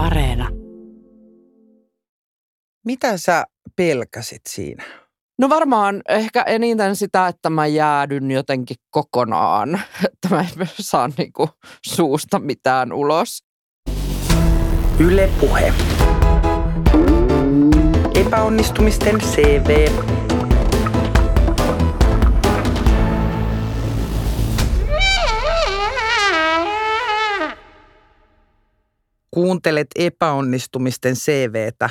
Areena. 0.00 0.48
Mitä 2.86 3.16
sä 3.16 3.44
pelkäsit 3.76 4.40
siinä? 4.48 4.84
No 5.38 5.48
varmaan 5.48 6.02
ehkä 6.08 6.42
eniten 6.42 6.96
sitä, 6.96 7.28
että 7.28 7.50
mä 7.50 7.66
jäädyn 7.66 8.30
jotenkin 8.30 8.76
kokonaan, 8.90 9.74
että 10.12 10.28
mä 10.30 10.40
en 10.40 10.68
saa 10.80 11.08
niinku 11.18 11.48
suusta 11.86 12.38
mitään 12.38 12.92
ulos. 12.92 13.44
Yle 14.98 15.30
Puhe. 15.40 15.72
Epäonnistumisten 18.14 19.20
CV. 19.20 19.88
Kuuntelet 29.30 29.86
epäonnistumisten 29.94 31.14
CVtä. 31.14 31.90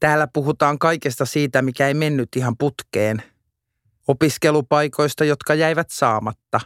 Täällä 0.00 0.28
puhutaan 0.32 0.78
kaikesta 0.78 1.24
siitä, 1.24 1.62
mikä 1.62 1.88
ei 1.88 1.94
mennyt 1.94 2.28
ihan 2.36 2.56
putkeen. 2.58 3.22
Opiskelupaikoista, 4.08 5.24
jotka 5.24 5.54
jäivät 5.54 5.90
saamatta. 5.90 6.60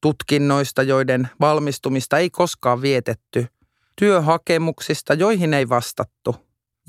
Tutkinnoista, 0.00 0.82
joiden 0.82 1.28
valmistumista 1.40 2.18
ei 2.18 2.30
koskaan 2.30 2.82
vietetty. 2.82 3.46
Työhakemuksista, 3.96 5.14
joihin 5.14 5.54
ei 5.54 5.68
vastattu. 5.68 6.36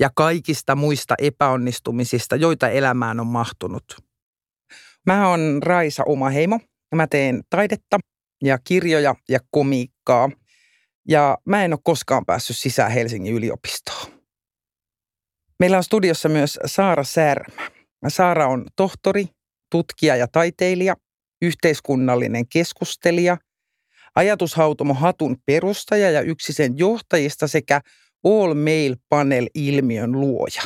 Ja 0.00 0.10
kaikista 0.14 0.76
muista 0.76 1.14
epäonnistumisista, 1.18 2.36
joita 2.36 2.68
elämään 2.68 3.20
on 3.20 3.26
mahtunut. 3.26 3.84
Mä 5.06 5.28
oon 5.28 5.60
Raisa 5.62 6.02
Umaheimo 6.02 6.60
mä 6.96 7.06
teen 7.06 7.42
taidetta 7.50 7.98
ja 8.42 8.58
kirjoja 8.64 9.14
ja 9.28 9.40
komiikkaa. 9.50 10.30
Ja 11.08 11.38
mä 11.44 11.64
en 11.64 11.72
ole 11.72 11.80
koskaan 11.84 12.26
päässyt 12.26 12.56
sisään 12.56 12.90
Helsingin 12.90 13.34
yliopistoon. 13.34 14.22
Meillä 15.58 15.76
on 15.76 15.84
studiossa 15.84 16.28
myös 16.28 16.58
Saara 16.66 17.04
Särmä. 17.04 17.70
Saara 18.08 18.46
on 18.46 18.66
tohtori, 18.76 19.26
tutkija 19.70 20.16
ja 20.16 20.28
taiteilija, 20.28 20.96
yhteiskunnallinen 21.42 22.48
keskustelija, 22.48 23.38
ajatushautomo 24.14 24.94
Hatun 24.94 25.36
perustaja 25.46 26.10
ja 26.10 26.20
yksi 26.20 26.52
sen 26.52 26.78
johtajista 26.78 27.48
sekä 27.48 27.80
All 28.24 28.54
Mail 28.54 28.96
Panel-ilmiön 29.08 30.12
luoja. 30.12 30.62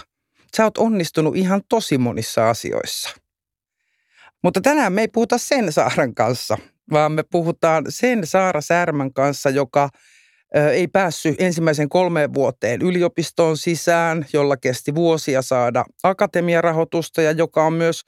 Sä 0.56 0.64
oot 0.64 0.78
onnistunut 0.78 1.36
ihan 1.36 1.62
tosi 1.68 1.98
monissa 1.98 2.50
asioissa. 2.50 3.10
Mutta 4.42 4.60
tänään 4.60 4.92
me 4.92 5.00
ei 5.00 5.08
puhuta 5.08 5.38
sen 5.38 5.72
Saaran 5.72 6.14
kanssa, 6.14 6.58
vaan 6.92 7.12
me 7.12 7.22
puhutaan 7.22 7.84
sen 7.88 8.26
Saara 8.26 8.60
Särmän 8.60 9.12
kanssa, 9.12 9.50
joka– 9.50 9.88
ei 10.54 10.88
päässyt 10.88 11.40
ensimmäisen 11.40 11.88
kolmeen 11.88 12.34
vuoteen 12.34 12.82
yliopistoon 12.82 13.56
sisään, 13.56 14.26
jolla 14.32 14.56
kesti 14.56 14.94
vuosia 14.94 15.42
saada 15.42 15.84
akatemiarahoitusta 16.02 17.22
ja 17.22 17.32
joka 17.32 17.64
on 17.64 17.72
myös 17.72 18.02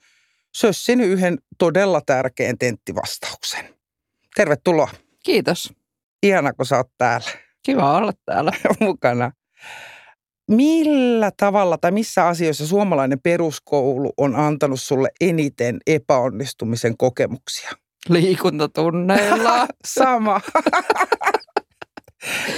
sössinyt 0.57 1.07
yhden 1.07 1.39
todella 1.59 2.01
tärkeän 2.07 2.59
tenttivastauksen. 2.59 3.75
Tervetuloa. 4.35 4.91
Kiitos. 5.25 5.73
Ihana, 6.23 6.53
kun 6.53 6.67
sä 6.67 6.77
oot 6.77 6.91
täällä. 6.99 7.31
Kiva 7.63 7.97
olla 7.97 8.13
täällä. 8.25 8.53
Mukana. 8.81 9.33
Millä 10.51 11.31
tavalla 11.37 11.79
tai 11.79 11.91
missä 11.91 12.27
asioissa 12.27 12.67
suomalainen 12.67 13.21
peruskoulu 13.21 14.13
on 14.17 14.37
antanut 14.37 14.81
sulle 14.81 15.09
eniten 15.21 15.79
epäonnistumisen 15.87 16.97
kokemuksia? 16.97 17.71
Liikuntatunneilla. 18.09 19.67
Sama. 19.99 20.41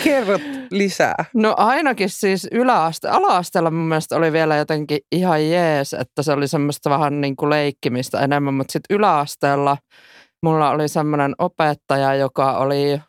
Kerrot 0.04 0.42
lisää. 0.70 1.24
No 1.34 1.54
ainakin 1.56 2.10
siis 2.10 2.48
yläaste, 2.52 3.08
ala-asteella 3.08 3.70
mun 3.70 3.88
mielestä 3.88 4.16
oli 4.16 4.32
vielä 4.32 4.56
jotenkin 4.56 4.98
ihan 5.12 5.50
jees, 5.50 5.94
että 5.94 6.22
se 6.22 6.32
oli 6.32 6.48
semmoista 6.48 6.90
vähän 6.90 7.20
niin 7.20 7.36
kuin 7.36 7.50
leikkimistä 7.50 8.20
enemmän, 8.20 8.54
mutta 8.54 8.72
sitten 8.72 8.96
yläasteella 8.96 9.76
mulla 10.42 10.70
oli 10.70 10.88
semmoinen 10.88 11.34
opettaja, 11.38 12.14
joka 12.14 12.58
oli 12.58 13.00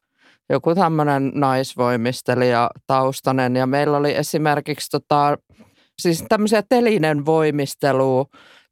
joku 0.49 0.75
tämmöinen 0.75 1.31
naisvoimistelija 1.35 2.69
taustainen 2.87 3.55
ja 3.55 3.67
meillä 3.67 3.97
oli 3.97 4.15
esimerkiksi 4.15 4.89
tota, 4.89 5.37
siis 6.01 6.25
tämmöisiä 6.29 6.63
telinen 6.69 7.25
voimistelu 7.25 8.25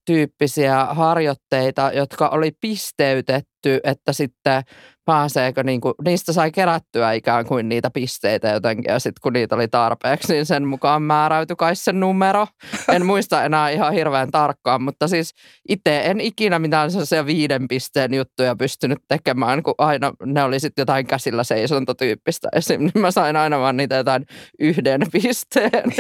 tyyppisiä 0.05 0.85
harjoitteita, 0.85 1.91
jotka 1.93 2.29
oli 2.29 2.51
pisteytetty, 2.61 3.48
että 3.83 4.13
sitten 4.13 4.63
pääseekö, 5.09 5.63
niin 5.63 5.81
kuin, 5.81 5.93
niistä 6.05 6.33
sai 6.33 6.51
kerättyä 6.51 7.13
ikään 7.13 7.45
kuin 7.45 7.69
niitä 7.69 7.89
pisteitä 7.89 8.49
jotenkin 8.49 8.91
ja 8.91 8.99
sitten 8.99 9.19
kun 9.23 9.33
niitä 9.33 9.55
oli 9.55 9.67
tarpeeksi, 9.67 10.33
niin 10.33 10.45
sen 10.45 10.67
mukaan 10.67 11.01
määräytyi 11.01 11.55
kai 11.55 11.75
se 11.75 11.93
numero. 11.93 12.47
En 12.95 13.05
muista 13.05 13.43
enää 13.43 13.69
ihan 13.69 13.93
hirveän 13.93 14.31
tarkkaan, 14.31 14.81
mutta 14.81 15.07
siis 15.07 15.33
itse 15.69 16.01
en 16.05 16.21
ikinä 16.21 16.59
mitään 16.59 16.91
sellaisia 16.91 17.25
viiden 17.25 17.67
pisteen 17.67 18.13
juttuja 18.13 18.55
pystynyt 18.55 18.99
tekemään, 19.07 19.63
kun 19.63 19.73
aina 19.77 20.13
ne 20.25 20.43
oli 20.43 20.59
sitten 20.59 20.81
jotain 20.81 21.07
käsillä 21.07 21.43
seisontotyyppistä 21.43 22.49
esim. 22.55 22.81
Niin 22.81 22.91
mä 23.01 23.11
sain 23.11 23.35
aina 23.35 23.59
vaan 23.59 23.77
niitä 23.77 23.95
jotain 23.95 24.25
yhden 24.59 25.01
pisteen 25.13 25.93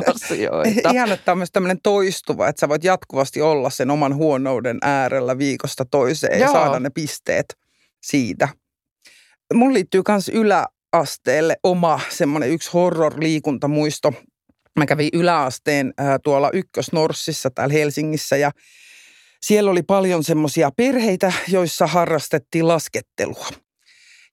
asioita. 0.14 0.90
Ihan, 0.90 1.12
että 1.12 1.32
on 1.32 1.38
myös 1.38 1.52
tämmöinen 1.52 1.78
toistuva, 1.82 2.48
että 2.48 2.60
sä 2.60 2.68
voit 2.68 2.84
jatkuvasti 2.84 3.42
olla 3.42 3.70
sen 3.70 3.90
oman 3.90 4.14
huonouden 4.14 4.78
äärellä 4.82 5.38
viikosta 5.38 5.84
toiseen 5.90 6.40
Joo. 6.40 6.52
Saada 6.64 6.80
ne 6.80 6.90
pisteet 6.90 7.58
siitä. 8.02 8.48
Mun 9.54 9.74
liittyy 9.74 10.02
myös 10.08 10.28
yläasteelle 10.28 11.56
oma 11.62 12.00
semmoinen 12.08 12.50
yksi 12.50 12.70
horror-liikuntamuisto. 12.72 14.12
Mä 14.78 14.86
kävin 14.86 15.08
yläasteen 15.12 15.92
ää, 15.98 16.18
tuolla 16.24 16.50
Ykkösnorssissa 16.52 17.50
täällä 17.50 17.72
Helsingissä 17.72 18.36
ja 18.36 18.50
siellä 19.42 19.70
oli 19.70 19.82
paljon 19.82 20.24
semmoisia 20.24 20.70
perheitä, 20.76 21.32
joissa 21.48 21.86
harrastettiin 21.86 22.68
laskettelua. 22.68 23.48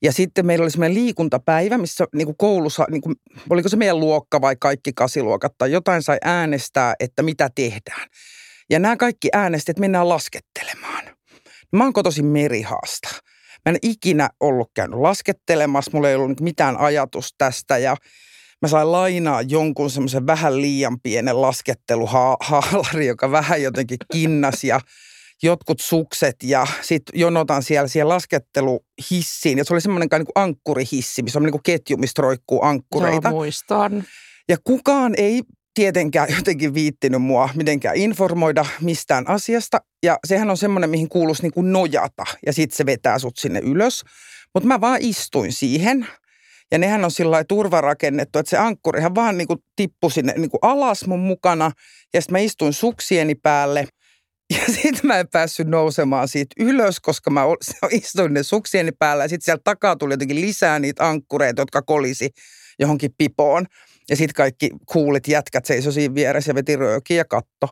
Ja 0.01 0.11
sitten 0.11 0.45
meillä 0.45 0.63
oli 0.63 0.71
semmoinen 0.71 0.95
liikuntapäivä, 1.03 1.77
missä 1.77 2.05
niin 2.15 2.25
kuin 2.25 2.37
koulussa, 2.37 2.85
niin 2.91 3.01
kuin, 3.01 3.15
oliko 3.49 3.69
se 3.69 3.77
meidän 3.77 3.99
luokka 3.99 4.41
vai 4.41 4.55
kaikki 4.59 4.93
kasiluokat 4.93 5.53
tai 5.57 5.71
jotain 5.71 6.03
sai 6.03 6.17
äänestää, 6.23 6.95
että 6.99 7.23
mitä 7.23 7.49
tehdään. 7.55 8.07
Ja 8.69 8.79
nämä 8.79 8.97
kaikki 8.97 9.29
äänesti, 9.33 9.71
että 9.71 9.81
mennään 9.81 10.09
laskettelemaan. 10.09 11.14
Mä 11.71 11.83
oon 11.83 11.93
kotoisin 11.93 12.25
merihaasta. 12.25 13.09
Mä 13.65 13.69
en 13.69 13.77
ikinä 13.81 14.29
ollut 14.39 14.71
käynyt 14.73 14.99
laskettelemassa, 14.99 15.91
mulla 15.93 16.09
ei 16.09 16.15
ollut 16.15 16.41
mitään 16.41 16.77
ajatus 16.77 17.35
tästä 17.37 17.77
ja 17.77 17.95
mä 18.61 18.67
sain 18.67 18.91
lainaa 18.91 19.41
jonkun 19.41 19.89
semmoisen 19.89 20.27
vähän 20.27 20.61
liian 20.61 20.99
pienen 20.99 21.41
lasketteluhaalari, 21.41 23.07
joka 23.07 23.31
vähän 23.31 23.61
jotenkin 23.61 23.97
kinnas 24.11 24.63
ja 24.63 24.79
jotkut 25.43 25.79
sukset 25.79 26.35
ja 26.43 26.67
sitten 26.81 27.19
jonotan 27.19 27.63
siellä 27.63 27.87
siihen 27.87 28.09
lasketteluhissiin. 28.09 29.57
Ja 29.57 29.63
se 29.63 29.73
oli 29.73 29.81
semmoinen 29.81 30.07
niin 30.11 30.25
kuin 30.25 30.43
ankkurihissi, 30.43 31.23
missä 31.23 31.39
on 31.39 31.43
niin 31.43 31.51
kuin 31.51 31.63
ketju, 31.63 31.97
mistä 31.97 32.21
roikkuu 32.21 32.63
ankkureita. 32.63 33.29
Joo, 33.29 33.37
muistan. 33.37 34.03
Ja 34.49 34.57
kukaan 34.63 35.13
ei 35.17 35.41
tietenkään 35.75 36.27
jotenkin 36.37 36.73
viittinyt 36.73 37.21
mua 37.21 37.49
mitenkään 37.55 37.95
informoida 37.95 38.65
mistään 38.81 39.29
asiasta. 39.29 39.81
Ja 40.03 40.19
sehän 40.27 40.49
on 40.49 40.57
semmoinen, 40.57 40.89
mihin 40.89 41.09
kuuluisi 41.09 41.41
niin 41.41 41.53
kuin 41.53 41.71
nojata 41.71 42.23
ja 42.45 42.53
sitten 42.53 42.77
se 42.77 42.85
vetää 42.85 43.19
sut 43.19 43.37
sinne 43.37 43.59
ylös. 43.59 44.03
Mutta 44.53 44.67
mä 44.67 44.81
vaan 44.81 45.01
istuin 45.01 45.53
siihen 45.53 46.07
ja 46.71 46.77
nehän 46.77 47.05
on 47.05 47.11
sillä 47.11 47.43
turvarakennettu, 47.43 48.39
että 48.39 48.49
se 48.49 48.57
ankkurihan 48.57 49.15
vaan 49.15 49.37
niin 49.37 49.47
kuin 49.47 49.59
tippui 49.75 50.11
sinne 50.11 50.33
niin 50.37 50.49
kuin 50.49 50.59
alas 50.61 51.07
mun 51.07 51.19
mukana. 51.19 51.71
Ja 52.13 52.21
sitten 52.21 52.33
mä 52.33 52.39
istuin 52.39 52.73
suksieni 52.73 53.35
päälle 53.35 53.87
ja 54.53 54.59
sitten 54.75 54.99
mä 55.03 55.19
en 55.19 55.27
päässyt 55.27 55.67
nousemaan 55.67 56.27
siitä 56.27 56.55
ylös, 56.59 56.99
koska 56.99 57.31
mä 57.31 57.41
istuin 57.91 58.33
ne 58.33 58.43
suksieni 58.43 58.91
päällä. 58.91 59.23
Ja 59.23 59.27
sitten 59.27 59.45
sieltä 59.45 59.61
takaa 59.63 59.95
tuli 59.95 60.13
jotenkin 60.13 60.41
lisää 60.41 60.79
niitä 60.79 61.09
ankkureita, 61.09 61.61
jotka 61.61 61.81
kolisi 61.81 62.29
johonkin 62.79 63.11
pipoon. 63.17 63.65
Ja 64.09 64.15
sitten 64.15 64.35
kaikki 64.35 64.69
kuulit 64.85 65.27
jätkät 65.27 65.65
seisoi 65.65 65.93
siinä 65.93 66.15
vieressä 66.15 66.49
ja 66.49 66.55
veti 66.55 66.75
röökiä 66.75 67.17
ja 67.17 67.25
katto. 67.25 67.67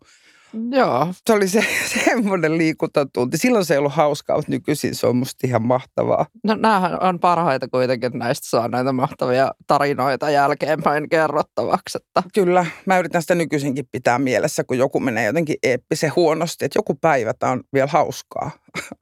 Joo. 0.72 1.14
Se 1.28 1.34
oli 1.34 1.48
se, 1.48 1.66
semmoinen 2.06 2.58
liikuntatunti. 2.58 3.38
Silloin 3.38 3.66
se 3.66 3.74
ei 3.74 3.78
ollut 3.78 3.94
hauskaa, 3.94 4.36
mutta 4.36 4.52
nykyisin 4.52 4.96
se 4.96 5.08
on 5.08 5.16
musta 5.16 5.48
ihan 5.48 5.62
mahtavaa. 5.62 6.26
No 6.44 6.56
näähän 6.56 7.04
on 7.04 7.20
parhaita 7.20 7.68
kuitenkin, 7.68 8.08
että 8.08 8.20
näistä 8.20 8.50
saa 8.50 8.68
näitä 8.68 8.92
mahtavia 8.92 9.52
tarinoita 9.68 10.30
jälkeenpäin 10.30 11.10
kerrottavaksi. 11.10 11.98
Että. 11.98 12.30
Kyllä, 12.34 12.66
mä 12.86 13.00
yritän 13.00 13.22
sitä 13.22 13.36
nykyisinkin 13.36 13.86
pitää 13.92 14.20
mielessä, 14.20 14.64
kun 14.64 14.78
joku 14.78 15.00
menee 15.00 15.26
jotenkin 15.26 15.56
eeppisen 15.64 16.12
huonosti, 16.16 16.66
että 16.66 16.80
joku 16.80 16.96
päivä 16.96 17.34
tämä 17.34 17.52
on 17.52 17.64
vielä 17.74 17.88
hauskaa. 17.88 18.52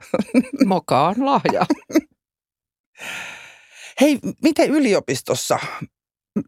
Mokaan 0.66 1.16
lahja. 1.20 1.66
Hei, 4.02 4.20
miten 4.44 4.70
yliopistossa? 4.70 5.60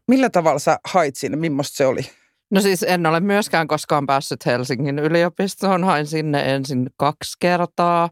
Millä 0.08 0.30
tavalla 0.30 0.58
sä 0.58 0.78
hait 0.84 1.16
sinne? 1.16 1.36
Millaista 1.36 1.76
se 1.76 1.86
oli? 1.86 2.02
No 2.50 2.60
siis 2.60 2.82
en 2.82 3.06
ole 3.06 3.20
myöskään 3.20 3.68
koskaan 3.68 4.06
päässyt 4.06 4.46
Helsingin 4.46 4.98
yliopistoon. 4.98 5.84
Hain 5.84 6.06
sinne 6.06 6.54
ensin 6.54 6.90
kaksi 6.96 7.36
kertaa. 7.40 8.10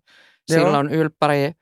Joo. 0.48 0.60
Silloin 0.60 0.88
ylppäri 0.90 1.52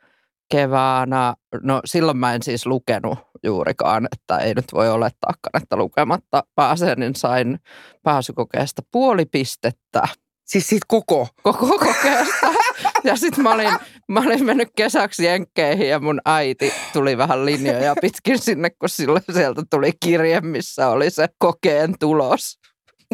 keväänä, 0.50 1.34
no 1.62 1.80
silloin 1.84 2.16
mä 2.16 2.34
en 2.34 2.42
siis 2.42 2.66
lukenut 2.66 3.18
juurikaan, 3.42 4.08
että 4.12 4.38
ei 4.38 4.54
nyt 4.54 4.64
voi 4.72 4.90
olettaakaan, 4.90 5.62
että 5.62 5.76
lukematta 5.76 6.42
pääsen, 6.54 6.98
niin 6.98 7.14
sain 7.14 7.58
pääsykokeesta 8.02 8.82
puoli 8.92 9.24
pistettä. 9.24 10.02
Siis 10.44 10.66
siitä 10.66 10.86
koko? 10.88 11.28
Koko 11.42 11.66
kokeesta. 11.78 12.46
Ja 13.04 13.16
sitten 13.16 13.42
mä 13.42 13.54
olin, 13.54 13.70
mä 14.08 14.20
olin 14.20 14.44
mennyt 14.44 14.68
kesäksi 14.76 15.24
Jenkkeihin 15.24 15.88
ja 15.88 16.00
mun 16.00 16.20
äiti 16.24 16.72
tuli 16.92 17.18
vähän 17.18 17.46
linjoja 17.46 17.94
pitkin 18.00 18.38
sinne, 18.38 18.70
kun 18.70 18.88
silloin 18.88 19.22
sieltä 19.32 19.62
tuli 19.70 19.90
kirje, 20.04 20.40
missä 20.40 20.88
oli 20.88 21.10
se 21.10 21.28
kokeen 21.38 21.94
tulos. 22.00 22.60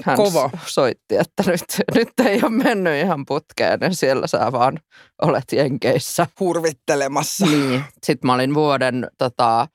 Hän 0.04 0.16
Kova. 0.16 0.50
soitti, 0.66 1.16
että 1.16 1.42
nyt, 1.46 1.64
nyt 1.94 2.08
ei 2.26 2.40
ole 2.42 2.50
mennyt 2.50 3.04
ihan 3.04 3.24
putkeen, 3.26 3.80
niin 3.80 3.94
siellä 3.94 4.26
sä 4.26 4.52
vaan 4.52 4.80
olet 5.22 5.44
Jenkeissä. 5.52 6.26
Hurvittelemassa. 6.40 7.46
Niin. 7.46 7.84
Sitten 8.04 8.26
mä 8.26 8.34
olin 8.34 8.54
vuoden 8.54 9.08
tota, 9.18 9.68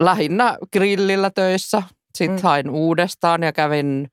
lähinnä 0.00 0.58
grillillä 0.72 1.30
töissä. 1.30 1.82
Sitten 2.18 2.38
mm. 2.38 2.42
hain 2.42 2.70
uudestaan 2.70 3.42
ja 3.42 3.52
kävin 3.52 4.08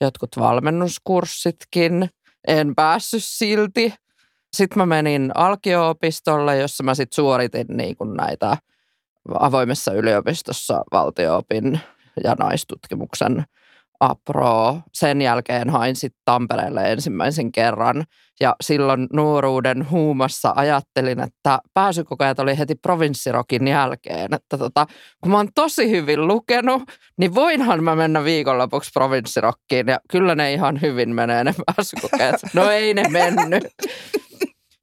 jotkut 0.00 0.30
valmennuskurssitkin. 0.36 2.10
En 2.48 2.74
päässyt 2.74 3.24
silti. 3.24 3.94
Sitten 4.54 4.78
mä 4.78 4.86
menin 4.86 5.30
Alkio-opistolle, 5.34 6.56
jossa 6.56 6.84
mä 6.84 6.94
sitten 6.94 7.14
suoritin 7.14 7.66
niin 7.68 7.96
kuin 7.96 8.14
näitä 8.14 8.56
avoimessa 9.38 9.92
yliopistossa 9.92 10.84
valtioopin 10.92 11.80
ja 12.24 12.34
naistutkimuksen 12.38 13.44
apro. 14.00 14.80
Sen 14.92 15.22
jälkeen 15.22 15.70
hain 15.70 15.96
sitten 15.96 16.20
Tampereelle 16.24 16.92
ensimmäisen 16.92 17.52
kerran 17.52 18.04
ja 18.40 18.56
silloin 18.60 19.06
nuoruuden 19.12 19.90
huumassa 19.90 20.52
ajattelin, 20.56 21.20
että 21.20 21.58
pääsykokeet 21.74 22.38
oli 22.38 22.58
heti 22.58 22.74
provinssirokin 22.74 23.68
jälkeen. 23.68 24.34
Että 24.34 24.58
tota, 24.58 24.86
kun 25.20 25.32
mä 25.32 25.36
oon 25.36 25.48
tosi 25.54 25.90
hyvin 25.90 26.26
lukenut, 26.26 26.82
niin 27.18 27.34
voinhan 27.34 27.84
mä 27.84 27.96
mennä 27.96 28.24
viikonlopuksi 28.24 28.90
provinssirokkiin. 28.94 29.86
Ja 29.86 30.00
kyllä 30.10 30.34
ne 30.34 30.52
ihan 30.52 30.80
hyvin 30.80 31.14
menee 31.14 31.44
ne 31.44 31.54
pääsykokeet. 31.66 32.36
No 32.54 32.70
ei 32.70 32.94
ne 32.94 33.08
mennyt. 33.08 33.64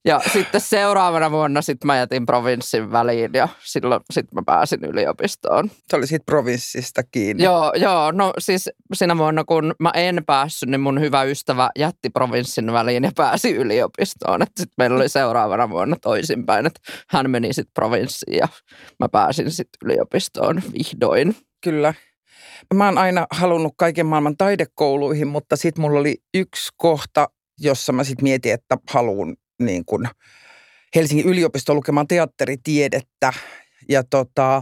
Ja 0.05 0.21
sitten 0.33 0.61
seuraavana 0.61 1.31
vuonna 1.31 1.61
sit 1.61 1.83
mä 1.83 1.97
jätin 1.97 2.25
provinssin 2.25 2.91
väliin 2.91 3.31
ja 3.33 3.47
silloin 3.63 4.01
sit 4.13 4.31
mä 4.31 4.41
pääsin 4.45 4.85
yliopistoon. 4.85 5.71
Se 5.89 5.95
oli 5.95 6.07
siitä 6.07 6.25
provinssista 6.25 7.03
kiinni. 7.03 7.43
Joo, 7.43 7.73
joo, 7.75 8.11
no 8.11 8.33
siis 8.39 8.69
siinä 8.93 9.17
vuonna 9.17 9.43
kun 9.43 9.75
mä 9.79 9.91
en 9.95 10.23
päässyt, 10.25 10.69
niin 10.69 10.81
mun 10.81 11.01
hyvä 11.01 11.23
ystävä 11.23 11.69
jätti 11.77 12.09
provinssin 12.09 12.73
väliin 12.73 13.03
ja 13.03 13.11
pääsi 13.15 13.51
yliopistoon. 13.55 14.41
Sitten 14.41 14.73
meillä 14.77 14.95
oli 14.95 15.09
seuraavana 15.09 15.69
vuonna 15.69 15.95
toisinpäin, 16.01 16.65
että 16.65 16.81
hän 17.09 17.29
meni 17.29 17.53
sitten 17.53 17.73
provinssiin 17.73 18.37
ja 18.37 18.47
mä 18.99 19.09
pääsin 19.09 19.51
sitten 19.51 19.79
yliopistoon 19.85 20.61
vihdoin. 20.73 21.35
Kyllä. 21.63 21.93
Mä 22.73 22.85
oon 22.85 22.97
aina 22.97 23.27
halunnut 23.31 23.73
kaiken 23.77 24.05
maailman 24.05 24.37
taidekouluihin, 24.37 25.27
mutta 25.27 25.55
sitten 25.55 25.81
mulla 25.81 25.99
oli 25.99 26.17
yksi 26.33 26.69
kohta, 26.77 27.29
jossa 27.59 27.93
mä 27.93 28.03
sitten 28.03 28.23
mietin, 28.23 28.53
että 28.53 28.77
haluan 28.89 29.35
niin 29.65 29.85
kun 29.85 30.07
Helsingin 30.95 31.25
yliopistoon 31.25 31.75
lukemaan 31.75 32.07
teatteritiedettä. 32.07 33.33
Ja, 33.89 34.03
tota, 34.03 34.61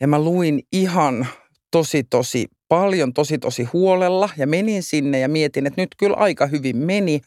ja 0.00 0.08
mä 0.08 0.18
luin 0.18 0.60
ihan 0.72 1.26
tosi, 1.70 2.04
tosi 2.04 2.46
paljon, 2.68 3.12
tosi, 3.12 3.38
tosi 3.38 3.64
huolella 3.64 4.28
ja 4.36 4.46
menin 4.46 4.82
sinne 4.82 5.18
ja 5.18 5.28
mietin, 5.28 5.66
että 5.66 5.82
nyt 5.82 5.94
kyllä 5.98 6.16
aika 6.16 6.46
hyvin 6.46 6.76
meni. 6.76 7.20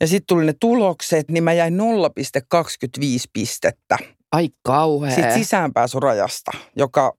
Ja 0.00 0.06
sitten 0.06 0.26
tuli 0.26 0.44
ne 0.44 0.54
tulokset, 0.60 1.30
niin 1.30 1.44
mä 1.44 1.52
jäin 1.52 1.78
0,25 1.78 3.24
pistettä 3.32 3.98
Ai 4.32 4.48
kauhea. 4.62 5.14
siitä 5.14 5.34
sisäänpääsurajasta, 5.34 6.50
joka 6.76 7.12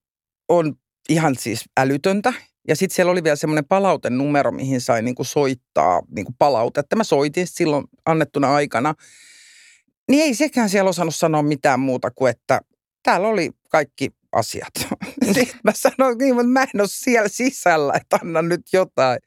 on 0.50 0.74
ihan 1.09 1.36
siis 1.36 1.63
älytöntä. 1.77 2.33
Ja 2.68 2.75
sitten 2.75 2.95
siellä 2.95 3.12
oli 3.12 3.24
vielä 3.24 3.36
semmoinen 3.36 3.65
palautenumero, 3.65 4.51
mihin 4.51 4.81
sai 4.81 5.01
niinku 5.01 5.24
soittaa 5.24 6.01
niinku 6.15 6.36
palautetta. 6.39 6.95
Mä 6.95 7.04
soitin 7.04 7.48
silloin 7.48 7.86
annettuna 8.06 8.56
aikana. 8.56 8.94
Niin 10.10 10.24
ei 10.24 10.33
sekään 10.33 10.69
siellä 10.69 10.89
osannut 10.89 11.15
sanoa 11.15 11.44
mitään 11.44 11.80
muuta 11.80 12.12
kuin, 12.12 12.30
että 12.30 12.62
täällä 13.04 13.27
oli 13.27 13.51
kaikki 13.69 14.10
asiat. 14.31 14.74
Sitten 15.25 15.48
mä 15.63 15.71
sanoin, 15.75 16.18
niin, 16.18 16.36
mutta 16.36 16.48
mä 16.48 16.63
en 16.63 16.81
ole 16.81 16.88
siellä 16.92 17.27
sisällä, 17.30 17.94
että 17.95 18.19
anna 18.21 18.42
nyt 18.42 18.62
jotain. 18.74 19.19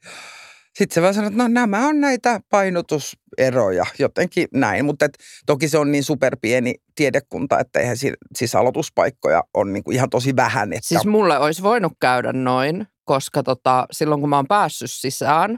Sitten 0.77 0.95
se 0.95 1.01
vaan 1.01 1.13
sanoi, 1.13 1.27
että 1.27 1.37
no 1.43 1.47
nämä 1.47 1.87
on 1.87 2.01
näitä 2.01 2.39
painotuseroja, 2.49 3.85
jotenkin 3.99 4.47
näin. 4.53 4.85
Mutta 4.85 5.05
et, 5.05 5.17
toki 5.45 5.67
se 5.67 5.77
on 5.77 5.91
niin 5.91 6.03
superpieni 6.03 6.75
tiedekunta, 6.95 7.59
että 7.59 7.79
eihän 7.79 7.97
si- 7.97 8.13
siis 8.35 8.55
aloituspaikkoja 8.55 9.43
on 9.53 9.73
niinku 9.73 9.91
ihan 9.91 10.09
tosi 10.09 10.35
vähän. 10.35 10.73
Että, 10.73 10.87
Siis 10.87 11.05
mulle 11.05 11.39
olisi 11.39 11.63
voinut 11.63 11.93
käydä 12.01 12.33
noin, 12.33 12.87
koska 13.07 13.43
tota, 13.43 13.85
silloin 13.91 14.21
kun 14.21 14.29
mä 14.29 14.35
oon 14.35 14.47
päässyt 14.47 14.91
sisään, 14.91 15.57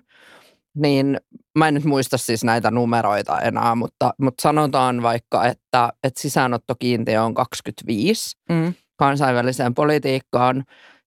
niin 0.76 1.18
mä 1.58 1.68
en 1.68 1.74
nyt 1.74 1.84
muista 1.84 2.18
siis 2.18 2.44
näitä 2.44 2.72
numeroita 2.72 3.40
enää, 3.40 3.76
mutta, 3.76 4.14
mutta 4.22 4.42
sanotaan 4.42 5.02
vaikka, 5.02 5.46
että, 5.46 5.90
että 6.04 6.22
sisäänottokiintiö 6.22 7.24
on 7.24 7.34
25 7.34 8.38
mm, 8.50 8.74
kansainväliseen 8.96 9.74
politiikkaan 9.74 10.64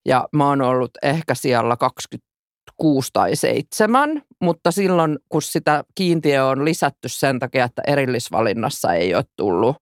ja 0.07 0.29
mä 0.33 0.49
oon 0.49 0.63
ollut 0.63 0.91
ehkä 1.03 1.35
siellä 1.35 1.77
26 1.77 3.11
tai 3.13 3.37
7, 3.37 4.23
mutta 4.43 4.71
silloin 4.71 5.19
kun 5.29 5.43
sitä 5.43 5.85
kiintiö 5.95 6.47
on 6.47 6.65
lisätty 6.65 7.09
sen 7.09 7.39
takia, 7.39 7.65
että 7.65 7.83
erillisvalinnassa 7.87 8.93
ei 8.93 9.15
ole 9.15 9.25
tullut 9.37 9.77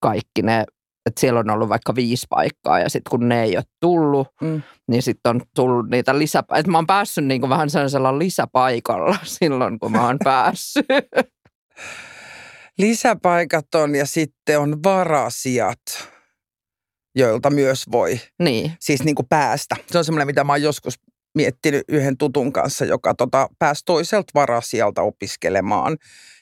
kaikki 0.00 0.42
ne, 0.42 0.64
että 1.06 1.20
siellä 1.20 1.40
on 1.40 1.50
ollut 1.50 1.68
vaikka 1.68 1.94
viisi 1.94 2.26
paikkaa 2.30 2.78
ja 2.78 2.88
sitten 2.88 3.10
kun 3.10 3.28
ne 3.28 3.42
ei 3.42 3.56
ole 3.56 3.64
tullut, 3.80 4.28
mm. 4.40 4.62
niin 4.88 5.02
sitten 5.02 5.30
on 5.30 5.40
tullut 5.54 5.90
niitä 5.90 6.18
lisäpaikkoja. 6.18 6.60
Että 6.60 6.72
mä 6.72 6.78
oon 6.78 6.86
päässyt 6.86 7.24
niinku 7.24 7.48
vähän 7.48 7.70
sellaisella 7.70 8.18
lisäpaikalla 8.18 9.16
silloin, 9.40 9.78
kun 9.78 9.92
mä 9.92 10.06
oon 10.06 10.18
päässyt. 10.24 10.86
Lisäpaikat 12.78 13.74
on 13.74 13.94
ja 13.94 14.06
sitten 14.06 14.60
on 14.60 14.82
varasijat, 14.82 15.82
joilta 17.14 17.50
myös 17.50 17.84
voi 17.92 18.20
niin, 18.38 18.72
siis 18.80 19.04
niin 19.04 19.14
kuin 19.14 19.26
päästä. 19.28 19.76
Se 19.90 19.98
on 19.98 20.04
semmoinen, 20.04 20.26
mitä 20.26 20.44
mä 20.44 20.52
oon 20.52 20.62
joskus 20.62 20.94
miettinyt 21.34 21.84
yhden 21.88 22.16
tutun 22.16 22.52
kanssa, 22.52 22.84
joka 22.84 23.14
tota, 23.14 23.48
pääsi 23.58 23.82
toiselta 23.84 24.30
varasijalta 24.34 25.02
opiskelemaan 25.02 25.96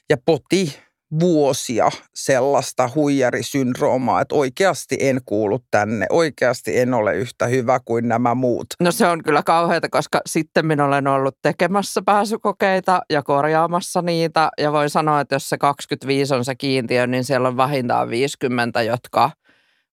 ja 0.09 0.17
poti 0.25 0.79
vuosia 1.19 1.89
sellaista 2.15 2.89
huijarisyndroomaa, 2.95 4.21
että 4.21 4.35
oikeasti 4.35 4.97
en 4.99 5.21
kuulu 5.25 5.59
tänne, 5.71 6.05
oikeasti 6.09 6.79
en 6.79 6.93
ole 6.93 7.15
yhtä 7.15 7.47
hyvä 7.47 7.79
kuin 7.85 8.07
nämä 8.07 8.35
muut. 8.35 8.67
no 8.79 8.91
se 8.91 9.07
on 9.07 9.23
kyllä 9.23 9.43
kauheata, 9.43 9.89
koska 9.89 10.21
sitten 10.25 10.65
minä 10.65 10.85
olen 10.85 11.07
ollut 11.07 11.37
tekemässä 11.41 12.01
pääsykokeita 12.05 13.01
ja 13.09 13.23
korjaamassa 13.23 14.01
niitä. 14.01 14.49
Ja 14.57 14.71
voi 14.71 14.89
sanoa, 14.89 15.21
että 15.21 15.35
jos 15.35 15.49
se 15.49 15.57
25 15.57 16.35
on 16.35 16.45
se 16.45 16.55
kiintiö, 16.55 17.07
niin 17.07 17.23
siellä 17.23 17.47
on 17.47 17.57
vähintään 17.57 18.09
50, 18.09 18.81
jotka 18.81 19.31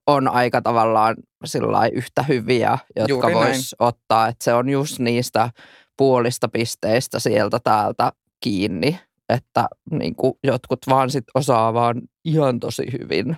on 0.07 0.29
aika 0.29 0.63
tavallaan 0.63 1.17
yhtä 1.93 2.23
hyviä, 2.23 2.79
jotka 2.97 3.11
Juuri 3.11 3.35
näin. 3.35 3.47
vois 3.47 3.77
ottaa. 3.79 4.29
Että 4.29 4.45
se 4.45 4.55
on 4.55 4.69
just 4.69 4.99
niistä 4.99 5.51
puolista 5.97 6.49
pisteistä 6.49 7.19
sieltä 7.19 7.59
täältä 7.65 8.13
kiinni, 8.41 8.99
että 9.29 9.69
niin 9.91 10.15
kuin 10.15 10.35
jotkut 10.45 10.79
vaan 10.89 11.11
sit 11.11 11.25
osaa 11.35 11.75
vaan 11.75 12.03
ihan 12.25 12.61
tosi 12.61 12.87
hyvin. 13.01 13.37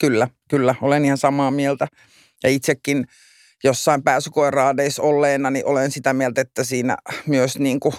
Kyllä, 0.00 0.28
kyllä, 0.50 0.74
olen 0.82 1.04
ihan 1.04 1.18
samaa 1.18 1.50
mieltä. 1.50 1.86
Ja 2.42 2.50
itsekin 2.50 3.04
jossain 3.64 4.02
pääsykoiraadeissa 4.02 5.02
olleena, 5.02 5.50
niin 5.50 5.66
olen 5.66 5.90
sitä 5.90 6.12
mieltä, 6.12 6.40
että 6.40 6.64
siinä 6.64 6.96
myös 7.26 7.58
niin, 7.58 7.80
kuin, 7.80 7.94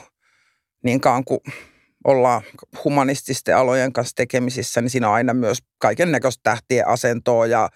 niin 0.83 1.01
kauan 1.01 1.25
kuin 1.25 1.39
ollaan 2.03 2.41
humanististen 2.83 3.57
alojen 3.57 3.93
kanssa 3.93 4.15
tekemisissä, 4.15 4.81
niin 4.81 4.89
siinä 4.89 5.09
on 5.09 5.15
aina 5.15 5.33
myös 5.33 5.57
kaiken 5.77 6.11
näköistä 6.11 6.39
tähtien 6.43 6.87
asentoa 6.87 7.45
ja 7.45 7.69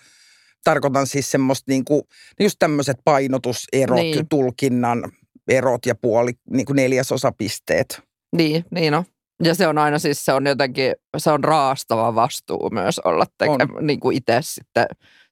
tarkoitan 0.64 1.08
siis 1.08 1.32
semmoista 1.32 1.72
niin 1.72 1.86
kuin, 1.86 2.02
just 2.40 2.56
tämmöiset 2.60 2.98
painotuserot, 3.04 3.96
Niin. 4.00 4.16
niin. 4.16 4.30
tulkinnan 4.30 5.12
erot 5.50 5.86
ja 5.86 5.96
puoli 5.96 6.32
niin 6.50 6.66
kuin 6.66 6.76
neljäsosapisteet. 6.76 8.02
Niin, 8.36 8.66
niin 8.72 8.94
on. 8.94 9.04
Ja 9.44 9.56
se 9.56 9.68
on 9.68 9.78
aina 9.78 10.00
siis, 10.00 10.26
se 10.26 10.34
on 10.34 10.46
jotenkin, 10.46 10.94
se 11.18 11.32
on 11.32 11.44
raastava 11.44 12.16
vastuu 12.16 12.70
myös 12.70 13.00
olla 13.00 13.26
teke, 13.38 13.68
niin 13.82 14.00
kuin 14.00 14.18
itse 14.18 14.38
sitten 14.42 14.86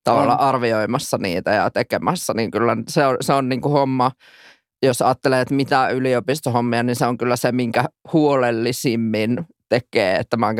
tavallaan 0.03 0.39
On. 0.39 0.47
arvioimassa 0.47 1.17
niitä 1.17 1.51
ja 1.51 1.71
tekemässä, 1.71 2.33
niin 2.33 2.51
kyllä 2.51 2.77
se 2.87 3.05
on, 3.05 3.17
se 3.21 3.33
on 3.33 3.49
niin 3.49 3.61
kuin 3.61 3.71
homma, 3.71 4.11
jos 4.83 5.01
ajattelee, 5.01 5.41
että 5.41 5.53
mitä 5.53 5.89
yliopistohommia, 5.89 6.83
niin 6.83 6.95
se 6.95 7.05
on 7.05 7.17
kyllä 7.17 7.35
se, 7.35 7.51
minkä 7.51 7.85
huolellisimmin 8.13 9.45
tekee, 9.69 10.15
että 10.15 10.37
mä 10.37 10.49
en 10.49 10.59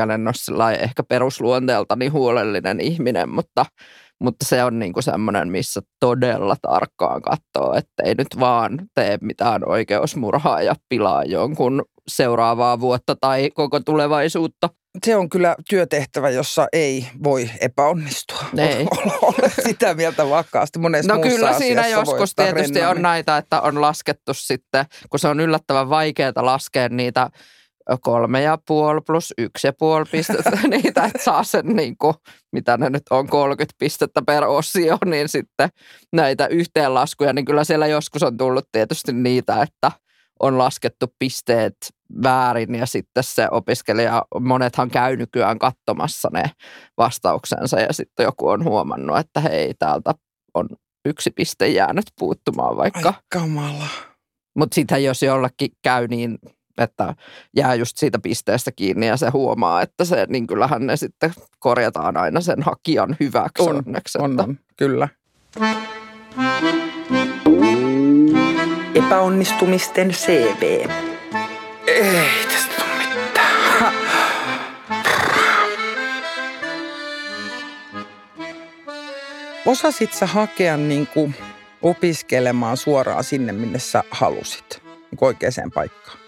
ole 0.55 0.73
ehkä 0.73 1.03
perusluonteeltani 1.03 2.07
huolellinen 2.07 2.79
ihminen, 2.79 3.29
mutta, 3.29 3.65
mutta 4.20 4.46
se 4.46 4.63
on 4.63 4.79
niin 4.79 4.93
kuin 4.93 5.03
semmoinen, 5.03 5.50
missä 5.50 5.82
todella 6.00 6.55
tarkkaan 6.62 7.22
katsoo, 7.22 7.74
että 7.75 8.03
ei 8.03 8.15
nyt 8.15 8.27
vaan 8.39 8.79
tee 8.96 9.17
mitään 9.22 9.70
oikeusmurhaa 9.70 10.62
ja 10.62 10.75
pilaa 10.89 11.24
jonkun 11.24 11.86
seuraavaa 12.08 12.79
vuotta 12.79 13.15
tai 13.22 13.50
koko 13.53 13.79
tulevaisuutta. 13.79 14.70
se 15.05 15.15
on 15.15 15.29
kyllä 15.29 15.55
työtehtävä, 15.70 16.29
jossa 16.29 16.67
ei 16.74 17.08
voi 17.24 17.50
epäonnistua. 17.62 18.43
Ei. 18.58 18.88
Ole 19.22 19.51
sitä 19.63 19.93
mieltä 19.93 20.29
vakaasti. 20.29 20.79
Monessa 20.79 21.13
No 21.15 21.22
kyllä 21.22 21.53
siinä 21.53 21.88
joskus 21.88 22.36
tietysti 22.36 22.72
on 22.72 22.75
rennommin. 22.75 23.01
näitä, 23.01 23.38
että 23.38 23.62
on 23.62 23.82
laskettu 23.82 24.34
sitten, 24.34 24.86
kun 25.10 25.20
se 25.20 25.27
on 25.27 25.39
yllättävän 25.39 25.89
vaikeaa 25.89 26.34
laskea 26.36 26.89
niitä 26.89 27.29
kolme 28.02 28.42
ja 28.42 28.58
puoli 28.68 29.02
plus 29.02 29.34
yksi 29.38 29.68
ja 29.68 29.74
puoli 29.80 30.06
pistettä, 30.12 30.60
niitä, 30.68 31.06
että 31.06 31.24
saa 31.24 31.44
sen 31.44 31.66
niin 31.66 31.98
kuin, 31.98 32.13
mitä 32.52 32.78
ne 32.78 32.90
nyt 32.90 33.04
on, 33.10 33.28
30 33.28 33.75
pistettä 33.80 34.22
per 34.28 34.44
osio, 34.44 34.98
niin 35.06 35.30
sitten 35.30 35.70
näitä 36.13 36.48
yhteenlaskuja, 36.48 37.34
niin 37.34 37.46
kyllä 37.46 37.63
siellä 37.63 37.88
joskus 37.88 38.24
on 38.24 38.38
tullut 38.38 38.66
tietysti 38.72 39.13
niitä, 39.13 39.62
että 39.62 39.92
on 40.40 40.58
laskettu 40.58 41.06
pisteet 41.20 41.75
väärin 42.24 42.75
ja 42.75 42.86
sitten 42.86 43.24
se 43.24 43.48
opiskelija, 43.52 44.24
monethan 44.40 44.90
käy 44.90 45.16
nykyään 45.16 45.60
katsomassa 45.60 46.30
ne 46.34 46.44
vastauksensa 46.98 47.80
ja 47.80 47.94
sitten 47.94 48.24
joku 48.24 48.50
on 48.50 48.63
huomannut, 48.63 49.18
että 49.18 49.40
hei 49.40 49.74
täältä 49.80 50.13
on 50.54 50.70
yksi 51.06 51.32
piste 51.32 51.68
jäänyt 51.68 52.06
puuttumaan 52.20 52.78
vaikka. 52.78 53.10
Ai 53.10 53.22
kamala. 53.34 53.88
Mutta 54.56 54.75
sitten 54.75 55.04
jos 55.04 55.24
jollekin 55.24 55.70
käy 55.84 56.08
niin, 56.08 56.40
että 56.77 57.15
jää 57.56 57.75
just 57.75 57.98
siitä 57.98 58.20
pisteestä 58.20 58.72
kiinni 58.72 59.08
ja 59.08 59.18
se 59.18 59.30
huomaa, 59.30 59.82
että 59.82 60.06
se, 60.06 60.25
niin 60.30 60.48
kyllähän 60.48 60.88
ne 60.88 60.98
sitten 60.98 61.34
korjataan 61.60 62.18
aina 62.18 62.42
sen 62.42 62.63
hakijan 62.63 63.15
hyväksi 63.20 63.63
On, 63.63 63.75
onneksi. 63.75 64.18
On, 64.22 64.32
että, 64.32 64.44
on, 64.44 64.60
kyllä. 64.77 65.10
Epäonnistumisten 68.96 70.12
CV. 70.12 70.89
Ei 71.88 72.48
tästä 72.48 72.75
tule 72.75 73.18
mitään. 73.25 73.94
Osasit 79.65 80.13
sä 80.13 80.25
hakea 80.25 80.77
niin 80.77 81.08
kuin 81.08 81.36
opiskelemaan 81.82 82.77
suoraan 82.77 83.24
sinne, 83.24 83.51
minne 83.51 83.80
sä 83.80 84.03
halusit? 84.12 84.82
Niin 84.84 85.18
kuin 85.18 85.27
oikeaan 85.27 85.72
paikkaan. 85.74 86.23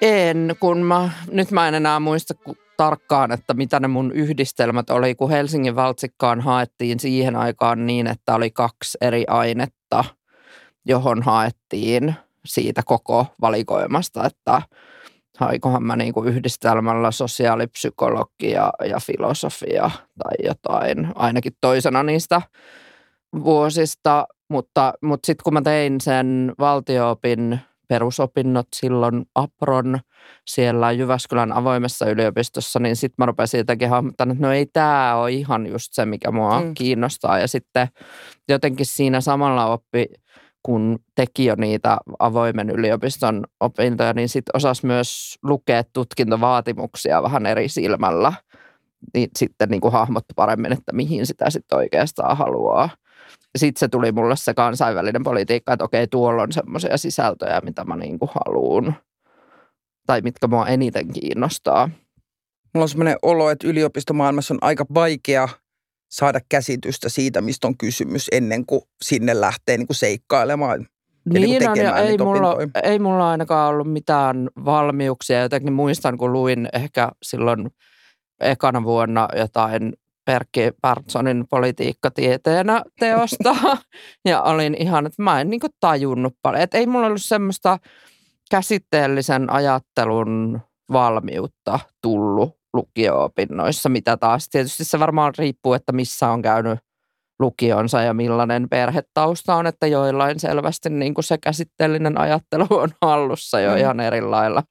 En, 0.00 0.56
kun 0.60 0.78
mä, 0.78 1.10
nyt 1.30 1.50
mä 1.50 1.68
en 1.68 1.74
enää 1.74 2.00
muista 2.00 2.34
tarkkaan, 2.76 3.32
että 3.32 3.54
mitä 3.54 3.80
ne 3.80 3.88
mun 3.88 4.12
yhdistelmät 4.12 4.90
oli, 4.90 5.14
kun 5.14 5.30
Helsingin 5.30 5.76
valtsikkaan 5.76 6.40
haettiin 6.40 7.00
siihen 7.00 7.36
aikaan 7.36 7.86
niin, 7.86 8.06
että 8.06 8.34
oli 8.34 8.50
kaksi 8.50 8.98
eri 9.00 9.24
ainetta, 9.28 10.04
johon 10.86 11.22
haettiin 11.22 12.14
siitä 12.44 12.82
koko 12.84 13.26
valikoimasta, 13.40 14.26
että 14.26 14.62
haikohan 15.38 15.82
mä 15.82 15.96
niinku 15.96 16.24
yhdistelmällä 16.24 17.10
sosiaalipsykologia 17.10 18.70
ja 18.84 18.98
filosofia 19.00 19.90
tai 20.18 20.34
jotain, 20.44 21.08
ainakin 21.14 21.52
toisena 21.60 22.02
niistä 22.02 22.42
vuosista, 23.44 24.26
mutta, 24.48 24.92
mutta 25.02 25.26
sitten 25.26 25.44
kun 25.44 25.52
mä 25.52 25.62
tein 25.62 26.00
sen 26.00 26.52
valtioopin 26.58 27.60
perusopinnot 27.88 28.66
silloin 28.76 29.24
APRON 29.34 30.00
siellä 30.46 30.92
Jyväskylän 30.92 31.52
avoimessa 31.52 32.10
yliopistossa, 32.10 32.78
niin 32.78 32.96
sitten 32.96 33.14
mä 33.18 33.26
rupesin 33.26 33.58
jotenkin 33.58 33.88
hahmottamaan, 33.90 34.36
että 34.36 34.46
no 34.46 34.52
ei 34.52 34.66
tämä 34.66 35.14
ole 35.16 35.30
ihan 35.32 35.66
just 35.66 35.88
se, 35.92 36.06
mikä 36.06 36.30
mua 36.30 36.60
Mm. 36.60 36.74
kiinnostaa. 36.74 37.38
Ja 37.38 37.48
sitten 37.48 37.88
jotenkin 38.48 38.86
siinä 38.86 39.20
samalla 39.20 39.66
oppi, 39.66 40.06
kun 40.62 40.98
teki 41.14 41.44
jo 41.44 41.54
niitä 41.58 41.98
avoimen 42.18 42.70
yliopiston 42.70 43.44
opintoja, 43.60 44.12
niin 44.12 44.28
sitten 44.28 44.56
osasi 44.56 44.86
myös 44.86 45.38
lukea 45.42 45.82
tutkintovaatimuksia 45.92 47.22
vähän 47.22 47.46
eri 47.46 47.68
silmällä. 47.68 48.32
Niin 49.14 49.30
sitten 49.38 49.68
niin 49.68 49.80
kuin 49.80 49.92
hahmotti 49.92 50.34
paremmin, 50.36 50.72
että 50.72 50.92
mihin 50.92 51.26
sitä 51.26 51.50
sitten 51.50 51.78
oikeastaan 51.78 52.36
haluaa. 52.36 52.90
Sitten 53.56 53.80
se 53.80 53.88
tuli 53.88 54.12
mulle 54.12 54.36
se 54.36 54.54
kansainvälinen 54.54 55.22
politiikka, 55.22 55.72
että 55.72 55.84
okei, 55.84 56.06
tuolla 56.06 56.42
on 56.42 56.52
semmoisia 56.52 56.96
sisältöjä, 56.96 57.60
mitä 57.60 57.84
mä 57.84 57.96
niin 57.96 58.18
kuin 58.18 58.30
haluan. 58.34 58.94
Tai 60.06 60.20
mitkä 60.20 60.46
mua 60.46 60.66
eniten 60.66 61.12
kiinnostaa. 61.12 61.90
Mulla 62.74 62.84
on 62.84 62.88
sellainen 62.88 63.16
olo, 63.22 63.50
että 63.50 63.68
yliopistomaailmassa 63.68 64.54
on 64.54 64.58
aika 64.62 64.86
vaikea 64.94 65.48
saada 66.10 66.40
käsitystä 66.48 67.08
siitä, 67.08 67.40
mistä 67.40 67.66
on 67.66 67.78
kysymys 67.78 68.28
ennen 68.32 68.66
kuin 68.66 68.80
sinne 69.02 69.40
lähtee 69.40 69.76
niin 69.76 69.86
kuin 69.86 69.96
seikkailemaan. 69.96 70.86
Ja 71.32 71.40
niin 71.40 71.58
kuin 71.58 71.70
on, 71.70 71.78
ja 71.78 71.96
ei 71.96 72.18
mulla, 72.18 72.56
ei 72.82 72.98
mulla 72.98 73.30
ainakaan 73.30 73.70
ollut 73.70 73.92
mitään 73.92 74.48
valmiuksia. 74.64 75.40
Jotenkin 75.40 75.72
muistan, 75.72 76.18
kun 76.18 76.32
luin 76.32 76.68
ehkä 76.72 77.08
silloin 77.22 77.70
ekana 78.40 78.82
vuonna 78.82 79.28
jotain 79.36 79.92
Perkki 80.28 80.70
Partsonin 80.82 81.44
politiikkatieteenä 81.50 82.82
teosta. 83.00 83.56
ja 84.28 84.42
olin 84.42 84.76
ihan, 84.78 85.06
että 85.06 85.22
mä 85.22 85.40
en 85.40 85.50
niin 85.50 85.60
tajunnut 85.80 86.34
paljon. 86.42 86.62
Että 86.62 86.78
ei 86.78 86.86
mulla 86.86 87.06
ollut 87.06 87.22
semmoista 87.22 87.78
käsitteellisen 88.50 89.52
ajattelun 89.52 90.60
valmiutta 90.92 91.80
tullut 92.02 92.58
lukio-opinnoissa, 92.74 93.88
mitä 93.88 94.16
taas 94.16 94.48
tietysti 94.48 94.84
se 94.84 94.98
varmaan 94.98 95.32
riippuu, 95.38 95.74
että 95.74 95.92
missä 95.92 96.28
on 96.30 96.42
käynyt 96.42 96.78
lukionsa 97.40 98.02
ja 98.02 98.14
millainen 98.14 98.68
perhetausta 98.68 99.54
on, 99.54 99.66
että 99.66 99.86
joillain 99.86 100.40
selvästi 100.40 100.90
niin 100.90 101.14
kuin 101.14 101.24
se 101.24 101.38
käsitteellinen 101.38 102.20
ajattelu 102.20 102.66
on 102.70 102.90
hallussa 103.02 103.60
jo 103.60 103.70
mm. 103.70 103.76
ihan 103.76 104.00
eri 104.00 104.20
lailla. 104.20 104.62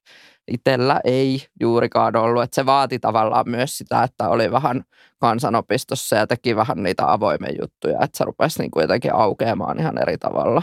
Itellä 0.48 1.00
ei 1.04 1.46
juurikaan 1.60 2.16
ollut, 2.16 2.42
että 2.42 2.54
se 2.54 2.66
vaati 2.66 2.98
tavallaan 2.98 3.50
myös 3.50 3.78
sitä, 3.78 4.02
että 4.02 4.28
oli 4.28 4.52
vähän 4.52 4.82
kansanopistossa 5.18 6.16
ja 6.16 6.26
teki 6.26 6.56
vähän 6.56 6.82
niitä 6.82 7.12
avoimen 7.12 7.56
juttuja, 7.60 8.04
että 8.04 8.18
se 8.18 8.24
rupesi 8.24 8.58
niin 8.58 8.70
kuin 8.70 8.82
jotenkin 8.82 9.14
aukeamaan 9.14 9.80
ihan 9.80 10.02
eri 10.02 10.18
tavalla. 10.18 10.62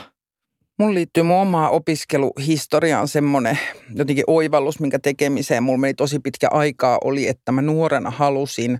Mun 0.79 0.93
liittyy 0.93 1.23
mun 1.23 1.37
omaan 1.37 1.71
opiskeluhistoriaan 1.71 3.07
semmoinen 3.07 3.59
jotenkin 3.95 4.23
oivallus, 4.27 4.79
minkä 4.79 4.99
tekemiseen 4.99 5.63
mulla 5.63 5.77
meni 5.77 5.93
tosi 5.93 6.19
pitkä 6.19 6.47
aikaa, 6.51 6.97
oli, 7.03 7.27
että 7.27 7.51
mä 7.51 7.61
nuorena 7.61 8.09
halusin 8.09 8.77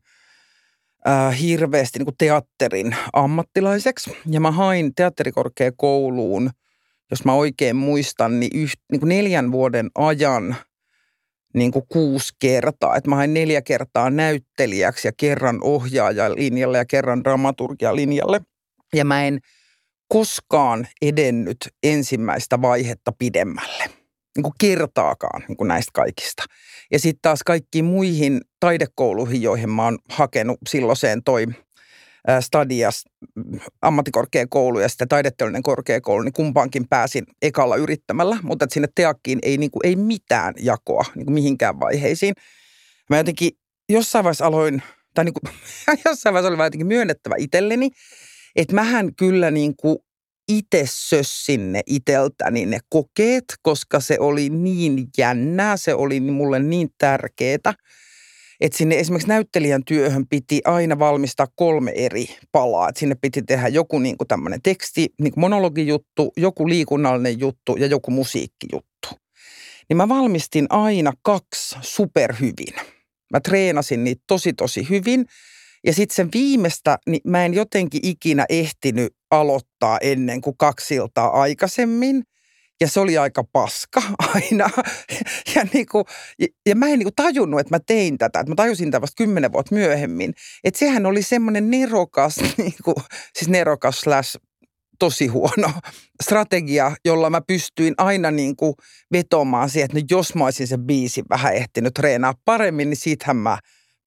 äh, 1.08 1.42
hirveästi 1.42 2.00
niin 2.00 2.06
kuin 2.06 2.16
teatterin 2.18 2.96
ammattilaiseksi. 3.14 4.18
Ja 4.26 4.40
mä 4.40 4.52
hain 4.52 4.96
teatterikorkeakouluun, 4.96 6.50
jos 7.12 7.26
mä 7.26 7.34
oikein 7.34 7.76
muistan, 7.76 8.40
niin, 8.40 8.52
yht, 8.62 8.80
niin 8.92 9.00
kuin 9.00 9.10
neljän 9.10 9.52
vuoden 9.52 9.90
ajan 9.96 10.56
niin 11.56 11.72
kuin 11.72 11.86
kuusi 11.92 12.34
kertaa. 12.40 12.96
Että 12.96 13.10
mä 13.10 13.16
hain 13.16 13.34
neljä 13.34 13.62
kertaa 13.62 14.10
näyttelijäksi 14.10 15.08
ja 15.08 15.12
kerran 15.18 15.60
ohjaajalinjalle 15.62 16.78
ja 16.78 16.86
kerran 16.86 17.24
dramaturgialinjalle. 17.24 18.42
Ja 18.94 19.06
mä 19.06 19.26
en 19.26 19.40
koskaan 20.08 20.88
edennyt 21.02 21.58
ensimmäistä 21.84 22.62
vaihetta 22.62 23.12
pidemmälle. 23.12 23.84
Niin 24.38 24.44
kuin 24.44 24.54
kertaakaan 24.60 25.44
niin 25.48 25.58
kuin 25.58 25.68
näistä 25.68 25.92
kaikista. 25.94 26.44
Ja 26.92 27.00
sitten 27.00 27.22
taas 27.22 27.44
kaikkiin 27.44 27.86
muihin 27.86 28.42
taidekouluihin, 28.60 29.42
joihin 29.42 29.70
mä 29.70 29.84
oon 29.84 29.98
hakenut 30.10 30.58
silloiseen 30.70 31.24
toi 31.24 31.46
ää, 32.28 32.42
Stadias 32.42 33.04
mm, 33.36 33.60
ammattikorkeakoulu 33.82 34.80
ja 34.80 34.90
sitten 34.90 35.08
taideteollinen 35.08 35.64
korkeakoulu, 35.64 36.22
niin 36.22 36.34
kumpaankin 36.34 36.88
pääsin 36.88 37.24
ekalla 37.42 37.76
yrittämällä, 37.76 38.38
mutta 38.44 38.66
sinne 38.70 38.88
teakkiin 38.96 39.40
ei, 39.42 39.58
niin 39.58 39.72
kuin, 39.72 39.86
ei 39.86 39.96
mitään 39.96 40.54
jakoa 40.60 41.06
niin 41.16 41.26
kuin 41.26 41.34
mihinkään 41.34 41.80
vaiheisiin. 41.80 42.34
Mä 43.10 43.18
jotenkin 43.18 43.52
jossain 43.90 44.24
vaiheessa 44.24 44.46
aloin, 44.46 44.82
tai 45.14 45.26
niin 45.26 45.34
kuin, 45.34 45.54
jossain 46.06 46.34
vaiheessa 46.34 46.56
oli 46.56 46.66
jotenkin 46.66 46.88
myönnettävä 46.88 47.36
itselleni, 47.38 47.90
että 48.56 48.76
mähän 48.76 49.16
kyllä 49.16 49.52
niin 49.52 49.76
kuin 49.76 49.98
itse 50.48 50.86
sössin 50.90 51.72
ne 51.72 51.82
iteltäni 51.86 52.66
ne 52.66 52.80
kokeet, 52.90 53.44
koska 53.62 54.00
se 54.00 54.18
oli 54.20 54.50
niin 54.50 55.08
jännää, 55.18 55.78
se 55.78 55.94
oli 55.94 56.20
mulle 56.20 56.60
niin 56.60 56.90
tärkeää, 56.98 57.74
että 58.62 58.78
sinne 58.78 59.00
esimerkiksi 59.00 59.28
näyttelijän 59.28 59.84
työhön 59.86 60.28
piti 60.28 60.62
aina 60.66 61.00
valmistaa 61.00 61.48
kolme 61.56 61.92
eri 61.96 62.26
palaa. 62.52 62.90
Että 62.90 63.00
sinne 63.00 63.16
piti 63.22 63.42
tehdä 63.42 63.68
joku 63.68 64.00
niin 64.00 64.18
kuin 64.18 64.28
tämmöinen 64.28 64.62
teksti, 64.64 65.14
niin 65.22 65.34
kuin 65.34 65.42
monologijuttu, 65.42 66.34
joku 66.38 66.70
liikunnallinen 66.70 67.40
juttu 67.40 67.76
ja 67.76 67.88
joku 67.88 68.12
musiikkijuttu. 68.12 69.10
Niin 69.90 69.98
mä 69.98 70.10
valmistin 70.10 70.66
aina 70.70 71.14
kaksi 71.22 71.76
superhyvin. 71.82 72.76
Mä 73.32 73.40
treenasin 73.40 74.04
niitä 74.04 74.24
tosi 74.28 74.54
tosi 74.54 74.90
hyvin. 74.90 75.26
Ja 75.86 75.94
sitten 75.94 76.16
sen 76.16 76.30
viimeistä, 76.34 76.98
niin 77.08 77.22
mä 77.28 77.46
en 77.46 77.54
jotenkin 77.54 78.02
ikinä 78.04 78.46
ehtinyt 78.50 79.14
aloittaa 79.32 79.98
ennen 80.02 80.42
kuin 80.42 80.58
kaksi 80.58 80.96
iltaa 80.96 81.42
aikaisemmin. 81.42 82.24
Ja 82.82 82.88
se 82.88 83.00
oli 83.00 83.18
aika 83.18 83.44
paska 83.44 84.02
aina. 84.34 84.70
Ja, 85.56 85.66
niin 85.74 85.86
kuin, 85.92 86.06
ja, 86.40 86.48
ja 86.66 86.76
mä 86.76 86.86
en 86.86 87.00
niin 87.00 87.06
kuin 87.06 87.16
tajunnut, 87.16 87.60
että 87.60 87.76
mä 87.76 87.80
tein 87.80 88.18
tätä. 88.18 88.40
Että 88.40 88.52
mä 88.52 88.56
tajusin 88.56 88.92
tätä 88.92 89.02
vasta 89.02 89.24
kymmenen 89.24 89.54
vuotta 89.54 89.76
myöhemmin. 89.76 90.34
Että 90.64 90.80
sehän 90.80 91.06
oli 91.06 91.24
semmoinen 91.24 91.72
nerokas, 91.72 92.36
niin 92.58 92.76
kuin, 92.84 92.96
siis 93.34 93.50
nerokas 93.50 94.02
slash 94.02 94.38
tosi 95.00 95.28
huono 95.28 95.72
strategia, 96.24 96.92
jolla 97.06 97.30
mä 97.30 97.42
pystyin 97.42 97.94
aina 97.98 98.32
niin 98.32 98.56
kuin 98.56 98.74
vetomaan 99.12 99.70
siihen, 99.70 99.86
että 99.86 99.98
no 99.98 100.06
jos 100.10 100.36
mä 100.36 100.44
olisin 100.44 100.68
sen 100.68 100.84
biisin 100.84 101.26
vähän 101.30 101.54
ehtinyt 101.54 101.94
treenaa 101.94 102.34
paremmin, 102.46 102.90
niin 102.90 102.98
siitähän 102.98 103.38
mä 103.38 103.58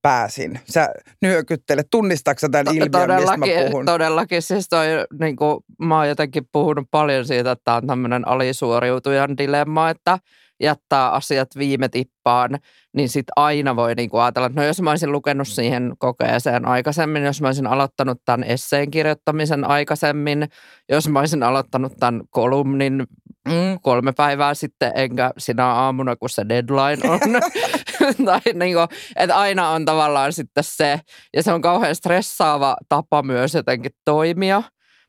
pääsin. 0.03 0.61
Sä 0.71 0.89
nyökyttelet, 1.23 1.87
tunnistatko 1.91 2.49
tämän 2.49 2.75
ilmiön, 2.75 2.91
todellakin, 2.91 3.41
mistä 3.41 3.61
mä 3.61 3.71
puhun? 3.71 3.87
Todellakin, 3.87 4.43
siis 4.43 4.69
toi, 4.69 4.87
niin 5.21 5.37
kuin, 5.37 5.61
mä 5.79 5.97
oon 5.97 6.09
jotenkin 6.09 6.49
puhunut 6.53 6.89
paljon 6.91 7.27
siitä, 7.27 7.51
että 7.51 7.63
tämä 7.65 7.77
on 7.77 7.87
tämmöinen 7.87 8.29
alisuoriutujan 8.29 9.37
dilemma, 9.39 9.91
että 9.91 10.19
jättää 10.63 11.11
asiat 11.11 11.49
viime 11.59 11.89
tippaan, 11.89 12.59
niin 12.97 13.09
sitten 13.09 13.33
aina 13.37 13.77
voi 13.77 13.95
niin 13.95 14.11
kuin 14.11 14.23
ajatella, 14.23 14.47
että 14.47 14.61
no 14.61 14.67
jos 14.67 14.83
mä 14.83 14.91
olisin 14.91 15.13
lukenut 15.13 15.49
siihen 15.49 15.93
kokeeseen 15.99 16.65
aikaisemmin, 16.65 17.25
jos 17.25 17.41
mä 17.41 17.49
olisin 17.49 17.67
aloittanut 17.67 18.23
tämän 18.25 18.45
esseen 18.45 18.91
kirjoittamisen 18.91 19.65
aikaisemmin, 19.65 20.49
jos 20.89 21.09
mä 21.09 21.19
olisin 21.19 21.43
aloittanut 21.43 21.93
tämän 22.01 22.21
kolumnin 22.31 23.07
mm. 23.49 23.79
kolme 23.83 24.13
päivää 24.13 24.55
sitten, 24.55 24.93
enkä 24.95 25.31
sinä 25.39 25.67
aamuna, 25.67 26.17
kun 26.17 26.31
se 26.31 26.49
deadline 26.49 27.11
on. 27.11 27.21
tai 28.25 28.41
niin 28.55 28.75
kuin, 28.75 28.89
että 29.17 29.37
aina 29.37 29.69
on 29.69 29.85
tavallaan 29.85 30.33
sitten 30.33 30.65
se, 30.65 31.01
ja 31.37 31.43
se 31.43 31.53
on 31.53 31.61
kauhean 31.61 31.95
stressaava 31.95 32.77
tapa 32.89 33.23
myös 33.23 33.55
jotenkin 33.55 33.93
toimia, 34.05 34.63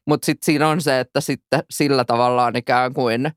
mutta 0.08 0.26
sitten 0.26 0.46
siinä 0.46 0.68
on 0.68 0.82
se, 0.82 1.00
että 1.00 1.22
sitten 1.22 1.64
sillä 1.72 2.06
tavallaan 2.06 2.56
ikään 2.56 2.94
kuin 2.94 3.32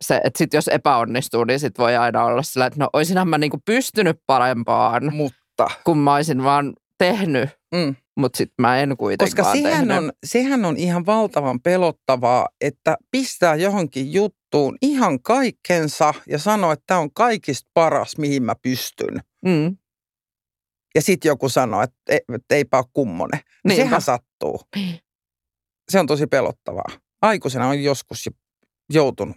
se, 0.00 0.20
että 0.24 0.38
sit 0.38 0.54
jos 0.54 0.68
epäonnistuu, 0.68 1.44
niin 1.44 1.60
sit 1.60 1.78
voi 1.78 1.96
aina 1.96 2.24
olla 2.24 2.42
sillä, 2.42 2.66
että 2.66 2.78
no 2.78 2.88
olisinhan 2.92 3.28
mä 3.28 3.38
niinku 3.38 3.58
pystynyt 3.66 4.16
parempaan, 4.26 5.14
mutta 5.14 5.66
kun 5.84 5.98
mä 5.98 6.14
olisin 6.14 6.44
vaan 6.44 6.72
tehnyt, 6.98 7.50
mm. 7.74 7.96
mutta 8.16 8.36
sitten 8.36 8.54
mä 8.58 8.78
en 8.78 8.96
kuitenkaan 8.96 9.46
Koska 9.46 9.52
sehän 9.52 9.88
tehnyt. 9.88 10.04
on, 10.04 10.12
sehän 10.26 10.64
on 10.64 10.76
ihan 10.76 11.06
valtavan 11.06 11.60
pelottavaa, 11.60 12.48
että 12.60 12.96
pistää 13.10 13.54
johonkin 13.54 14.12
juttuun 14.12 14.41
ihan 14.82 15.22
kaikkensa 15.22 16.14
ja 16.28 16.38
sanoo, 16.38 16.72
että 16.72 16.84
tämä 16.86 17.00
on 17.00 17.12
kaikista 17.12 17.70
paras, 17.74 18.18
mihin 18.18 18.42
mä 18.42 18.54
pystyn. 18.62 19.20
Mm. 19.44 19.76
Ja 20.94 21.02
sitten 21.02 21.28
joku 21.28 21.48
sanoo, 21.48 21.82
että, 21.82 21.96
e, 22.08 22.16
että 22.16 22.54
eipä 22.54 22.76
ole 22.76 22.84
kummonen. 22.92 23.40
Niin 23.64 23.76
sehän 23.76 24.02
sattuu. 24.02 24.60
Se 25.90 26.00
on 26.00 26.06
tosi 26.06 26.26
pelottavaa. 26.26 26.88
Aikuisena 27.22 27.68
on 27.68 27.82
joskus 27.82 28.26
jo 28.26 28.32
joutunut 28.92 29.36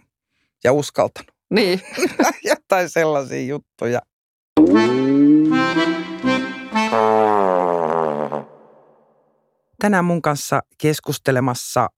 ja 0.64 0.72
uskaltanut. 0.72 1.30
Niin. 1.50 1.80
Jotain 2.50 2.90
sellaisia 2.90 3.46
juttuja. 3.46 4.00
Tänään 9.78 10.04
mun 10.04 10.22
kanssa 10.22 10.62
keskustelemassa 10.78 11.88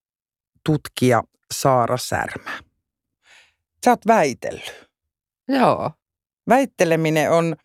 tutkija 0.66 1.22
Saara 1.54 1.96
Särmä. 1.96 2.67
Sä 3.84 3.90
oot 3.90 4.06
väitellyt. 4.06 4.88
Joo. 5.48 5.90
Väitteleminen 6.48 7.30
on 7.30 7.56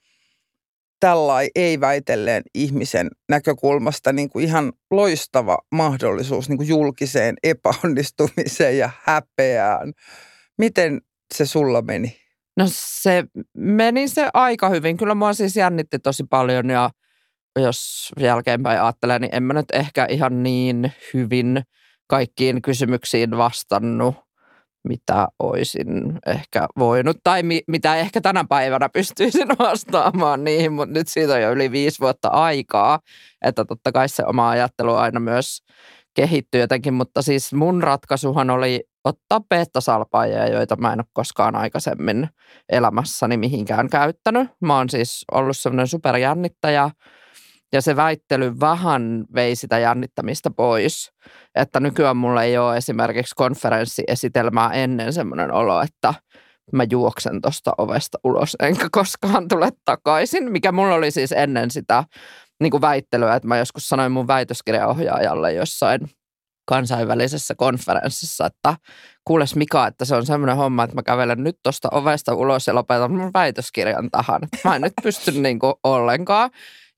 tällai 0.99 1.49
ei-väitelleen 1.55 2.43
ihmisen 2.53 3.07
näkökulmasta 3.29 4.13
niin 4.13 4.29
kuin 4.29 4.45
ihan 4.45 4.73
loistava 4.91 5.57
mahdollisuus 5.71 6.49
niin 6.49 6.57
kuin 6.57 6.69
julkiseen 6.69 7.35
epäonnistumiseen 7.43 8.77
ja 8.77 8.89
häpeään. 9.03 9.93
Miten 10.57 11.01
se 11.33 11.45
sulla 11.45 11.81
meni? 11.81 12.17
No 12.57 12.65
se 12.67 13.23
meni 13.57 14.07
se 14.07 14.29
aika 14.33 14.69
hyvin. 14.69 14.97
Kyllä 14.97 15.15
mua 15.15 15.33
siis 15.33 15.55
jännitti 15.55 15.99
tosi 15.99 16.23
paljon 16.29 16.69
ja 16.69 16.89
jos 17.59 18.11
jälkeenpäin 18.19 18.81
ajattelee, 18.81 19.19
niin 19.19 19.35
en 19.35 19.43
mä 19.43 19.53
nyt 19.53 19.71
ehkä 19.73 20.05
ihan 20.09 20.43
niin 20.43 20.91
hyvin 21.13 21.61
kaikkiin 22.07 22.61
kysymyksiin 22.61 23.37
vastannut, 23.37 24.15
mitä 24.83 25.27
olisin 25.39 26.19
ehkä 26.27 26.67
voinut 26.79 27.17
tai 27.23 27.43
mi- 27.43 27.63
mitä 27.67 27.95
ehkä 27.95 28.21
tänä 28.21 28.45
päivänä 28.49 28.89
pystyisin 28.89 29.47
vastaamaan 29.59 30.43
niihin, 30.43 30.73
mutta 30.73 30.93
nyt 30.93 31.07
siitä 31.07 31.33
on 31.33 31.41
jo 31.41 31.51
yli 31.51 31.71
viisi 31.71 31.99
vuotta 31.99 32.27
aikaa, 32.27 32.99
että 33.45 33.65
totta 33.65 33.91
kai 33.91 34.09
se 34.09 34.25
oma 34.25 34.49
ajattelu 34.49 34.95
aina 34.95 35.19
myös 35.19 35.63
kehittyy 36.13 36.61
jotenkin, 36.61 36.93
mutta 36.93 37.21
siis 37.21 37.53
mun 37.53 37.83
ratkaisuhan 37.83 38.49
oli 38.49 38.83
ottaa 39.03 39.39
beta-salpaajia, 39.49 40.47
joita 40.47 40.75
mä 40.75 40.93
en 40.93 40.99
ole 40.99 41.05
koskaan 41.13 41.55
aikaisemmin 41.55 42.29
elämässäni 42.69 43.37
mihinkään 43.37 43.89
käyttänyt. 43.89 44.49
Mä 44.61 44.77
oon 44.77 44.89
siis 44.89 45.25
ollut 45.31 45.57
semmoinen 45.57 45.87
superjännittäjä 45.87 46.89
ja 47.73 47.81
se 47.81 47.95
väittely 47.95 48.59
vähän 48.59 49.25
vei 49.35 49.55
sitä 49.55 49.79
jännittämistä 49.79 50.49
pois. 50.51 51.11
Että 51.55 51.79
nykyään 51.79 52.17
mulla 52.17 52.43
ei 52.43 52.57
ole 52.57 52.77
esimerkiksi 52.77 53.35
konferenssiesitelmää 53.35 54.73
ennen 54.73 55.13
semmoinen 55.13 55.51
olo, 55.51 55.81
että 55.81 56.13
mä 56.71 56.83
juoksen 56.91 57.41
tuosta 57.41 57.71
ovesta 57.77 58.17
ulos 58.23 58.55
enkä 58.59 58.87
koskaan 58.91 59.47
tule 59.47 59.69
takaisin, 59.85 60.51
mikä 60.51 60.71
mulla 60.71 60.95
oli 60.95 61.11
siis 61.11 61.31
ennen 61.31 61.71
sitä 61.71 62.03
niin 62.61 62.71
kuin 62.71 62.81
väittelyä, 62.81 63.35
että 63.35 63.47
mä 63.47 63.57
joskus 63.57 63.87
sanoin 63.87 64.11
mun 64.11 64.27
väitöskirjaohjaajalle 64.27 65.53
jossain 65.53 65.99
kansainvälisessä 66.65 67.55
konferenssissa, 67.57 68.45
että 68.45 68.75
kuules 69.25 69.55
Mika, 69.55 69.87
että 69.87 70.05
se 70.05 70.15
on 70.15 70.25
semmoinen 70.25 70.55
homma, 70.55 70.83
että 70.83 70.95
mä 70.95 71.03
kävelen 71.03 71.43
nyt 71.43 71.57
tuosta 71.63 71.89
ovesta 71.91 72.33
ulos 72.33 72.67
ja 72.67 72.75
lopetan 72.75 73.11
mun 73.11 73.33
väitöskirjan 73.33 74.09
tähän. 74.11 74.41
Mä 74.63 74.75
en 74.75 74.81
nyt 74.81 74.93
pysty 75.03 75.31
niin 75.31 75.59
kuin 75.59 75.73
ollenkaan. 75.83 76.49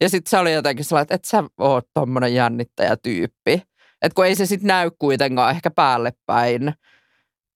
Ja 0.02 0.10
sitten 0.10 0.30
se 0.30 0.38
oli 0.38 0.54
jotenkin 0.54 0.86
sellainen, 0.86 1.04
että 1.04 1.16
et 1.16 1.26
sä 1.26 1.44
oot 1.58 1.88
tommonen 1.94 2.34
jännittäjätyyppi. 2.34 3.62
Että 4.02 4.16
kun 4.16 4.26
ei 4.26 4.36
se 4.36 4.46
sitten 4.46 4.68
näy 4.68 4.92
kuitenkaan 5.00 5.52
ehkä 5.52 5.72
päälle 5.72 6.14
päin 6.26 6.74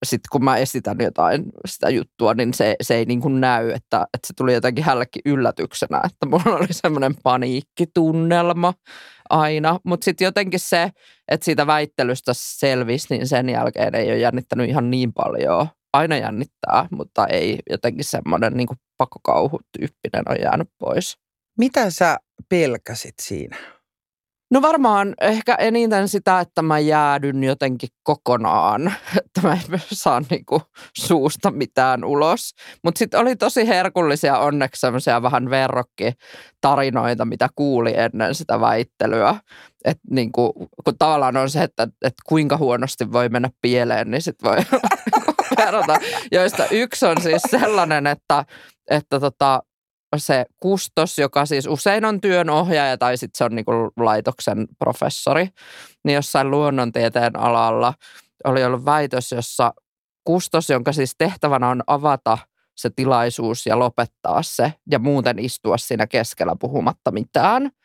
sitten 0.06 0.28
kun 0.32 0.44
mä 0.44 0.56
esitän 0.56 0.96
jotain 1.00 1.44
sitä 1.66 1.90
juttua, 1.90 2.34
niin 2.34 2.54
se, 2.54 2.76
se 2.82 2.94
ei 2.94 3.04
niin 3.04 3.20
kuin 3.20 3.40
näy, 3.40 3.70
että, 3.70 4.06
että 4.14 4.26
se 4.26 4.34
tuli 4.36 4.54
jotenkin 4.54 4.84
hällekin 4.84 5.22
yllätyksenä, 5.24 6.00
että 6.04 6.26
mulla 6.26 6.56
oli 6.58 6.66
semmoinen 6.70 7.14
paniikkitunnelma 7.22 8.74
aina. 9.30 9.78
Mutta 9.84 10.04
sitten 10.04 10.24
jotenkin 10.24 10.60
se, 10.60 10.90
että 11.28 11.44
siitä 11.44 11.66
väittelystä 11.66 12.32
selvisi, 12.34 13.06
niin 13.10 13.28
sen 13.28 13.48
jälkeen 13.48 13.94
ei 13.94 14.10
ole 14.10 14.18
jännittänyt 14.18 14.68
ihan 14.68 14.90
niin 14.90 15.12
paljon. 15.12 15.66
Aina 15.92 16.16
jännittää, 16.16 16.86
mutta 16.90 17.26
ei 17.26 17.58
jotenkin 17.70 18.04
semmoinen 18.04 18.56
niin 18.56 18.68
pakokauhutyyppinen 18.96 20.22
on 20.28 20.36
jäänyt 20.42 20.68
pois. 20.78 21.18
Mitä 21.60 21.90
sä 21.90 22.18
pelkäsit 22.48 23.14
siinä? 23.22 23.56
No 24.50 24.62
varmaan 24.62 25.14
ehkä 25.20 25.54
eniten 25.54 26.08
sitä, 26.08 26.40
että 26.40 26.62
mä 26.62 26.78
jäädyn 26.78 27.44
jotenkin 27.44 27.88
kokonaan, 28.02 28.86
että 29.24 29.40
mä 29.42 29.52
en 29.52 29.80
saa 29.92 30.22
niinku 30.30 30.62
suusta 30.98 31.50
mitään 31.50 32.04
ulos. 32.04 32.54
Mutta 32.84 32.98
sitten 32.98 33.20
oli 33.20 33.36
tosi 33.36 33.68
herkullisia 33.68 34.38
onneksi 34.38 34.80
semmoisia 34.80 35.22
vähän 35.22 35.50
verrokkitarinoita, 35.50 37.24
mitä 37.24 37.48
kuuli 37.54 37.94
ennen 37.96 38.34
sitä 38.34 38.60
väittelyä. 38.60 39.36
Että 39.84 40.02
niinku, 40.10 40.52
kun 40.84 40.98
tavallaan 40.98 41.36
on 41.36 41.50
se, 41.50 41.62
että, 41.62 41.82
että 41.82 42.22
kuinka 42.26 42.56
huonosti 42.56 43.12
voi 43.12 43.28
mennä 43.28 43.50
pieleen, 43.62 44.10
niin 44.10 44.22
sitten 44.22 44.50
voi 44.50 44.58
verrata. 45.58 45.98
Joista 46.32 46.66
yksi 46.70 47.06
on 47.06 47.22
siis 47.22 47.42
sellainen, 47.50 48.06
että, 48.06 48.44
että 48.90 49.20
tota, 49.20 49.62
se 50.18 50.46
kustos, 50.60 51.18
joka 51.18 51.46
siis 51.46 51.66
usein 51.66 52.04
on 52.04 52.20
työnohjaaja 52.20 52.98
tai 52.98 53.16
sitten 53.16 53.38
se 53.38 53.44
on 53.44 53.54
niinku 53.54 53.72
laitoksen 53.96 54.68
professori, 54.78 55.48
niin 56.04 56.14
jossain 56.14 56.50
luonnontieteen 56.50 57.38
alalla 57.38 57.94
oli 58.44 58.64
ollut 58.64 58.84
väitös, 58.84 59.32
jossa 59.32 59.74
kustos, 60.24 60.70
jonka 60.70 60.92
siis 60.92 61.14
tehtävänä 61.18 61.68
on 61.68 61.82
avata 61.86 62.38
se 62.76 62.90
tilaisuus 62.90 63.66
ja 63.66 63.78
lopettaa 63.78 64.42
se 64.42 64.72
ja 64.90 64.98
muuten 64.98 65.38
istua 65.38 65.78
siinä 65.78 66.06
keskellä 66.06 66.56
puhumatta 66.60 67.10
mitään– 67.10 67.70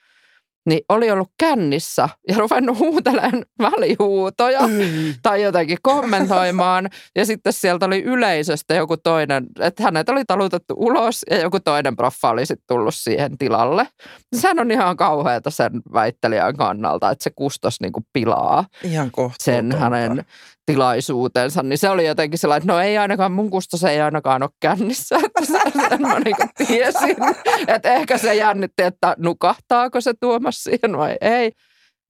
niin 0.66 0.80
oli 0.90 1.12
ollut 1.12 1.32
kännissä 1.38 2.10
ja 2.28 2.38
ruvennut 2.38 2.80
huutelemaan 2.80 3.46
välihuutoja 3.60 4.68
mm. 4.68 5.14
tai 5.24 5.42
jotenkin 5.42 5.78
kommentoimaan. 5.82 6.90
Ja 7.16 7.26
sitten 7.26 7.54
sieltä 7.54 7.86
oli 7.86 8.04
yleisöstä 8.04 8.74
joku 8.74 8.98
toinen, 8.98 9.46
että 9.60 9.84
hänet 9.84 10.10
oli 10.10 10.26
talutettu 10.26 10.74
ulos 10.78 11.26
ja 11.30 11.42
joku 11.42 11.60
toinen 11.60 11.96
proffa 11.96 12.30
oli 12.30 12.46
sitten 12.46 12.68
tullut 12.68 12.96
siihen 12.96 13.38
tilalle. 13.38 13.88
Sehän 14.36 14.60
on 14.60 14.72
ihan 14.72 14.98
kauheata 14.98 15.50
sen 15.50 15.72
väittelijän 15.94 16.58
kannalta, 16.58 17.12
että 17.12 17.24
se 17.24 17.32
kustos 17.36 17.82
niinku 17.82 18.06
pilaa 18.14 18.66
ihan 18.84 19.12
sen 19.40 19.72
hänen 19.72 20.26
tilaisuutensa, 20.66 21.64
niin 21.64 21.78
se 21.78 21.90
oli 21.90 22.08
jotenkin 22.08 22.40
sellainen, 22.40 22.64
että 22.64 22.74
no 22.74 22.80
ei 22.80 22.98
ainakaan, 22.98 23.32
mun 23.32 23.50
kustos 23.50 23.84
ei 23.84 24.02
ainakaan 24.02 24.44
ole 24.44 24.50
kännissä, 24.60 25.16
että 25.26 25.46
sen 25.46 26.02
mä 26.02 26.20
niin 26.20 26.36
tiesin, 26.68 27.18
että 27.76 27.94
ehkä 27.94 28.18
se 28.18 28.36
jännitti, 28.36 28.84
että 28.84 29.16
nukahtaako 29.18 30.02
se 30.02 30.14
Tuomas 30.20 30.64
siihen 30.64 30.98
vai 30.98 31.18
ei, 31.22 31.52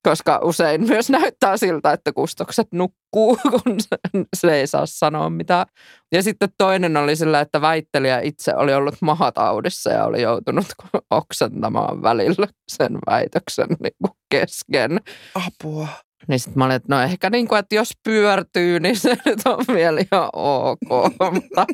koska 0.06 0.40
usein 0.44 0.88
myös 0.88 1.10
näyttää 1.10 1.58
siltä, 1.58 1.92
että 1.92 2.14
kustokset 2.14 2.68
nukkuu, 2.74 3.38
kun 3.52 3.76
se, 3.80 4.26
se 4.36 4.54
ei 4.54 4.68
saa 4.68 4.86
sanoa 4.86 5.30
mitään. 5.30 5.66
Ja 6.12 6.24
sitten 6.24 6.50
toinen 6.58 6.98
oli 6.98 7.16
sillä, 7.16 7.40
että 7.40 7.62
väittelijä 7.62 8.20
itse 8.20 8.56
oli 8.56 8.74
ollut 8.74 8.96
mahataudissa 9.02 9.90
ja 9.90 10.06
oli 10.06 10.22
joutunut 10.22 10.66
oksentamaan 11.10 12.02
välillä 12.02 12.48
sen 12.68 12.98
väitöksen 13.08 13.68
niin 13.80 14.14
kesken. 14.30 15.00
Apua. 15.36 15.88
Niin 16.28 16.40
sitten 16.40 16.58
mä 16.58 16.66
olin, 16.66 16.76
että 16.76 16.96
no 16.96 17.02
ehkä 17.02 17.30
niin 17.30 17.48
kuin, 17.48 17.60
että 17.60 17.76
jos 17.76 17.92
pyörtyy, 18.04 18.80
niin 18.80 19.00
se 19.00 19.18
nyt 19.26 19.40
on 19.46 19.66
vielä 19.74 20.02
ihan 20.12 20.30
ok. 20.34 20.80
Mutta 21.34 21.66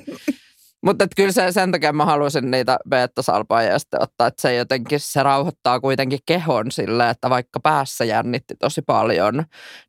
Mutta 0.86 1.08
kyllä 1.16 1.32
se, 1.32 1.52
sen 1.52 1.72
takia 1.72 1.94
mä 1.94 2.06
halusin 2.06 2.52
niitä 2.52 2.78
beta-salpaajia 2.90 3.80
sitten 3.80 4.02
ottaa, 4.02 4.28
että 4.28 4.42
se 4.42 4.56
jotenkin 4.56 5.00
se 5.00 5.24
rauhoittaa 5.24 5.80
kuitenkin 5.80 6.20
kehon 6.26 6.72
sille, 6.72 7.10
että 7.10 7.30
vaikka 7.30 7.60
päässä 7.60 8.06
jännitti 8.06 8.56
tosi 8.56 8.82
paljon, 8.82 9.44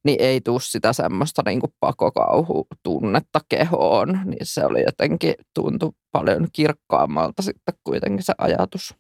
niin 0.04 0.16
ei 0.20 0.40
tuu 0.40 0.60
sitä 0.60 0.92
semmoista 0.92 1.42
niin 1.46 1.60
kuin 1.60 1.72
kehoon. 3.48 4.20
Niin 4.24 4.46
se 4.46 4.64
oli 4.64 4.82
jotenkin, 4.82 5.34
tuntui 5.54 5.92
paljon 6.12 6.48
kirkkaammalta 6.52 7.42
sitten 7.42 7.74
kuitenkin 7.84 8.22
se 8.22 8.34
ajatus. 8.38 8.94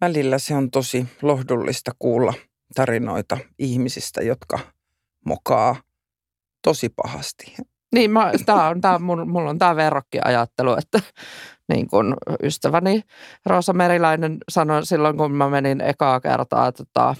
Välillä 0.00 0.38
se 0.38 0.54
on 0.54 0.70
tosi 0.70 1.06
lohdullista 1.22 1.90
kuulla 1.98 2.34
tarinoita 2.78 3.38
ihmisistä, 3.58 4.22
jotka 4.22 4.58
mokaa 5.26 5.76
tosi 6.62 6.88
pahasti. 6.88 7.54
Niin, 7.94 8.10
mä, 8.10 8.32
tää 8.46 8.68
on, 8.68 8.80
tää, 8.80 8.98
mulla, 8.98 9.24
mulla 9.24 9.50
on 9.50 9.58
tämä 9.58 9.76
verrokkiajattelu, 9.76 10.76
että 10.78 11.00
niin 11.68 11.86
kun 11.86 12.16
ystäväni 12.42 13.02
Roosa 13.46 13.72
Meriläinen 13.72 14.38
sanoi 14.50 14.86
silloin, 14.86 15.16
kun 15.16 15.32
mä 15.32 15.48
menin 15.48 15.80
ekaa 15.80 16.20
kertaa 16.20 16.72
tota, 16.72 17.14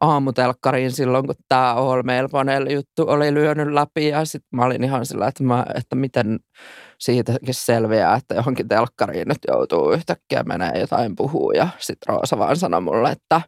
aamutelkkariin 0.00 0.92
silloin, 0.92 1.26
kun 1.26 1.34
tämä 1.48 1.74
Mail 2.44 2.70
juttu 2.70 3.04
oli 3.08 3.34
lyönyt 3.34 3.72
läpi 3.72 4.08
ja 4.08 4.24
sitten 4.24 4.56
mä 4.56 4.64
olin 4.64 4.84
ihan 4.84 5.06
sillä, 5.06 5.28
että, 5.28 5.44
mä, 5.44 5.66
että 5.74 5.96
miten 5.96 6.38
siitäkin 6.98 7.54
selviää, 7.54 8.14
että 8.14 8.34
johonkin 8.34 8.68
telkkariin 8.68 9.28
nyt 9.28 9.38
joutuu 9.48 9.92
yhtäkkiä 9.92 10.42
menee 10.42 10.80
jotain 10.80 11.16
puhuu 11.16 11.52
ja 11.52 11.68
sitten 11.78 12.14
Roosa 12.14 12.38
vaan 12.38 12.56
sanoi 12.56 12.80
mulle, 12.80 13.10
että 13.10 13.40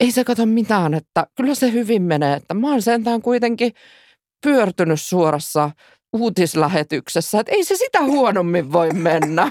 ei 0.00 0.10
se 0.10 0.24
kato 0.24 0.46
mitään, 0.46 0.94
että 0.94 1.26
kyllä 1.36 1.54
se 1.54 1.72
hyvin 1.72 2.02
menee, 2.02 2.36
että 2.36 2.54
mä 2.54 2.70
oon 2.70 2.82
sentään 2.82 3.22
kuitenkin 3.22 3.72
pyörtynyt 4.44 5.00
suorassa 5.00 5.70
uutislähetyksessä, 6.12 7.40
että 7.40 7.52
ei 7.52 7.64
se 7.64 7.76
sitä 7.76 8.02
huonommin 8.02 8.72
voi 8.72 8.90
mennä. 8.90 9.50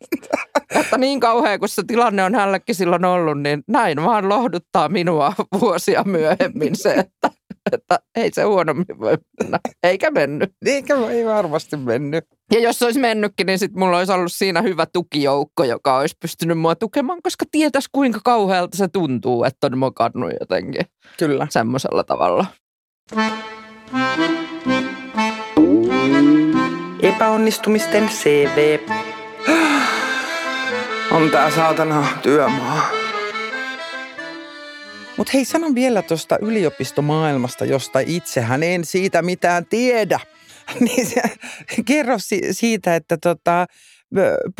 että 0.80 0.98
niin 0.98 1.20
kauhea 1.20 1.58
kuin 1.58 1.68
se 1.68 1.82
tilanne 1.86 2.24
on 2.24 2.34
hänellekin 2.34 2.74
silloin 2.74 3.04
ollut, 3.04 3.40
niin 3.40 3.62
näin 3.68 4.04
vaan 4.04 4.28
lohduttaa 4.28 4.88
minua 4.88 5.32
vuosia 5.60 6.04
myöhemmin 6.04 6.76
se, 6.76 6.94
että, 6.94 7.30
että 7.72 7.98
ei 8.16 8.30
se 8.32 8.42
huonommin 8.42 9.00
voi 9.00 9.18
mennä. 9.40 9.58
Eikä 9.82 10.10
mennyt. 10.10 10.52
Eikä 10.66 10.94
ei 11.10 11.24
varmasti 11.24 11.76
mennyt. 11.76 12.24
Ja 12.52 12.60
jos 12.60 12.78
se 12.78 12.84
olisi 12.84 13.00
mennytkin, 13.00 13.46
niin 13.46 13.58
sitten 13.58 13.78
mulla 13.78 13.98
olisi 13.98 14.12
ollut 14.12 14.32
siinä 14.32 14.62
hyvä 14.62 14.86
tukijoukko, 14.86 15.64
joka 15.64 15.98
olisi 15.98 16.16
pystynyt 16.20 16.58
mua 16.58 16.74
tukemaan, 16.74 17.22
koska 17.22 17.44
tietäisi 17.50 17.88
kuinka 17.92 18.20
kauhealta 18.24 18.76
se 18.76 18.88
tuntuu, 18.88 19.44
että 19.44 19.66
on 19.66 19.78
mokannut 19.78 20.32
jotenkin. 20.40 20.86
Kyllä. 21.18 21.46
Semmoisella 21.50 22.04
tavalla. 22.04 22.46
Epäonnistumisten 27.02 28.08
CV. 28.08 28.78
On 31.10 31.30
tää 31.30 31.50
saatana 31.50 32.06
työmaa. 32.22 33.07
Mutta 35.18 35.30
hei, 35.34 35.44
sanon 35.44 35.74
vielä 35.74 36.02
tuosta 36.02 36.38
yliopistomaailmasta, 36.40 37.64
josta 37.64 38.00
itsehän 38.06 38.62
en 38.62 38.84
siitä 38.84 39.22
mitään 39.22 39.66
tiedä. 39.66 40.20
niin 40.80 41.06
se, 41.06 41.22
kerro 41.84 42.16
siitä, 42.50 42.96
että 42.96 43.16
tota, 43.22 43.66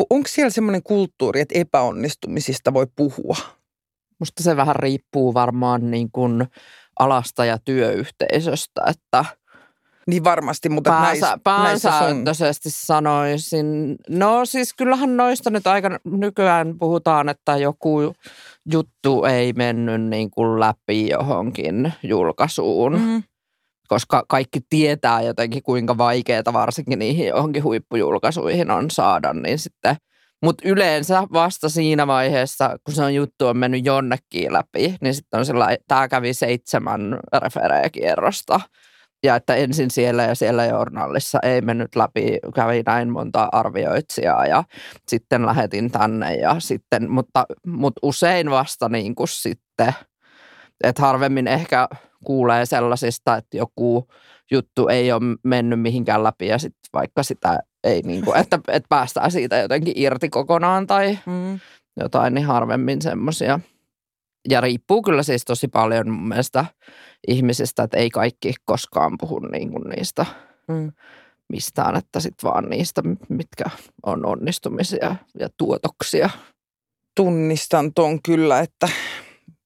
onko 0.09 0.27
siellä 0.27 0.49
semmoinen 0.49 0.83
kulttuuri, 0.83 1.41
että 1.41 1.59
epäonnistumisista 1.59 2.73
voi 2.73 2.87
puhua? 2.95 3.37
Musta 4.19 4.43
se 4.43 4.55
vähän 4.55 4.75
riippuu 4.75 5.33
varmaan 5.33 5.91
niin 5.91 6.11
kuin 6.11 6.47
alasta 6.99 7.45
ja 7.45 7.57
työyhteisöstä, 7.65 8.81
että 8.87 9.25
niin 10.09 10.23
varmasti, 10.23 10.69
mutta 10.69 10.89
Päänsä, 10.89 11.37
näissä, 11.47 11.89
näissä 12.43 12.69
sanoisin. 12.69 13.95
No 14.09 14.45
siis 14.45 14.73
kyllähän 14.73 15.17
noista 15.17 15.49
nyt 15.49 15.67
aika 15.67 15.99
nykyään 16.05 16.77
puhutaan, 16.79 17.29
että 17.29 17.57
joku 17.57 18.13
juttu 18.71 19.25
ei 19.25 19.53
mennyt 19.53 20.01
niin 20.01 20.31
kuin 20.31 20.59
läpi 20.59 21.09
johonkin 21.09 21.93
julkaisuun. 22.03 23.01
Mm. 23.01 23.23
Koska 23.87 24.25
kaikki 24.27 24.59
tietää 24.69 25.21
jotenkin, 25.21 25.63
kuinka 25.63 25.97
vaikeaa 25.97 26.53
varsinkin 26.53 26.99
niihin 26.99 27.27
johonkin 27.27 27.63
huippujulkaisuihin 27.63 28.71
on 28.71 28.91
saada, 28.91 29.33
niin 29.33 29.59
sitten– 29.59 29.95
mutta 30.43 30.67
yleensä 30.67 31.23
vasta 31.33 31.69
siinä 31.69 32.07
vaiheessa, 32.07 32.77
kun 32.83 32.93
se 32.93 33.03
on 33.03 33.15
juttu 33.15 33.47
on 33.47 33.57
mennyt 33.57 33.85
jonnekin 33.85 34.53
läpi, 34.53 34.95
niin 35.01 35.13
sitten 35.13 35.39
on 35.39 35.45
sellainen, 35.45 35.77
tämä 35.87 36.07
kävi 36.07 36.33
seitsemän 36.33 37.19
refereekierrosta. 37.33 38.59
Ja 39.23 39.35
että 39.35 39.55
ensin 39.55 39.91
siellä 39.91 40.23
ja 40.23 40.35
siellä 40.35 40.65
journalissa 40.65 41.39
ei 41.43 41.61
mennyt 41.61 41.95
läpi, 41.95 42.39
kävi 42.55 42.83
näin 42.85 43.09
monta 43.09 43.49
arvioitsijaa 43.51 44.45
ja 44.45 44.63
sitten 45.07 45.45
lähetin 45.45 45.91
tänne 45.91 46.35
ja 46.35 46.55
sitten, 46.59 47.11
mutta, 47.11 47.45
mutta 47.67 47.99
usein 48.03 48.49
vasta 48.49 48.89
niin 48.89 49.15
kuin 49.15 49.27
sitten, 49.27 49.93
että 50.83 51.01
harvemmin 51.01 51.47
ehkä 51.47 51.87
kuulee 52.25 52.65
sellaisista, 52.65 53.35
että 53.35 53.57
joku 53.57 54.07
juttu 54.51 54.87
ei 54.87 55.11
ole 55.11 55.37
mennyt 55.43 55.81
mihinkään 55.81 56.23
läpi 56.23 56.47
ja 56.47 56.57
sitten 56.57 56.89
vaikka 56.93 57.23
sitä 57.23 57.59
ei 57.83 58.01
niin 58.01 58.25
kuin, 58.25 58.37
että, 58.37 58.59
että 58.67 58.87
päästään 58.89 59.31
siitä 59.31 59.57
jotenkin 59.57 59.93
irti 59.95 60.29
kokonaan 60.29 60.87
tai 60.87 61.19
mm. 61.25 61.59
jotain, 61.99 62.33
niin 62.33 62.45
harvemmin 62.45 63.01
semmoisia. 63.01 63.59
Ja 64.49 64.61
riippuu 64.61 65.01
kyllä 65.01 65.23
siis 65.23 65.45
tosi 65.45 65.67
paljon 65.67 66.11
mun 66.11 66.27
mielestä 66.27 66.65
ihmisistä, 67.27 67.83
että 67.83 67.97
ei 67.97 68.09
kaikki 68.09 68.53
koskaan 68.65 69.17
puhu 69.19 69.39
niin 69.39 69.71
kuin 69.71 69.83
niistä 69.89 70.25
mm. 70.67 70.91
mistään, 71.49 71.95
että 71.95 72.19
sitten 72.19 72.49
vaan 72.49 72.69
niistä, 72.69 73.01
mitkä 73.29 73.65
on 74.05 74.25
onnistumisia 74.25 75.15
ja 75.39 75.49
tuotoksia. 75.57 76.29
Tunnistan 77.15 77.93
ton 77.93 78.21
kyllä, 78.21 78.59
että 78.59 78.89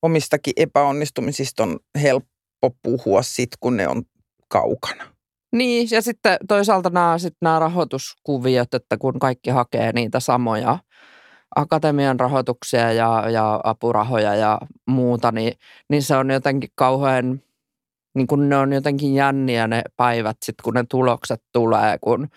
omistakin 0.01 0.53
epäonnistumisista 0.57 1.63
on 1.63 1.79
helppo 2.01 2.69
puhua 2.83 3.21
sit, 3.21 3.49
kun 3.59 3.77
ne 3.77 3.87
on 3.87 4.03
kaukana. 4.47 5.13
Niin, 5.53 5.87
ja 5.91 6.01
sitten 6.01 6.37
toisaalta 6.47 6.89
nämä, 6.89 7.17
sit 7.17 7.35
nämä 7.41 7.59
rahoituskuviot, 7.59 8.73
että 8.73 8.97
kun 8.97 9.19
kaikki 9.19 9.49
hakee 9.49 9.91
niitä 9.91 10.19
samoja 10.19 10.79
akatemian 11.55 12.19
rahoituksia 12.19 12.91
ja, 12.91 13.29
ja 13.29 13.61
apurahoja 13.63 14.35
ja 14.35 14.59
muuta, 14.87 15.31
niin, 15.31 15.53
niin 15.89 16.03
se 16.03 16.15
on 16.15 16.31
jotenkin 16.31 16.69
kauhean, 16.75 17.41
niin 18.15 18.27
kun 18.27 18.49
ne 18.49 18.57
on 18.57 18.73
jotenkin 18.73 19.15
jänniä 19.15 19.67
ne 19.67 19.81
päivät 19.97 20.37
sitten, 20.45 20.63
kun 20.63 20.73
ne 20.73 20.83
tulokset 20.89 21.41
tulee, 21.51 21.97
kun 22.01 22.27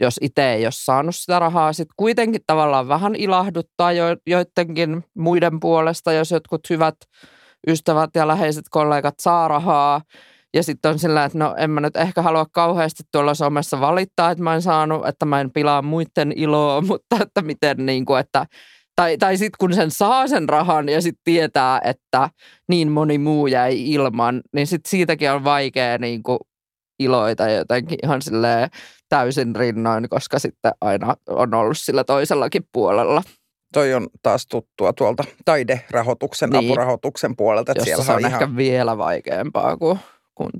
jos 0.00 0.18
itse 0.20 0.52
ei 0.52 0.66
ole 0.66 0.72
saanut 0.72 1.16
sitä 1.16 1.38
rahaa, 1.38 1.72
sitten 1.72 1.94
kuitenkin 1.96 2.40
tavallaan 2.46 2.88
vähän 2.88 3.14
ilahduttaa 3.14 3.92
jo, 3.92 4.04
joidenkin 4.26 5.04
muiden 5.14 5.60
puolesta, 5.60 6.12
jos 6.12 6.30
jotkut 6.30 6.70
hyvät 6.70 6.96
ystävät 7.68 8.10
ja 8.14 8.28
läheiset 8.28 8.64
kollegat 8.70 9.14
saa 9.20 9.48
rahaa, 9.48 10.00
ja 10.54 10.62
sitten 10.62 10.90
on 10.90 10.98
sillä, 10.98 11.24
että 11.24 11.38
no 11.38 11.54
en 11.58 11.70
mä 11.70 11.80
nyt 11.80 11.96
ehkä 11.96 12.22
halua 12.22 12.46
kauheasti 12.52 13.02
tuolla 13.12 13.34
somessa 13.34 13.80
valittaa, 13.80 14.30
että 14.30 14.44
mä 14.44 14.54
en 14.54 14.62
saanut, 14.62 15.06
että 15.06 15.26
mä 15.26 15.40
en 15.40 15.50
pilaa 15.50 15.82
muiden 15.82 16.32
iloa, 16.36 16.80
mutta 16.88 17.16
että 17.20 17.42
miten 17.42 17.86
niin 17.86 18.04
kuin, 18.04 18.20
että 18.20 18.46
tai, 18.96 19.18
tai 19.18 19.36
sitten 19.36 19.56
kun 19.60 19.74
sen 19.74 19.90
saa 19.90 20.28
sen 20.28 20.48
rahan 20.48 20.88
ja 20.88 21.02
sitten 21.02 21.22
tietää, 21.24 21.80
että 21.84 22.30
niin 22.68 22.92
moni 22.92 23.18
muu 23.18 23.46
jäi 23.46 23.90
ilman, 23.90 24.42
niin 24.52 24.66
sitten 24.66 24.90
siitäkin 24.90 25.30
on 25.30 25.44
vaikea 25.44 25.98
niin 25.98 26.22
kuin 26.22 26.38
iloita 26.98 27.48
jotenkin 27.48 27.98
ihan 28.02 28.22
silleen 28.22 28.70
täysin 29.08 29.56
rinnoin, 29.56 30.08
koska 30.08 30.38
sitten 30.38 30.72
aina 30.80 31.14
on 31.28 31.54
ollut 31.54 31.78
sillä 31.78 32.04
toisellakin 32.04 32.62
puolella. 32.72 33.22
Toi 33.72 33.94
on 33.94 34.08
taas 34.22 34.46
tuttua 34.46 34.92
tuolta 34.92 35.24
taiderahoituksen, 35.44 36.50
niin. 36.50 36.70
apurahoituksen 36.70 37.36
puolelta. 37.36 37.72
Että 37.72 37.84
siellä 37.84 38.04
se 38.04 38.12
on, 38.12 38.16
on 38.16 38.20
ihan... 38.20 38.32
ehkä 38.32 38.56
vielä 38.56 38.98
vaikeampaa 38.98 39.76
kuin 39.76 39.98
kuin 40.34 40.50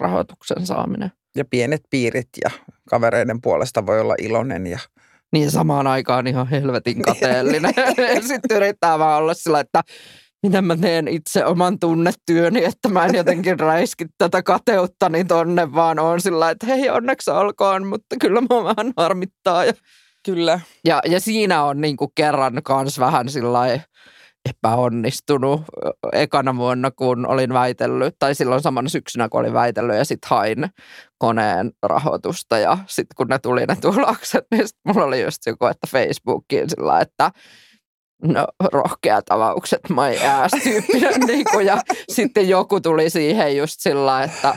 rahoituksen 0.00 0.66
saaminen. 0.66 1.12
Ja 1.36 1.44
pienet 1.44 1.82
piirit 1.90 2.28
ja 2.44 2.50
kavereiden 2.90 3.40
puolesta 3.40 3.86
voi 3.86 4.00
olla 4.00 4.14
iloinen 4.18 4.66
ja 4.66 4.78
niin 5.32 5.50
samaan 5.50 5.86
aikaan 5.86 6.26
ihan 6.26 6.48
helvetin 6.48 7.02
kateellinen. 7.02 7.74
Sitten 8.28 8.56
yrittää 8.56 8.98
vaan 8.98 9.22
olla 9.22 9.34
sillä, 9.34 9.60
että 9.60 9.82
miten 10.42 10.64
mä 10.64 10.76
teen 10.76 11.08
itse 11.08 11.44
oman 11.44 11.78
tunnetyöni, 11.78 12.64
että 12.64 12.88
mä 12.88 13.04
en 13.04 13.14
jotenkin 13.14 13.60
räiski 13.60 14.06
tätä 14.18 14.42
kateutta, 14.42 15.08
niin 15.08 15.26
tonne 15.26 15.72
vaan 15.72 15.98
on 15.98 16.20
sillä, 16.20 16.50
että 16.50 16.66
hei 16.66 16.90
onneksi 16.90 17.30
olkoon, 17.30 17.86
mutta 17.86 18.16
kyllä 18.20 18.40
mä 18.40 18.64
vähän 18.64 18.92
harmittaa. 18.96 19.64
Ja, 19.64 19.72
kyllä. 20.24 20.60
Ja, 20.84 21.00
ja 21.06 21.20
siinä 21.20 21.64
on 21.64 21.80
niin 21.80 21.96
kuin 21.96 22.10
kerran 22.14 22.60
kans 22.64 22.98
vähän 22.98 23.28
sillä 23.28 23.66
epäonnistunut 24.50 25.62
ekana 26.12 26.56
vuonna, 26.56 26.90
kun 26.90 27.26
olin 27.26 27.52
väitellyt, 27.52 28.16
tai 28.18 28.34
silloin 28.34 28.62
samana 28.62 28.88
syksynä, 28.88 29.28
kun 29.28 29.40
olin 29.40 29.52
väitellyt, 29.52 29.96
ja 29.96 30.04
sitten 30.04 30.28
hain 30.30 30.66
koneen 31.18 31.72
rahoitusta, 31.82 32.58
ja 32.58 32.78
sitten 32.86 33.14
kun 33.16 33.28
ne 33.28 33.38
tuli 33.38 33.66
ne 33.66 33.76
tulokset, 33.80 34.44
niin 34.50 34.68
sit 34.68 34.76
mulla 34.86 35.04
oli 35.04 35.22
just 35.22 35.46
joku, 35.46 35.66
että 35.66 35.86
Facebookiin 35.90 36.70
sillä, 36.70 37.00
että 37.00 37.30
no 38.22 38.46
rohkeat 38.72 39.24
avaukset, 39.30 39.80
my 39.88 40.28
ass 40.28 40.62
tyyppinen, 40.62 41.20
niin 41.26 41.44
kuin, 41.50 41.66
ja 41.66 41.80
sitten 42.08 42.48
joku 42.48 42.80
tuli 42.80 43.10
siihen 43.10 43.56
just 43.56 43.80
sillä, 43.80 44.22
että 44.22 44.56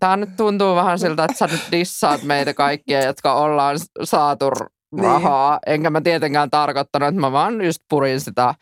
tämä 0.00 0.16
nyt 0.16 0.36
tuntuu 0.36 0.76
vähän 0.76 0.98
siltä, 0.98 1.24
että 1.24 1.38
sä 1.38 1.46
nyt 1.46 1.60
dissaat 1.72 2.22
meitä 2.22 2.54
kaikkia, 2.54 3.04
jotka 3.04 3.34
ollaan 3.34 3.76
saatu 4.04 4.50
rahaa. 5.02 5.52
Niin. 5.52 5.74
Enkä 5.74 5.90
mä 5.90 6.00
tietenkään 6.00 6.50
tarkoittanut, 6.50 7.08
että 7.08 7.20
mä 7.20 7.32
vaan 7.32 7.64
just 7.64 7.80
purin 7.90 8.20
sitä 8.20 8.54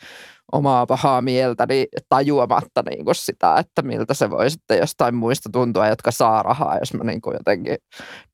omaa 0.53 0.87
pahaa 0.87 1.23
mieltäni 1.23 1.87
tajuamatta 2.09 2.83
niin 2.90 3.05
kuin 3.05 3.14
sitä, 3.14 3.57
että 3.57 3.83
miltä 3.83 4.14
se 4.14 4.31
voi 4.31 4.51
sitten 4.51 4.79
jostain 4.79 5.14
muista 5.14 5.49
tuntua, 5.53 5.88
jotka 5.88 6.11
saa 6.11 6.42
rahaa, 6.42 6.79
jos 6.79 6.95
mä 6.95 7.05
niin 7.05 7.21
kuin 7.21 7.35
jotenkin 7.35 7.77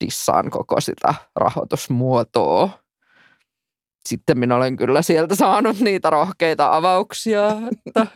dissaan 0.05 0.51
koko 0.51 0.81
sitä 0.81 1.15
rahoitusmuotoa. 1.37 2.71
Sitten 4.09 4.39
minä 4.39 4.57
olen 4.57 4.77
kyllä 4.77 5.03
sieltä 5.03 5.35
saanut 5.35 5.81
niitä 5.81 6.11
rohkeita 6.11 6.77
avauksia, 6.77 7.49
että 7.87 8.07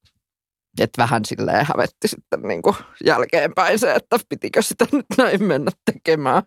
et 0.80 0.90
vähän 0.98 1.24
silleen 1.24 1.66
hävetti 1.66 2.08
sitten 2.08 2.42
niin 2.42 2.62
kuin 2.62 2.76
jälkeenpäin 3.04 3.78
se, 3.78 3.94
että 3.94 4.18
pitikö 4.28 4.62
sitä 4.62 4.86
nyt 4.92 5.06
näin 5.18 5.44
mennä 5.44 5.70
tekemään. 5.92 6.42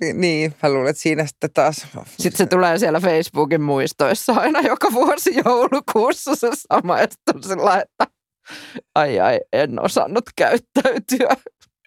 Niin, 0.00 0.54
mä 0.62 0.70
luulen, 0.70 0.90
että 0.90 1.02
siinä 1.02 1.26
sitten 1.26 1.50
taas... 1.54 1.86
Sitten 2.18 2.38
se 2.38 2.46
tulee 2.46 2.78
siellä 2.78 3.00
Facebookin 3.00 3.62
muistoissa 3.62 4.32
aina 4.32 4.60
joka 4.60 4.92
vuosi 4.92 5.34
joulukuussa 5.44 6.34
se 6.34 6.48
sama, 6.54 6.98
ja 6.98 7.06
sillä, 7.48 7.80
että 7.80 8.06
ai 8.94 9.20
ai, 9.20 9.40
en 9.52 9.82
osannut 9.82 10.24
käyttäytyä. 10.36 11.36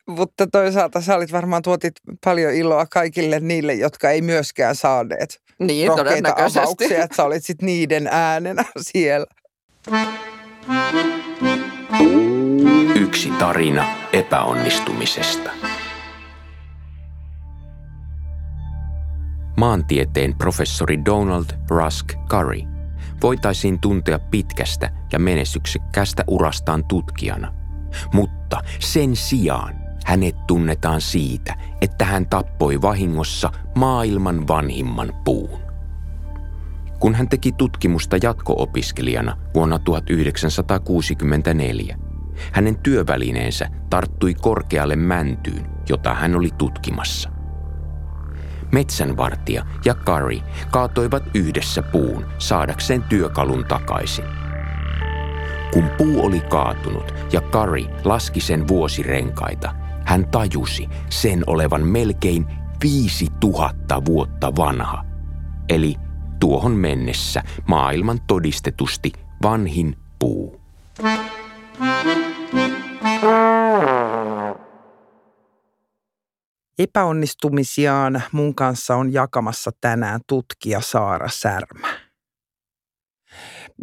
Mutta 0.07 0.47
toisaalta 0.47 1.01
sä 1.01 1.15
olit 1.15 1.31
varmaan 1.31 1.61
tuotit 1.61 1.93
paljon 2.25 2.53
iloa 2.53 2.85
kaikille 2.85 3.39
niille, 3.39 3.73
jotka 3.73 4.09
ei 4.09 4.21
myöskään 4.21 4.75
saaneet 4.75 5.39
niin, 5.59 5.91
todennäköisesti. 5.95 6.59
avauksia, 6.59 7.03
että 7.03 7.15
sä 7.15 7.23
olit 7.23 7.45
sitten 7.45 7.65
niiden 7.65 8.07
äänenä 8.07 8.65
siellä. 8.81 9.25
Yksi 12.95 13.29
tarina 13.29 13.87
epäonnistumisesta. 14.13 15.68
Maantieteen 19.59 20.35
professori 20.37 21.05
Donald 21.05 21.45
Rusk 21.69 22.05
Curry 22.29 22.61
voitaisiin 23.21 23.79
tuntea 23.79 24.19
pitkästä 24.19 24.91
ja 25.11 25.19
menestyksekkästä 25.19 26.23
urastaan 26.27 26.85
tutkijana. 26.85 27.53
Mutta 28.13 28.61
sen 28.79 29.15
sijaan 29.15 29.75
hänet 30.05 30.47
tunnetaan 30.47 31.01
siitä, 31.01 31.55
että 31.81 32.05
hän 32.05 32.29
tappoi 32.29 32.81
vahingossa 32.81 33.51
maailman 33.75 34.47
vanhimman 34.47 35.13
puun. 35.25 35.59
Kun 36.99 37.15
hän 37.15 37.29
teki 37.29 37.51
tutkimusta 37.51 38.17
jatko-opiskelijana 38.23 39.37
vuonna 39.53 39.79
1964, 39.79 41.97
hänen 42.51 42.77
työvälineensä 42.77 43.69
tarttui 43.89 44.33
korkealle 44.33 44.95
mäntyyn, 44.95 45.69
jota 45.89 46.13
hän 46.13 46.35
oli 46.35 46.49
tutkimassa. 46.57 47.38
Metsänvartija 48.71 49.65
ja 49.85 49.93
Kari 49.93 50.41
kaatoivat 50.71 51.23
yhdessä 51.33 51.83
puun 51.83 52.25
saadakseen 52.37 53.03
työkalun 53.03 53.65
takaisin. 53.65 54.25
Kun 55.73 55.89
puu 55.97 56.25
oli 56.25 56.39
kaatunut 56.39 57.13
ja 57.33 57.41
Kari 57.41 57.85
laski 58.03 58.41
sen 58.41 58.67
vuosirenkaita, 58.67 59.75
hän 60.05 60.27
tajusi 60.27 60.89
sen 61.09 61.43
olevan 61.47 61.87
melkein 61.87 62.45
5000 62.81 64.05
vuotta 64.05 64.55
vanha, 64.55 65.05
eli 65.69 65.95
tuohon 66.39 66.71
mennessä 66.71 67.43
maailman 67.67 68.19
todistetusti 68.27 69.11
vanhin 69.43 69.97
puu. 70.19 70.59
Epäonnistumisiaan 76.79 78.23
mun 78.31 78.55
kanssa 78.55 78.95
on 78.95 79.13
jakamassa 79.13 79.71
tänään 79.81 80.19
tutkija 80.27 80.81
Saara 80.81 81.29
Särmä. 81.29 81.99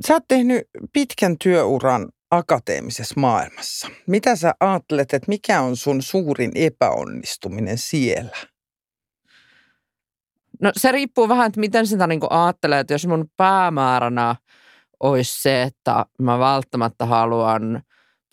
Sä 0.07 0.15
oot 0.15 0.25
tehnyt 0.29 0.63
pitkän 0.93 1.37
työuran 1.39 2.09
akateemisessa 2.31 3.21
maailmassa. 3.21 3.89
Mitä 4.07 4.37
sä 4.37 4.55
ajattelet, 4.61 5.15
että 5.15 5.29
mikä 5.29 5.61
on 5.61 5.77
sun 5.77 6.03
suurin 6.03 6.53
epäonnistuminen 6.55 7.79
siellä? 7.79 8.37
No 10.63 10.73
se 10.77 10.93
riippuu 10.93 11.29
vähän, 11.29 11.47
että 11.47 11.61
miten 11.61 11.87
sitä 11.87 12.07
niin 12.07 12.21
ajattelee, 12.31 12.81
että 12.81 12.95
jos 12.95 13.07
mun 13.07 13.31
päämääränä 13.37 14.37
olisi 15.01 15.43
se, 15.43 15.63
että 15.63 16.07
mä 16.19 16.39
välttämättä 16.39 17.07
haluan 17.07 17.83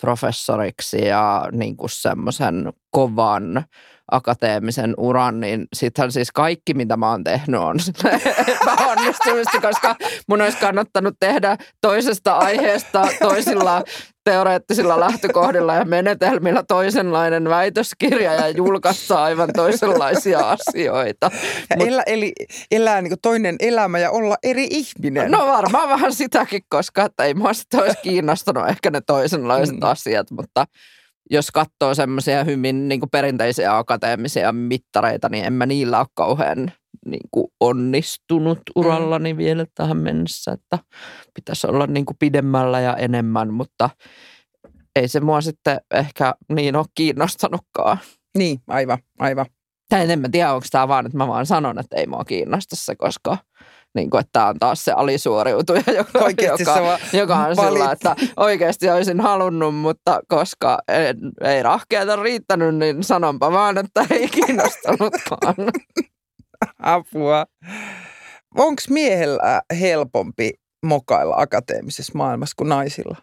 professoriksi 0.00 1.04
ja 1.04 1.48
niin 1.52 1.76
semmoisen 1.86 2.72
kovan 2.94 3.64
akateemisen 4.10 4.94
uran, 4.96 5.40
niin 5.40 5.66
sittenhän 5.72 6.12
siis 6.12 6.32
kaikki, 6.32 6.74
mitä 6.74 6.96
mä 6.96 7.10
oon 7.10 7.24
tehnyt, 7.24 7.60
on 7.60 7.76
epäonnistumista, 8.62 9.60
koska 9.60 9.96
mun 10.28 10.40
olisi 10.40 10.58
kannattanut 10.58 11.14
tehdä 11.20 11.56
toisesta 11.80 12.36
aiheesta 12.36 13.08
toisilla 13.22 13.82
teoreettisilla 14.24 15.00
lähtökohdilla 15.00 15.74
ja 15.74 15.84
menetelmillä 15.84 16.62
toisenlainen 16.68 17.48
väitöskirja 17.48 18.34
ja 18.34 18.48
julkaista 18.48 19.22
aivan 19.22 19.48
toisenlaisia 19.56 20.38
asioita. 20.38 21.30
Mut, 21.76 21.88
elä, 21.88 22.02
eli 22.06 22.32
elää 22.70 23.02
niin 23.02 23.14
toinen 23.22 23.56
elämä 23.60 23.98
ja 23.98 24.10
olla 24.10 24.36
eri 24.42 24.66
ihminen. 24.70 25.30
No 25.30 25.46
varmaan 25.46 25.88
vähän 25.88 26.12
sitäkin, 26.12 26.62
koska 26.68 27.04
että 27.04 27.24
ei 27.24 27.34
mua 27.34 27.52
sitten 27.52 27.82
olisi 27.82 27.98
kiinnostanut 28.02 28.68
ehkä 28.68 28.90
ne 28.90 29.00
toisenlaiset 29.00 29.76
mm. 29.76 29.82
asiat, 29.82 30.30
mutta 30.30 30.66
jos 31.30 31.50
katsoo 31.50 31.94
semmoisia 31.94 32.44
hyvin 32.44 32.88
niin 32.88 33.00
kuin 33.00 33.10
perinteisiä 33.10 33.76
akateemisia 33.76 34.52
mittareita, 34.52 35.28
niin 35.28 35.44
en 35.44 35.52
mä 35.52 35.66
niillä 35.66 35.98
ole 35.98 36.06
kauhean 36.14 36.72
niin 37.06 37.28
kuin 37.30 37.46
onnistunut 37.60 38.58
urallani 38.76 39.32
mm. 39.32 39.36
vielä 39.36 39.66
tähän 39.74 39.96
mennessä, 39.96 40.52
että 40.52 40.78
pitäisi 41.34 41.66
olla 41.66 41.86
niin 41.86 42.06
kuin 42.06 42.16
pidemmällä 42.18 42.80
ja 42.80 42.96
enemmän, 42.96 43.52
mutta 43.52 43.90
ei 44.96 45.08
se 45.08 45.20
mua 45.20 45.40
sitten 45.40 45.80
ehkä 45.94 46.34
niin 46.52 46.76
ole 46.76 46.86
kiinnostanutkaan. 46.94 47.98
Niin, 48.38 48.58
aivan, 48.68 48.98
aivan. 49.18 49.46
Tai 49.88 50.10
en 50.10 50.20
mä 50.20 50.28
tiedä, 50.28 50.52
onko 50.52 50.66
tämä 50.70 50.88
vaan, 50.88 51.06
että 51.06 51.18
mä 51.18 51.28
vaan 51.28 51.46
sanon, 51.46 51.78
että 51.78 51.96
ei 51.96 52.06
mua 52.06 52.24
kiinnosta 52.24 52.76
se, 52.76 52.96
koska 52.96 53.38
niin 53.94 54.10
kuin, 54.10 54.20
että 54.20 54.30
tämä 54.32 54.46
on 54.46 54.58
taas 54.58 54.84
se 54.84 54.92
alisuoriutuja, 54.92 55.82
joka, 55.96 56.30
joka, 56.58 56.98
joka 57.12 57.36
on 57.36 57.56
sillä, 57.56 57.92
että 57.92 58.16
oikeasti 58.36 58.90
olisin 58.90 59.20
halunnut, 59.20 59.74
mutta 59.74 60.20
koska 60.28 60.78
en, 60.88 61.16
ei 61.40 61.62
rahkeita 61.62 62.16
riittänyt, 62.16 62.74
niin 62.74 63.04
sanonpa 63.04 63.52
vaan, 63.52 63.78
että 63.78 64.06
ei 64.10 64.28
kiinnostanutkaan. 64.28 65.54
Apua. 66.78 67.46
Onko 68.54 68.82
miehellä 68.90 69.62
helpompi 69.80 70.52
mokailla 70.86 71.34
akateemisessa 71.38 72.12
maailmassa 72.16 72.54
kuin 72.56 72.68
naisilla? 72.68 73.16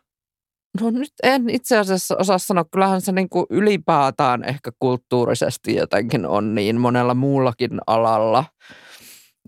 No 0.81 0.89
nyt 0.89 1.13
en 1.23 1.49
itse 1.49 1.77
asiassa 1.77 2.17
osaa 2.17 2.37
sanoa. 2.37 2.65
Kyllähän 2.71 3.01
se 3.01 3.11
niin 3.11 3.29
kuin 3.29 3.45
ylipäätään 3.49 4.43
ehkä 4.43 4.71
kulttuurisesti 4.79 5.75
jotenkin 5.75 6.25
on 6.25 6.55
niin 6.55 6.79
monella 6.79 7.13
muullakin 7.13 7.79
alalla, 7.87 8.45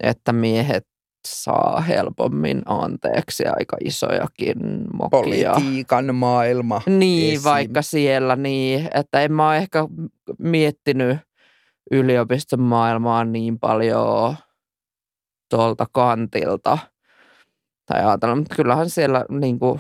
että 0.02 0.34
miehet 0.34 0.88
saa 1.28 1.82
helpommin 1.82 2.62
anteeksi 2.66 3.44
aika 3.46 3.78
isojakin 3.86 4.58
mokia. 4.94 5.10
Politiikan 5.10 6.16
maailma. 6.16 6.82
Niin, 6.86 7.34
esim. 7.34 7.44
vaikka 7.44 7.82
siellä 7.82 8.36
niin, 8.36 8.90
että 8.94 9.22
en 9.22 9.34
mä 9.34 9.48
ole 9.50 9.58
ehkä 9.58 9.88
miettinyt 10.40 11.18
yliopiston 11.92 12.62
maailmaa 12.62 13.24
niin 13.26 13.60
paljon 13.60 14.36
tuolta 15.50 15.86
kantilta. 15.92 16.78
Tai 17.86 18.06
ajatellaan, 18.06 18.38
mutta 18.38 18.56
kyllähän 18.56 18.90
siellä 18.90 19.26
niin 19.30 19.60
kuin, 19.60 19.80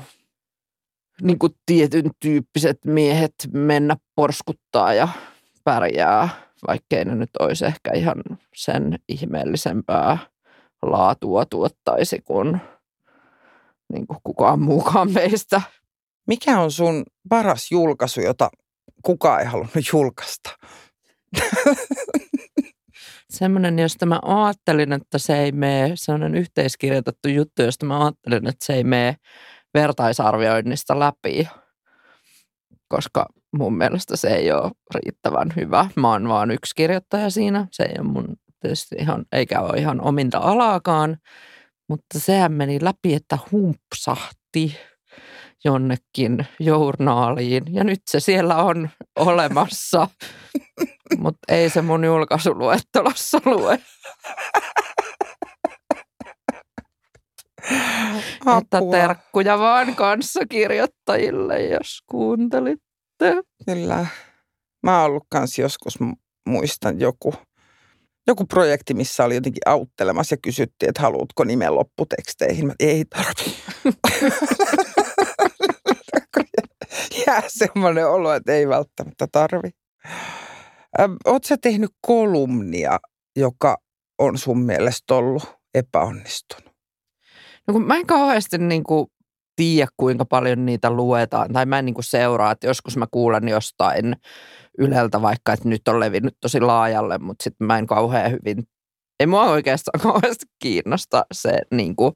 niin 1.22 1.40
kuin 1.40 1.54
tietyn 1.66 2.12
tyyppiset 2.20 2.78
miehet 2.86 3.34
mennä 3.54 3.96
porskuttaa 4.16 4.94
ja 4.94 5.08
pärjää, 5.64 6.30
vaikkei 6.68 7.06
ne 7.06 7.16
nyt 7.16 7.30
olisi 7.40 7.66
ehkä 7.66 7.92
ihan 7.94 8.24
sen 8.56 9.00
ihmeellisempää 9.10 10.18
laatua 10.92 11.46
tuottaisi 11.46 12.22
kuin, 12.22 12.62
niin 13.94 14.08
kuin 14.08 14.20
kukaan 14.24 14.62
muukaan 14.62 15.12
meistä. 15.20 15.62
Mikä 16.28 16.60
on 16.60 16.72
sun 16.72 17.04
paras 17.30 17.72
julkaisu, 17.72 18.22
jota 18.22 18.50
kukaan 19.04 19.40
ei 19.40 19.46
halunnut 19.46 19.92
julkaista? 19.94 20.50
Semmoinen, 23.30 23.80
josta 23.80 24.06
mä 24.06 24.20
ajattelin, 24.24 24.94
että 24.94 25.18
se 25.18 25.40
ei 25.40 25.52
mene, 25.52 25.94
on 26.14 26.36
yhteiskirjoitettu 26.36 27.28
juttu, 27.28 27.62
josta 27.62 27.86
mä 27.86 28.02
ajattelin, 28.02 28.48
että 28.48 28.66
se 28.66 28.74
ei 28.74 28.84
mene 28.84 29.16
vertaisarvioinnista 29.74 31.00
läpi, 31.00 31.48
koska 32.88 33.26
mun 33.58 33.78
mielestä 33.78 34.16
se 34.16 34.28
ei 34.28 34.52
ole 34.52 34.72
riittävän 34.96 35.54
hyvä. 35.56 35.90
Mä 35.96 36.12
oon 36.12 36.28
vaan 36.28 36.52
yksi 36.52 36.76
kirjoittaja 36.76 37.30
siinä, 37.30 37.68
se 37.72 37.84
ei 37.84 37.96
ole 38.00 38.08
mun 38.08 38.36
tietysti 38.64 38.96
ihan, 39.00 39.26
eikä 39.32 39.62
ole 39.62 39.78
ihan 39.78 40.02
ominta 40.02 40.38
alaakaan, 40.38 41.18
mutta 41.90 42.20
sehän 42.20 42.52
meni 42.52 42.80
läpi, 42.82 43.14
että 43.14 43.38
humpsahti 43.52 44.78
jonnekin 45.66 46.48
journaaliin 46.60 47.64
ja 47.70 47.84
nyt 47.84 48.00
se 48.10 48.20
siellä 48.20 48.56
on 48.56 48.90
olemassa, 49.20 50.08
mutta 51.24 51.54
ei 51.54 51.70
se 51.70 51.82
mun 51.82 52.04
julkaisuluettelossa 52.04 53.42
lue. 53.46 53.80
Että 58.62 58.80
terkkuja 58.92 59.60
vaan 59.60 59.96
kanssakirjoittajille, 59.96 61.62
jos 61.62 62.04
kuuntelitte. 62.06 63.42
Kyllä. 63.66 64.06
Mä 64.84 65.02
oon 65.02 65.06
ollut 65.06 65.24
kans 65.30 65.60
joskus, 65.60 66.00
muistan 66.50 67.00
joku, 67.00 67.34
joku 68.28 68.46
projekti, 68.46 68.94
missä 68.94 69.26
oli 69.26 69.36
jotenkin 69.36 69.62
auttelemassa 69.66 70.34
ja 70.34 70.40
kysyttiin, 70.44 70.90
että 70.90 71.02
haluatko 71.02 71.44
nimen 71.44 71.76
lopputeksteihin. 71.76 72.68
Mä, 72.68 72.74
ei 72.80 73.06
tarvi. 73.06 73.56
Jää 77.28 77.44
semmoinen 77.48 78.10
olo, 78.10 78.34
että 78.34 78.54
ei 78.54 78.68
välttämättä 78.68 79.28
tarvi. 79.32 79.70
Oletko 81.26 81.48
sä 81.48 81.58
tehnyt 81.62 81.92
kolumnia, 82.02 83.00
joka 83.36 83.78
on 84.20 84.38
sun 84.38 84.60
mielestä 84.62 85.16
ollut 85.16 85.44
epäonnistunut? 85.74 86.74
No 87.68 87.74
kun 87.74 87.88
mä 87.88 87.96
en 87.96 88.08
kauheasti 88.08 88.58
niin 88.58 88.84
kuin 88.84 89.08
tiedä, 89.56 89.88
kuinka 89.98 90.26
paljon 90.26 90.66
niitä 90.66 90.90
luetaan. 90.92 91.54
Tai 91.54 91.66
mä 91.66 91.80
en 91.80 91.86
niin 91.86 91.94
kuin 91.94 92.04
seuraa, 92.04 92.52
että 92.52 92.68
joskus 92.68 92.98
mä 92.98 93.06
kuulen 93.12 93.48
jostain 93.48 94.16
Yleltä 94.78 95.22
vaikka, 95.22 95.54
että 95.54 95.70
nyt 95.70 95.88
on 95.88 96.00
levinnyt 96.00 96.38
tosi 96.42 96.60
laajalle, 96.60 97.18
mutta 97.18 97.44
sitten 97.44 97.68
mä 97.68 97.78
en 97.78 97.88
kauhean 97.88 98.32
hyvin, 98.32 98.64
ei 99.20 99.28
mua 99.28 99.44
oikeastaan 99.44 100.02
kauheasti 100.12 100.46
kiinnosta 100.60 101.26
se 101.34 101.52
niin 101.72 101.96
kuin, 101.96 102.14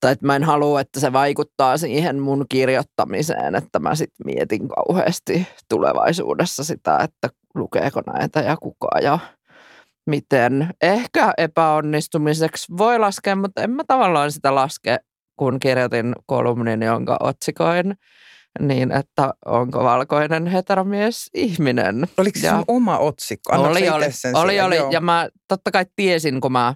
tai 0.00 0.12
että 0.12 0.26
mä 0.26 0.36
en 0.36 0.44
halua, 0.44 0.80
että 0.80 1.00
se 1.00 1.12
vaikuttaa 1.12 1.76
siihen 1.78 2.18
mun 2.18 2.46
kirjoittamiseen, 2.48 3.54
että 3.54 3.78
mä 3.78 3.94
sitten 3.94 4.26
mietin 4.26 4.68
kauheasti 4.68 5.46
tulevaisuudessa 5.68 6.64
sitä, 6.64 6.98
että 6.98 7.28
lukeeko 7.54 8.02
näitä 8.06 8.40
ja 8.40 8.56
kuka 8.56 8.88
ja 9.02 9.18
miten. 10.06 10.70
Ehkä 10.82 11.32
epäonnistumiseksi 11.38 12.66
voi 12.78 12.98
laskea, 12.98 13.36
mutta 13.36 13.62
en 13.62 13.70
mä 13.70 13.82
tavallaan 13.88 14.32
sitä 14.32 14.54
laske, 14.54 14.98
kun 15.38 15.60
kirjoitin 15.60 16.14
kolumnin, 16.26 16.82
jonka 16.82 17.16
otsikoin 17.20 17.94
niin, 18.60 18.92
että 18.92 19.34
onko 19.46 19.84
valkoinen 19.84 20.46
heteromies 20.46 21.30
ihminen. 21.34 22.08
Oliko 22.18 22.38
se 22.38 22.46
ja, 22.46 22.64
oma 22.68 22.98
otsikko? 22.98 23.54
Anna 23.54 23.68
oli, 23.68 23.88
oli, 23.88 24.12
sen 24.12 24.36
oli, 24.36 24.60
oli. 24.60 24.76
Ja 24.90 25.00
mä 25.00 25.28
totta 25.48 25.70
kai 25.70 25.86
tiesin, 25.96 26.40
kun 26.40 26.52
mä 26.52 26.74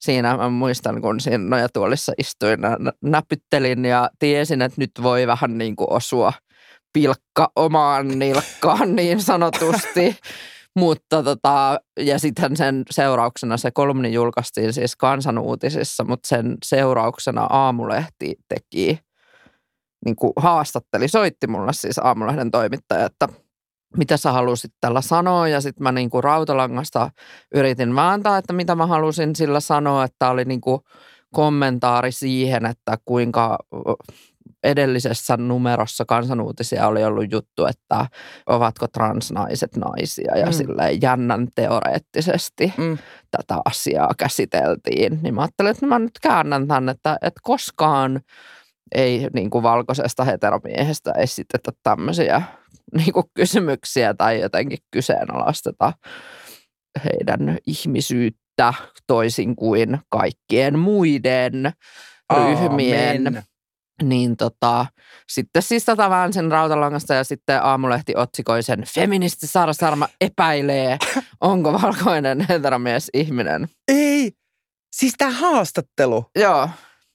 siinä, 0.00 0.36
mä 0.36 0.48
muistan, 0.48 1.02
kun 1.02 1.20
siinä 1.20 1.44
nojatuolissa 1.44 2.12
istuin, 2.18 2.58
näpyttelin 3.02 3.84
ja 3.84 4.10
tiesin, 4.18 4.62
että 4.62 4.80
nyt 4.80 4.90
voi 5.02 5.26
vähän 5.26 5.58
niin 5.58 5.76
kuin 5.76 5.92
osua 5.92 6.32
pilkka 6.92 7.50
omaan 7.56 8.18
nilkkaan 8.18 8.96
niin 8.96 9.22
sanotusti. 9.22 10.16
Mutta 10.76 11.22
tota, 11.22 11.80
ja 12.00 12.18
sitten 12.18 12.56
sen 12.56 12.82
seurauksena 12.90 13.56
se 13.56 13.70
kolumni 13.70 14.12
julkaistiin 14.12 14.72
siis 14.72 14.96
kansanuutisissa, 14.96 16.04
mutta 16.04 16.28
sen 16.28 16.56
seurauksena 16.64 17.42
Aamulehti 17.42 18.34
teki, 18.48 18.98
niin 20.04 20.16
kuin 20.16 20.32
haastatteli, 20.36 21.08
soitti 21.08 21.46
mulle 21.46 21.72
siis 21.72 21.98
Aamulehden 21.98 22.50
toimittaja, 22.50 23.06
että 23.06 23.28
mitä 23.96 24.16
sä 24.16 24.32
halusit 24.32 24.72
tällä 24.80 25.00
sanoa. 25.00 25.48
Ja 25.48 25.60
sitten 25.60 25.82
mä 25.82 25.92
niin 25.92 26.10
kuin 26.10 26.24
rautalangasta 26.24 27.10
yritin 27.54 27.94
vääntää, 27.94 28.38
että 28.38 28.52
mitä 28.52 28.74
mä 28.74 28.86
halusin 28.86 29.36
sillä 29.36 29.60
sanoa, 29.60 30.04
että 30.04 30.30
oli 30.30 30.44
niin 30.44 30.60
kuin 30.60 30.80
kommentaari 31.34 32.12
siihen, 32.12 32.66
että 32.66 32.98
kuinka 33.04 33.58
edellisessä 34.66 35.36
numerossa 35.36 36.04
kansanuutisia 36.04 36.86
oli 36.86 37.04
ollut 37.04 37.32
juttu, 37.32 37.66
että 37.66 38.06
ovatko 38.46 38.86
transnaiset 38.88 39.76
naisia 39.76 40.38
ja 40.38 40.46
mm. 40.46 40.52
silleen 40.52 41.02
jännän 41.02 41.48
teoreettisesti 41.54 42.74
mm. 42.76 42.98
tätä 43.30 43.60
asiaa 43.64 44.10
käsiteltiin. 44.18 45.18
Niin 45.22 45.34
mä 45.34 45.40
ajattelin, 45.40 45.70
että 45.70 45.86
mä 45.86 45.98
nyt 45.98 46.18
käännän 46.22 46.68
tämän, 46.68 46.88
että, 46.88 47.18
että 47.22 47.40
koskaan 47.42 48.20
ei 48.94 49.28
niin 49.34 49.50
kuin 49.50 49.62
valkoisesta 49.62 50.24
heteromiehestä 50.24 51.12
esitetä 51.12 51.72
tämmöisiä 51.82 52.42
niin 52.96 53.12
kuin 53.12 53.26
kysymyksiä 53.34 54.14
tai 54.14 54.40
jotenkin 54.40 54.78
kyseenalaisteta 54.90 55.92
heidän 57.04 57.58
ihmisyyttä 57.66 58.74
toisin 59.06 59.56
kuin 59.56 59.98
kaikkien 60.08 60.78
muiden 60.78 61.72
ryhmien. 62.34 63.42
Niin 64.02 64.36
tota, 64.36 64.86
sitten 65.28 65.62
siis 65.62 65.84
tota 65.84 66.10
vähän 66.10 66.32
sen 66.32 66.52
rautalangasta 66.52 67.14
ja 67.14 67.24
sitten 67.24 67.64
aamulehti 67.64 68.12
otsikoi 68.16 68.62
sen 68.62 68.84
Feministi 68.94 69.46
Saara 69.46 69.72
Sarma 69.72 70.08
epäilee, 70.20 70.98
onko 71.40 71.72
valkoinen 71.72 72.46
heteromies 72.48 73.10
ihminen. 73.14 73.68
Ei, 73.88 74.32
siis 74.96 75.14
tämä 75.18 75.30
haastattelu. 75.30 76.24
Joo. 76.38 76.68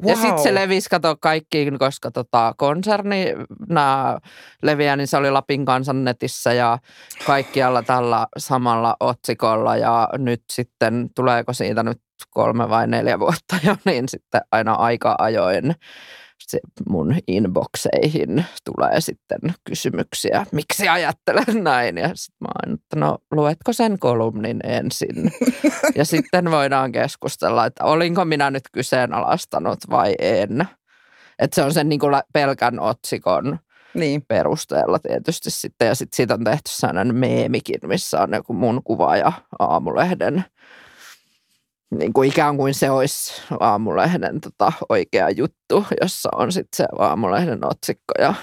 Wow. 0.03 0.09
Ja 0.09 0.15
sitten 0.15 0.43
se 0.43 0.53
levisi, 0.53 0.89
kato 0.89 1.15
kaikkiin, 1.21 1.79
koska 1.79 2.11
tota, 2.11 2.53
konserni 2.57 3.25
nämä 3.69 4.17
leviää, 4.63 4.95
niin 4.95 5.07
se 5.07 5.17
oli 5.17 5.31
Lapin 5.31 5.65
kansan 5.65 6.03
netissä 6.03 6.53
ja 6.53 6.77
kaikkialla 7.25 7.83
tällä 7.83 8.27
samalla 8.37 8.95
otsikolla. 8.99 9.77
Ja 9.77 10.09
nyt 10.17 10.43
sitten, 10.51 11.09
tuleeko 11.15 11.53
siitä 11.53 11.83
nyt 11.83 12.01
kolme 12.29 12.69
vai 12.69 12.87
neljä 12.87 13.19
vuotta 13.19 13.55
jo, 13.63 13.75
niin 13.85 14.09
sitten 14.09 14.41
aina 14.51 14.73
aika 14.73 15.15
ajoin 15.19 15.75
se 16.47 16.59
mun 16.89 17.15
inboxeihin 17.27 18.45
tulee 18.65 19.01
sitten 19.01 19.39
kysymyksiä, 19.63 20.45
miksi 20.51 20.87
ajattelen 20.87 21.63
näin. 21.63 21.97
Ja 21.97 22.07
sitten 22.15 22.37
mä 22.39 22.47
oon, 22.47 22.73
että 22.73 22.95
no 22.95 23.17
luetko 23.31 23.73
sen 23.73 23.99
kolumnin 23.99 24.59
ensin? 24.63 25.31
ja 25.95 26.05
sitten 26.05 26.51
voidaan 26.51 26.91
keskustella, 26.91 27.65
että 27.65 27.83
olinko 27.83 28.25
minä 28.25 28.51
nyt 28.51 28.63
kyseenalaistanut 28.73 29.79
vai 29.89 30.15
en. 30.19 30.67
Että 31.39 31.55
se 31.55 31.63
on 31.63 31.73
sen 31.73 31.89
niin 31.89 31.99
kuin 31.99 32.15
pelkän 32.33 32.79
otsikon 32.79 33.59
niin. 33.93 34.21
perusteella 34.27 34.99
tietysti 34.99 35.51
sitten. 35.51 35.87
Ja 35.87 35.95
sitten 35.95 36.15
siitä 36.15 36.33
on 36.33 36.43
tehty 36.43 36.69
sellainen 36.69 37.15
meemikin, 37.15 37.79
missä 37.85 38.21
on 38.21 38.33
joku 38.33 38.53
mun 38.53 38.81
kuva 38.83 39.17
ja 39.17 39.31
aamulehden– 39.59 40.43
niin 41.91 42.13
kuin 42.13 42.29
ikään 42.29 42.57
kuin 42.57 42.73
se 42.73 42.89
olisi 42.89 43.41
aamulehden 43.59 44.41
tota, 44.41 44.73
oikea 44.89 45.29
juttu, 45.29 45.85
jossa 46.01 46.29
on 46.35 46.51
sitten 46.51 46.77
se 46.77 46.85
aamulehden 46.99 47.65
otsikko 47.65 48.13
ja 48.19 48.33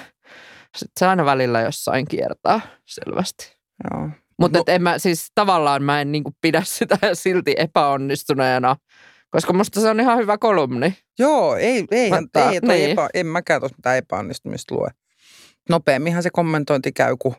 sitten 0.77 0.93
se 0.99 1.07
aina 1.07 1.25
välillä 1.25 1.61
jossain 1.61 2.09
kiertää 2.09 2.61
selvästi. 2.87 3.57
Joo. 3.91 4.11
Mutta 4.39 4.59
no. 4.59 4.65
en 4.67 4.83
mä 4.83 4.99
siis 4.99 5.29
tavallaan 5.35 5.83
mä 5.83 6.01
en 6.01 6.13
niinku 6.13 6.31
pidä 6.41 6.63
sitä 6.79 6.99
silti 7.13 7.55
epäonnistuneena, 7.59 8.77
koska 9.31 9.53
musta 9.53 9.81
se 9.81 9.91
on 9.91 10.01
ihan 10.01 10.19
hyvä 10.19 10.39
kolumni. 10.39 10.97
Joo, 11.19 11.57
ei, 11.57 11.85
ei, 11.91 12.11
Mutta, 12.11 12.51
ei, 12.51 12.61
niin. 12.61 12.91
epä, 12.91 13.09
en 13.15 13.27
mäkään 13.27 13.61
tuossa 13.61 13.77
mitään 13.77 13.97
epäonnistumista 13.97 14.75
lue. 14.75 14.91
Nopeamminhan 15.69 16.23
se 16.23 16.31
kommentointi 16.31 16.93
käy, 16.93 17.17
kun 17.19 17.35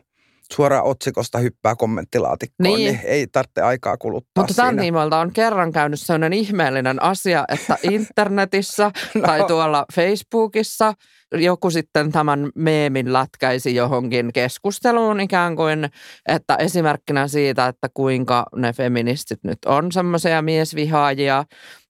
suoraan 0.54 0.84
otsikosta 0.84 1.38
hyppää 1.38 1.76
kommenttilaatikkoon, 1.76 2.76
niin, 2.76 2.92
niin 2.92 3.00
ei 3.04 3.26
tarvitse 3.26 3.62
aikaa 3.62 3.96
kuluttaa 3.96 4.42
Mutta 4.42 4.54
tämän 4.54 4.76
tiimoilta 4.76 5.20
on 5.20 5.32
kerran 5.32 5.72
käynyt 5.72 6.00
sellainen 6.00 6.32
ihmeellinen 6.32 7.02
asia, 7.02 7.44
että 7.48 7.76
internetissä 7.90 8.90
no. 9.14 9.26
tai 9.26 9.44
tuolla 9.44 9.84
Facebookissa 9.94 10.94
joku 11.32 11.70
sitten 11.70 12.12
tämän 12.12 12.50
meemin 12.54 13.12
lätkäisi 13.12 13.74
johonkin 13.74 14.32
keskusteluun 14.32 15.20
ikään 15.20 15.56
kuin, 15.56 15.88
että 16.28 16.56
esimerkkinä 16.56 17.28
siitä, 17.28 17.66
että 17.66 17.88
kuinka 17.94 18.46
ne 18.56 18.72
feministit 18.72 19.38
nyt 19.44 19.58
on 19.66 19.92
semmoisia 19.92 20.42
miesvihaajia. 20.42 21.44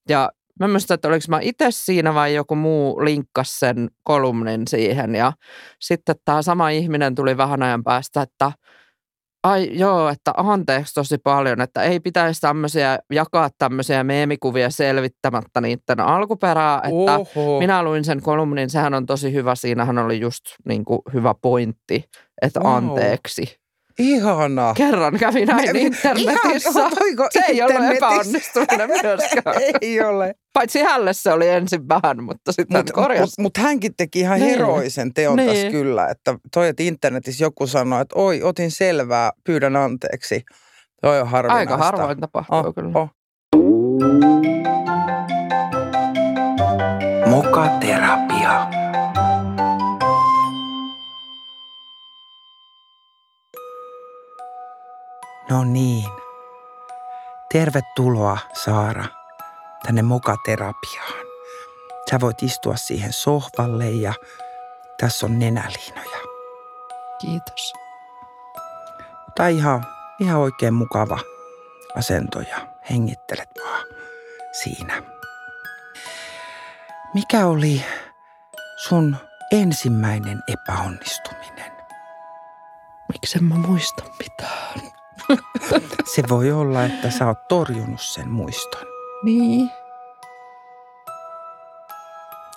Ja 0.09 0.31
Mä 0.61 0.69
muistan, 0.69 0.95
että 0.95 1.09
oliko 1.09 1.25
mä 1.29 1.39
itse 1.43 1.67
siinä 1.71 2.15
vai 2.15 2.35
joku 2.35 2.55
muu 2.55 3.05
linkkas 3.05 3.59
sen 3.59 3.91
kolumnin 4.03 4.69
siihen. 4.69 5.15
Ja 5.15 5.33
sitten 5.81 6.17
tämä 6.25 6.43
sama 6.43 6.69
ihminen 6.69 7.15
tuli 7.15 7.37
vähän 7.37 7.63
ajan 7.63 7.85
päästä, 7.85 8.23
että 8.23 8.53
ai 9.43 9.71
joo, 9.73 10.09
että 10.09 10.33
anteeksi 10.37 10.95
tosi 10.95 11.19
paljon, 11.19 11.61
että 11.61 11.83
ei 11.83 12.01
pitäisi 12.01 12.41
tämmöisiä, 12.41 12.99
jakaa 13.13 13.51
tämmöisiä 13.59 14.05
meemikuvia 14.05 14.71
selvittämättä 14.71 15.61
niiden 15.61 16.01
alkuperää. 16.01 16.77
Että 16.77 17.19
Oho. 17.19 17.59
minä 17.59 17.83
luin 17.83 18.05
sen 18.05 18.23
kolumnin, 18.23 18.71
sehän 18.71 18.95
on 18.95 19.07
tosi 19.07 19.33
hyvä, 19.33 19.55
siinähän 19.55 19.99
oli 19.99 20.21
just 20.21 20.45
niin 20.69 20.85
kuin 20.85 21.01
hyvä 21.13 21.35
pointti, 21.43 22.05
että 22.43 22.61
anteeksi. 22.65 23.61
Ihana. 23.99 24.75
Kerran 24.77 25.19
kävi 25.19 25.47
näin 25.47 25.73
Me, 25.73 25.81
internetissä. 25.81 26.71
Ihan, 26.71 27.29
se 27.31 27.43
ei 27.49 27.63
ole 27.63 27.97
epäonnistuminen 27.97 28.89
myöskään. 29.03 29.57
ei 29.81 30.01
ole. 30.01 30.35
Paitsi 30.61 30.83
hälle 30.83 31.13
se 31.13 31.33
oli 31.33 31.49
ensin 31.49 31.89
vähän, 31.89 32.25
mutta 32.25 32.53
sitten 32.53 32.79
mut, 32.79 32.91
korjasi. 32.91 33.23
Mutta 33.23 33.43
mut 33.43 33.67
hänkin 33.67 33.95
teki 33.97 34.21
ihan 34.21 34.41
niin. 34.41 34.51
heroisen 34.51 35.15
teon 35.15 35.37
niin. 35.37 35.49
tässä 35.49 35.71
kyllä. 35.71 36.09
Että 36.09 36.39
toi, 36.55 36.69
että 36.69 36.83
internetissä 36.83 37.45
joku 37.45 37.67
sanoi, 37.67 38.03
että 38.03 38.17
oi, 38.19 38.43
otin 38.43 38.71
selvää, 38.71 39.31
pyydän 39.45 39.77
anteeksi. 39.77 40.43
Toi 41.03 41.21
on 41.21 41.29
harvinaista. 41.29 41.75
Aika 41.75 41.85
harvoin 41.85 42.21
tapahtuu 42.21 42.59
oh, 42.59 42.75
kyllä. 42.75 42.93
Oh. 42.95 43.11
Mokaterapia. 47.31 48.67
No 55.51 55.65
niin. 55.65 56.05
Tervetuloa, 57.53 58.39
Saara, 58.53 59.05
tänne 59.87 60.03
mokaterapiaan. 60.03 61.27
Sä 62.11 62.21
voit 62.21 62.43
istua 62.43 62.77
siihen 62.77 63.13
sohvalle 63.13 63.91
ja 63.91 64.15
tässä 65.01 65.27
on 65.27 65.39
nenäliinoja. 65.39 66.19
Kiitos. 67.21 67.73
Tai 69.37 69.57
ihan, 69.57 69.87
ihan 70.21 70.41
oikein 70.41 70.75
mukava 70.75 71.19
asento 71.97 72.41
ja 72.41 72.67
hengittelet 72.91 73.51
vaan 73.65 73.85
siinä. 74.53 75.03
Mikä 77.15 77.47
oli 77.47 77.85
sun 78.77 79.17
ensimmäinen 79.53 80.43
epäonnistuminen? 80.49 81.73
Miksi 83.13 83.39
en 83.39 83.45
mä 83.45 83.55
muista 83.55 84.03
mitään? 84.19 84.81
Se 86.15 86.23
voi 86.29 86.53
olla, 86.53 86.85
että 86.85 87.11
sä 87.11 87.27
oot 87.27 87.49
torjunut 87.49 88.01
sen 88.01 88.29
muiston. 88.29 89.00
Niin. 89.25 89.71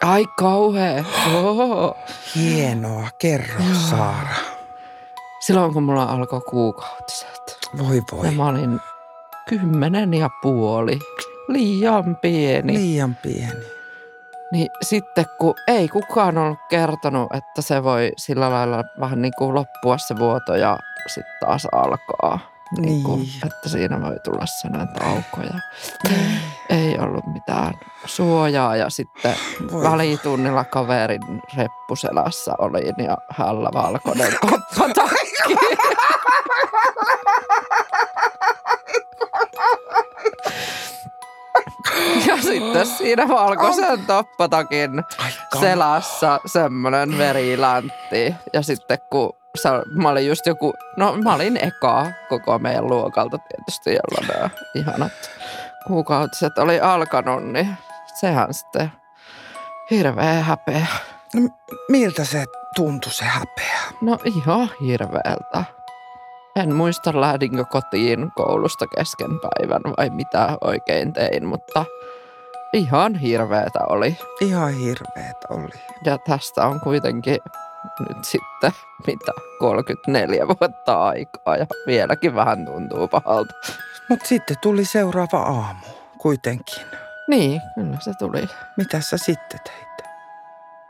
Ai 0.04 0.26
kauhea. 0.38 1.04
Oho. 1.36 1.98
Hienoa, 2.36 3.08
kerro 3.18 3.64
Joo. 3.64 3.80
Saara. 3.90 4.36
Silloin 5.40 5.74
kun 5.74 5.84
mulla 5.84 6.04
alkoi 6.04 6.42
kuukautiset. 6.42 7.60
Voi 7.78 8.02
voi, 8.12 8.26
Ja 8.26 8.32
mä 8.32 8.48
olin 8.48 8.80
kymmenen 9.50 10.14
ja 10.14 10.30
puoli. 10.42 11.00
Liian 11.48 12.16
pieni. 12.16 12.74
liian 12.74 13.16
pieni. 13.16 13.66
Niin 14.52 14.68
sitten 14.82 15.26
kun 15.40 15.56
ei 15.68 15.88
kukaan 15.88 16.38
ollut 16.38 16.60
kertonut, 16.70 17.36
että 17.36 17.62
se 17.62 17.84
voi 17.84 18.12
sillä 18.18 18.52
lailla 18.52 18.84
vähän 19.00 19.22
niin 19.22 19.34
kuin 19.38 19.54
loppua 19.54 19.98
se 19.98 20.16
vuoto 20.20 20.56
ja 20.56 20.80
sitten 21.08 21.34
taas 21.40 21.68
alkaa. 21.72 22.53
Niin 22.78 23.04
kuin, 23.04 23.20
Niin. 23.20 23.32
että 23.46 23.70
siinä 23.70 24.02
voi 24.02 24.16
tulla 24.24 24.46
sellainen 24.46 24.94
tauko 24.96 25.42
ja 25.54 25.60
ei 26.70 26.98
ollut 27.00 27.28
mitään 27.34 27.74
suojaa 28.06 28.76
ja 28.76 28.90
sitten 28.90 29.36
Voi 29.72 29.84
välitunnilla 29.84 30.64
kaverin 30.64 31.42
reppuselässä 31.58 32.52
olin 32.58 32.96
ja 33.06 33.18
hällä 33.30 33.70
valkoinen 33.74 34.34
koppatakki. 34.42 35.56
Ja 42.28 42.38
sitten 42.42 42.86
siinä 42.88 43.28
valkoisen 43.28 44.06
toppatakin 44.06 44.92
selässä 45.60 46.40
semmoinen 46.46 47.18
veriläntti. 47.18 48.36
Ja 48.54 48.62
sitten 48.62 48.98
kun 49.12 49.34
se, 49.58 49.70
mä 49.92 50.10
olin 50.10 50.28
just 50.28 50.46
joku, 50.46 50.74
no 50.98 51.16
mä 51.24 51.36
olin 51.36 51.58
eka 51.58 52.06
koko 52.30 52.60
meidän 52.60 52.88
luokalta 52.88 53.38
tietysti, 53.38 53.90
jolla 53.90 54.34
nämä 54.34 54.50
ihanat 54.76 55.12
kuukautiset 55.88 56.58
oli 56.58 56.80
alkanut, 56.80 57.44
niin 57.44 57.78
sehän 58.20 58.54
sitten 58.54 58.92
hirveä 59.92 60.34
häpeä. 60.34 60.88
No, 61.34 61.50
miltä 61.90 62.26
se 62.26 62.46
tuntui 62.76 63.12
se 63.12 63.26
häpeä? 63.26 63.80
No 64.02 64.18
ihan 64.26 64.70
hirveältä. 64.82 65.64
En 66.56 66.76
muista 66.76 67.22
lähdinkö 67.22 67.66
kotiin 67.66 68.32
koulusta 68.36 68.86
kesken 68.88 69.32
päivän 69.40 69.82
vai 69.98 70.10
mitä 70.10 70.58
oikein 70.62 71.14
tein, 71.14 71.46
mutta 71.46 71.86
ihan 72.74 73.16
hirveetä 73.16 73.80
oli. 73.90 74.18
Ihan 74.42 74.74
hirveet 74.74 75.38
oli. 75.50 75.82
Ja 76.06 76.18
tästä 76.18 76.66
on 76.68 76.80
kuitenkin 76.80 77.38
nyt 78.00 78.26
sitten 78.26 78.72
mitä 79.08 79.32
34 79.60 80.48
vuotta 80.48 81.04
aikaa 81.04 81.58
ja 81.58 81.66
vieläkin 81.88 82.36
vähän 82.36 82.66
tuntuu 82.66 83.08
pahalta. 83.08 83.54
Mutta 84.10 84.28
sitten 84.28 84.58
tuli 84.62 84.86
seuraava 84.86 85.38
aamu 85.38 85.86
kuitenkin. 86.18 86.84
Niin, 87.28 87.62
kyllä 87.76 87.98
se 88.00 88.12
tuli. 88.20 88.48
Mitä 88.78 89.02
sä 89.02 89.18
sitten 89.18 89.60
teit? 89.64 90.08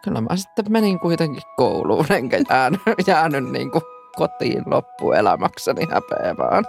Kyllä 0.04 0.22
mä 0.22 0.36
sitten 0.36 0.66
menin 0.70 1.00
kuitenkin 1.00 1.44
kouluun 1.58 2.06
enkä 2.10 2.38
jäänyt, 2.50 2.82
jäänyt 3.08 3.52
niin 3.52 3.72
kuin 3.72 3.84
kotiin 4.16 4.64
loppuelämäkseni 4.66 5.88
häpeämään. 5.92 6.64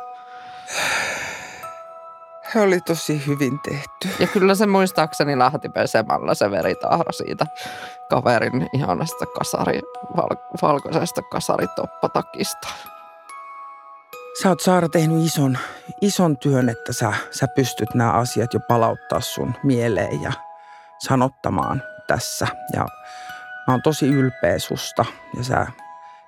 Se 2.55 2.61
oli 2.61 2.81
tosi 2.81 3.27
hyvin 3.27 3.61
tehty. 3.61 4.09
Ja 4.19 4.27
kyllä 4.27 4.55
se 4.55 4.67
muistaakseni 4.67 5.39
lähti 5.39 5.69
pesemällä 5.69 6.35
se 6.35 6.51
veritahra 6.51 7.13
siitä 7.13 7.47
kaverin 8.11 8.69
ihanasta 8.73 9.27
kasari, 9.27 9.81
val, 10.17 10.37
valkoisesta 10.63 11.23
kasaritoppatakista. 11.23 12.69
Sä 14.43 14.49
oot 14.49 14.61
Saara 14.61 14.89
tehnyt 14.89 15.27
ison, 15.27 15.59
ison 16.01 16.39
työn, 16.39 16.69
että 16.69 16.93
sä, 16.93 17.13
sä 17.31 17.47
pystyt 17.49 17.95
nämä 17.95 18.13
asiat 18.13 18.55
jo 18.55 18.61
palauttaa 18.69 19.21
sun 19.21 19.55
mieleen 19.63 20.23
ja 20.23 20.33
sanottamaan 20.99 21.83
tässä. 22.07 22.47
Ja 22.73 22.87
mä 23.67 23.75
oon 23.75 23.83
tosi 23.83 24.07
ylpeä 24.07 24.59
susta 24.59 25.05
ja 25.37 25.45
sä, 25.45 25.67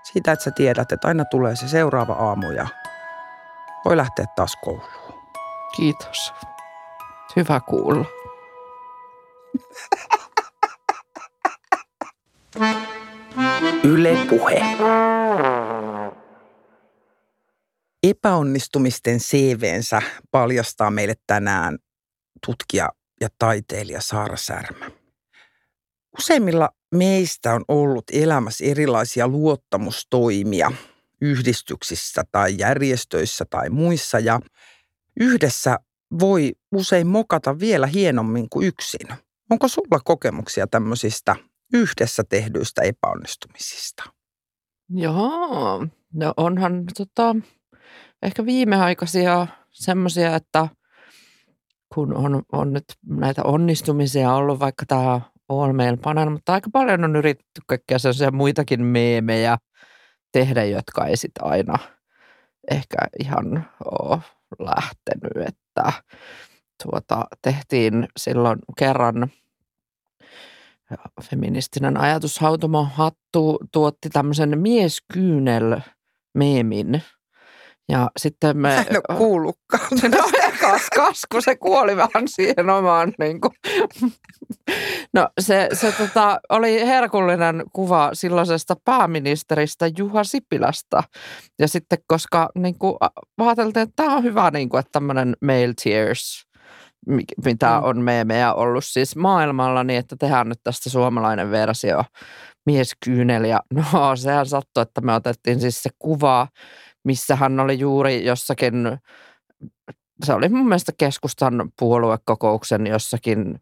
siitä, 0.02 0.32
että 0.32 0.44
sä 0.44 0.50
tiedät, 0.50 0.92
että 0.92 1.08
aina 1.08 1.24
tulee 1.24 1.56
se 1.56 1.68
seuraava 1.68 2.12
aamu 2.12 2.50
ja 2.50 2.66
voi 3.84 3.96
lähteä 3.96 4.26
taas 4.36 4.56
kouluun. 4.64 5.05
Kiitos. 5.76 6.32
Hyvä 7.36 7.60
kuulla. 7.60 8.04
Yle 13.84 14.18
Puhe. 14.30 14.62
Epäonnistumisten 18.02 19.18
CVnsä 19.18 20.02
paljastaa 20.30 20.90
meille 20.90 21.14
tänään 21.26 21.78
tutkija 22.46 22.88
ja 23.20 23.28
taiteilija 23.38 24.00
Saara 24.00 24.36
Särmä. 24.36 24.90
Useimmilla 26.18 26.68
meistä 26.94 27.54
on 27.54 27.64
ollut 27.68 28.04
elämässä 28.12 28.64
erilaisia 28.64 29.28
luottamustoimia 29.28 30.72
yhdistyksissä 31.20 32.24
tai 32.32 32.54
järjestöissä 32.58 33.44
tai 33.50 33.70
muissa 33.70 34.18
ja 34.18 34.40
yhdessä 35.20 35.78
voi 36.20 36.52
usein 36.72 37.06
mokata 37.06 37.58
vielä 37.58 37.86
hienommin 37.86 38.46
kuin 38.50 38.66
yksin. 38.66 39.08
Onko 39.50 39.68
sulla 39.68 40.00
kokemuksia 40.04 40.66
tämmöisistä 40.66 41.36
yhdessä 41.72 42.24
tehdyistä 42.28 42.82
epäonnistumisista? 42.82 44.02
Joo, 44.88 45.86
no 46.14 46.32
onhan 46.36 46.84
tota, 46.98 47.36
ehkä 48.22 48.46
viimeaikaisia 48.46 49.46
semmoisia, 49.70 50.36
että 50.36 50.68
kun 51.94 52.16
on, 52.16 52.42
on 52.52 52.72
nyt 52.72 52.84
näitä 53.06 53.42
onnistumisia 53.42 54.32
ollut, 54.32 54.60
vaikka 54.60 54.86
tämä 54.86 55.20
All 55.48 55.72
Mail 55.72 55.96
Panel, 55.96 56.30
mutta 56.30 56.52
aika 56.52 56.70
paljon 56.72 57.04
on 57.04 57.16
yritetty 57.16 57.60
kaikkia 57.66 57.98
sellaisia 57.98 58.30
muitakin 58.30 58.84
meemejä 58.84 59.58
tehdä, 60.32 60.64
jotka 60.64 61.06
ei 61.06 61.16
sit 61.16 61.32
aina 61.40 61.78
ehkä 62.70 62.96
ihan 63.20 63.70
ole 63.84 64.20
lähtenyt, 64.58 65.48
että 65.48 65.92
tuota, 66.82 67.24
tehtiin 67.42 68.08
silloin 68.16 68.58
kerran 68.78 69.30
feministinen 71.22 71.96
ajatushautomo 71.96 72.84
Hattu 72.84 73.58
tuotti 73.72 74.10
tämmöisen 74.10 74.58
mieskyynel 74.58 75.80
meemin. 76.34 77.02
Ja 77.88 78.10
sitten 78.16 78.56
me... 78.56 78.68
Mä 78.68 78.80
en 78.80 78.96
ole 78.96 79.18
kuullutkaan. 79.18 79.88
No 80.02 80.30
kas, 80.70 80.82
kas, 80.94 81.22
kun 81.32 81.42
se 81.42 81.56
kuoli 81.56 81.96
vähän 81.96 82.28
siihen 82.28 82.70
omaan 82.70 83.12
niin 83.18 83.40
kuin. 83.40 83.52
No 85.14 85.28
se, 85.40 85.68
se 85.72 85.92
tota, 85.92 86.40
oli 86.48 86.86
herkullinen 86.86 87.62
kuva 87.72 88.10
silloisesta 88.12 88.74
pääministeristä 88.84 89.90
Juha 89.98 90.24
Sipilästä. 90.24 91.02
Ja 91.58 91.68
sitten 91.68 91.98
koska 92.06 92.48
niin 92.58 92.78
kuin, 92.78 92.96
ajateltiin, 93.38 93.82
että 93.82 93.92
tämä 93.96 94.16
on 94.16 94.22
hyvä, 94.22 94.50
niin 94.50 94.68
kuin, 94.68 94.80
että 94.80 94.92
tämmöinen 94.92 95.36
male 95.44 95.72
tears, 95.84 96.46
mi- 97.06 97.22
mitä 97.44 97.78
Mm. 97.78 97.84
on 97.84 98.00
meemejä 98.00 98.54
ollut 98.54 98.84
siis 98.84 99.16
maailmalla, 99.16 99.84
niin 99.84 99.98
että 99.98 100.16
tehdään 100.18 100.48
nyt 100.48 100.58
tästä 100.62 100.90
suomalainen 100.90 101.50
versio 101.50 102.04
mieskyynel. 102.66 103.44
Ja 103.44 103.60
no 103.74 103.82
sehän 104.16 104.46
sattui, 104.46 104.82
että 104.82 105.00
me 105.00 105.14
otettiin 105.14 105.60
siis 105.60 105.82
se 105.82 105.90
kuva, 105.98 106.48
missä 107.04 107.36
hän 107.36 107.60
oli 107.60 107.78
juuri 107.78 108.24
jossakin 108.24 108.98
se 110.24 110.32
oli 110.32 110.48
mun 110.48 110.68
mielestä 110.68 110.92
keskustan 110.98 111.70
puoluekokouksen 111.78 112.86
jossakin, 112.86 113.60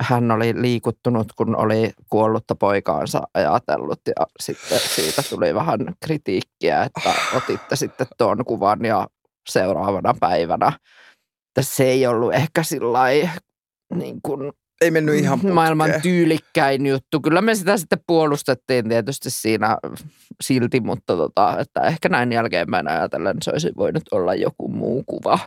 hän 0.00 0.30
oli 0.30 0.62
liikuttunut, 0.62 1.32
kun 1.36 1.56
oli 1.56 1.90
kuollutta 2.10 2.54
poikaansa 2.54 3.22
ajatellut 3.34 4.00
ja 4.06 4.26
sitten 4.40 4.78
siitä 4.78 5.22
tuli 5.22 5.54
vähän 5.54 5.80
kritiikkiä, 6.04 6.82
että 6.82 7.14
otitte 7.36 7.76
sitten 7.76 8.06
tuon 8.18 8.44
kuvan 8.44 8.84
ja 8.84 9.06
seuraavana 9.48 10.14
päivänä. 10.20 10.72
Että 11.48 11.62
se 11.62 11.84
ei 11.84 12.06
ollut 12.06 12.34
ehkä 12.34 12.62
sillä 12.62 13.00
niin 13.94 14.20
kuin 14.22 14.52
Ei 14.80 14.90
mennyt 14.90 15.14
ihan 15.14 15.38
putkeen. 15.38 15.54
maailman 15.54 15.90
tyylikkäin 16.02 16.86
juttu. 16.86 17.20
Kyllä 17.20 17.42
me 17.42 17.54
sitä 17.54 17.76
sitten 17.76 17.98
puolustettiin 18.06 18.88
tietysti 18.88 19.30
siinä 19.30 19.76
silti, 20.40 20.80
mutta 20.80 21.16
tota, 21.16 21.56
että 21.60 21.80
ehkä 21.80 22.08
näin 22.08 22.32
jälkeenpäin 22.32 22.88
ajatellen 22.88 23.36
se 23.42 23.50
olisi 23.50 23.72
voinut 23.76 24.02
olla 24.12 24.34
joku 24.34 24.68
muu 24.68 25.04
kuva. 25.06 25.38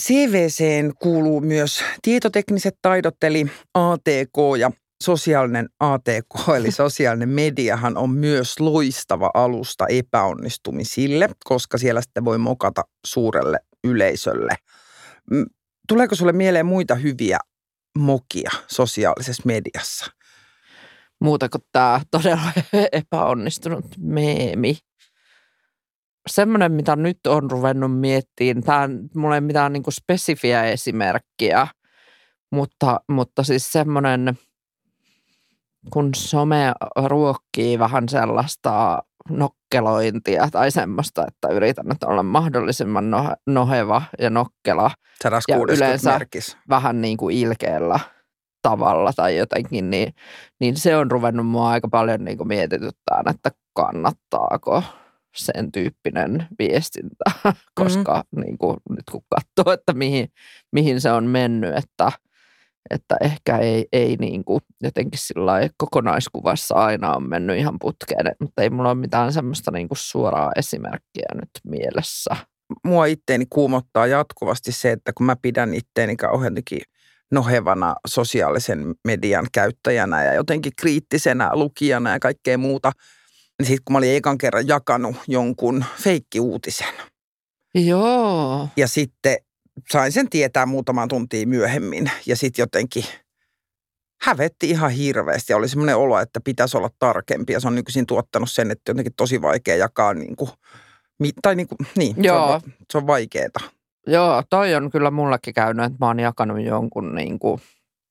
CVCen 0.00 0.92
kuuluu 0.98 1.40
myös 1.40 1.84
tietotekniset 2.02 2.74
taidot, 2.82 3.24
eli 3.24 3.46
ATK 3.74 4.58
ja 4.58 4.70
sosiaalinen 5.02 5.68
ATK, 5.80 6.48
eli 6.56 6.70
sosiaalinen 6.70 7.28
mediahan 7.28 7.96
on 7.96 8.10
myös 8.10 8.60
loistava 8.60 9.30
alusta 9.34 9.86
epäonnistumisille, 9.86 11.28
koska 11.44 11.78
siellä 11.78 12.00
sitten 12.00 12.24
voi 12.24 12.38
mokata 12.38 12.82
suurelle 13.06 13.58
yleisölle. 13.84 14.56
Tuleeko 15.88 16.14
sulle 16.14 16.32
mieleen 16.32 16.66
muita 16.66 16.94
hyviä 16.94 17.38
mokia 17.98 18.50
sosiaalisessa 18.68 19.42
mediassa? 19.46 20.06
Muuta 21.20 21.48
kuin 21.48 21.62
tämä 21.72 22.00
todella 22.10 22.52
epäonnistunut 22.92 23.86
meemi. 23.98 24.78
Semmoinen, 26.26 26.72
mitä 26.72 26.96
nyt 26.96 27.26
on 27.26 27.50
ruvennut 27.50 28.00
miettimään, 28.00 28.62
tämä 28.62 28.88
mulla 29.14 29.34
ei 29.34 29.40
mitään 29.40 29.72
niin 29.72 29.82
spesifiä 29.90 30.64
esimerkkiä, 30.64 31.66
mutta, 32.50 33.00
mutta 33.08 33.42
siis 33.42 33.72
semmoinen, 33.72 34.38
kun 35.92 36.10
some 36.14 36.72
ruokkii 37.08 37.78
vähän 37.78 38.08
sellaista 38.08 39.02
nokkelointia 39.30 40.48
tai 40.52 40.70
semmoista, 40.70 41.24
että 41.28 41.48
yritän 41.48 41.92
että 41.92 42.06
olla 42.06 42.22
mahdollisimman 42.22 43.04
noheva 43.46 44.02
ja 44.18 44.30
nokkela. 44.30 44.90
ja 45.48 45.56
yleensä 45.76 46.12
merkis. 46.12 46.56
vähän 46.68 47.00
niin 47.00 47.16
kuin 47.16 47.36
ilkeällä 47.36 48.00
tavalla 48.62 49.12
tai 49.16 49.36
jotenkin, 49.36 49.90
niin, 49.90 50.14
niin 50.60 50.76
se 50.76 50.96
on 50.96 51.10
ruvennut 51.10 51.46
mua 51.46 51.70
aika 51.70 51.88
paljon 51.88 52.24
niin 52.24 52.38
kuin 52.38 52.48
mietityttään, 52.48 53.24
että 53.30 53.50
kannattaako 53.74 54.82
sen 55.36 55.72
tyyppinen 55.72 56.46
viestintä, 56.58 57.24
koska 57.80 58.24
mm. 58.30 58.40
niin 58.40 58.58
kuin, 58.58 58.76
nyt 58.90 59.04
kun 59.10 59.22
katsoo, 59.28 59.72
että 59.72 59.92
mihin, 59.92 60.28
mihin 60.72 61.00
se 61.00 61.12
on 61.12 61.24
mennyt, 61.24 61.76
että– 61.76 62.12
että 62.90 63.16
ehkä 63.20 63.58
ei, 63.58 63.86
ei 63.92 64.16
niin 64.16 64.44
kuin 64.44 64.60
jotenkin 64.82 65.18
sillä 65.18 65.52
kokonaiskuvassa 65.76 66.74
aina 66.74 67.14
on 67.14 67.28
mennyt 67.28 67.58
ihan 67.58 67.78
putkeen, 67.78 68.26
mutta 68.40 68.62
ei 68.62 68.70
mulla 68.70 68.90
ole 68.90 68.98
mitään 68.98 69.32
semmoista 69.32 69.70
niin 69.70 69.88
kuin 69.88 69.98
suoraa 69.98 70.52
esimerkkiä 70.56 71.26
nyt 71.34 71.50
mielessä. 71.64 72.36
Mua 72.84 73.06
itteeni 73.06 73.46
kuumottaa 73.50 74.06
jatkuvasti 74.06 74.72
se, 74.72 74.92
että 74.92 75.12
kun 75.16 75.26
mä 75.26 75.36
pidän 75.42 75.74
itteeni 75.74 76.16
kauhean 76.16 76.54
nohevana 77.30 77.94
sosiaalisen 78.06 78.94
median 79.04 79.46
käyttäjänä 79.52 80.24
ja 80.24 80.34
jotenkin 80.34 80.72
kriittisenä 80.80 81.50
lukijana 81.52 82.10
ja 82.10 82.18
kaikkea 82.18 82.58
muuta, 82.58 82.92
niin 83.62 83.68
sitten 83.68 83.84
kun 83.84 83.92
mä 83.92 83.98
olin 83.98 84.16
ekan 84.16 84.38
kerran 84.38 84.68
jakanut 84.68 85.16
jonkun 85.28 85.84
feikkiuutisen. 85.96 86.94
Joo. 87.74 88.68
Ja 88.76 88.88
sitten 88.88 89.36
sain 89.92 90.12
sen 90.12 90.28
tietää 90.30 90.66
muutaman 90.66 91.08
tuntia 91.08 91.46
myöhemmin 91.46 92.10
ja 92.26 92.36
sitten 92.36 92.62
jotenkin 92.62 93.04
hävetti 94.22 94.70
ihan 94.70 94.90
hirveästi 94.90 95.52
ja 95.52 95.56
oli 95.56 95.68
semmoinen 95.68 95.96
olo, 95.96 96.18
että 96.18 96.40
pitäisi 96.40 96.76
olla 96.76 96.90
tarkempi 96.98 97.52
ja 97.52 97.60
se 97.60 97.68
on 97.68 97.74
nykyisin 97.74 98.06
tuottanut 98.06 98.50
sen, 98.50 98.70
että 98.70 98.90
jotenkin 98.90 99.14
tosi 99.16 99.42
vaikea 99.42 99.76
jakaa 99.76 100.14
niin 100.14 100.36
kuin, 100.36 100.50
tai 101.42 101.54
niin 101.54 101.68
kuin, 101.68 101.78
niin, 101.96 102.24
Joo. 102.24 102.48
Se, 102.48 102.54
on, 102.54 102.72
se 102.92 102.98
on 102.98 103.06
vaikeeta. 103.06 103.60
Joo, 104.06 104.42
toi 104.50 104.74
on 104.74 104.90
kyllä 104.90 105.10
mullakin 105.10 105.54
käynyt, 105.54 105.84
että 105.84 105.98
mä 106.00 106.06
oon 106.06 106.20
jakanut 106.20 106.60
jonkun 106.60 107.14
niin 107.14 107.38
kuin, 107.38 107.60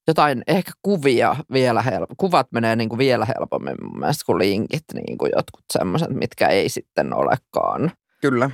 jotain 0.07 0.43
ehkä 0.47 0.71
kuvia 0.81 1.35
vielä 1.53 1.81
helpommin. 1.81 2.17
Kuvat 2.17 2.47
menee 2.51 2.75
niin 2.75 2.89
kuin 2.89 2.99
vielä 2.99 3.25
helpommin 3.25 3.75
mun 3.83 3.99
mielestä 3.99 4.25
kuin 4.25 4.37
linkit, 4.37 4.83
niin 4.93 5.17
kuin 5.17 5.31
jotkut 5.35 5.65
semmoiset, 5.73 6.09
mitkä 6.09 6.47
ei 6.47 6.69
sitten 6.69 7.13
olekaan. 7.13 7.91
Kyllä. 8.21 8.51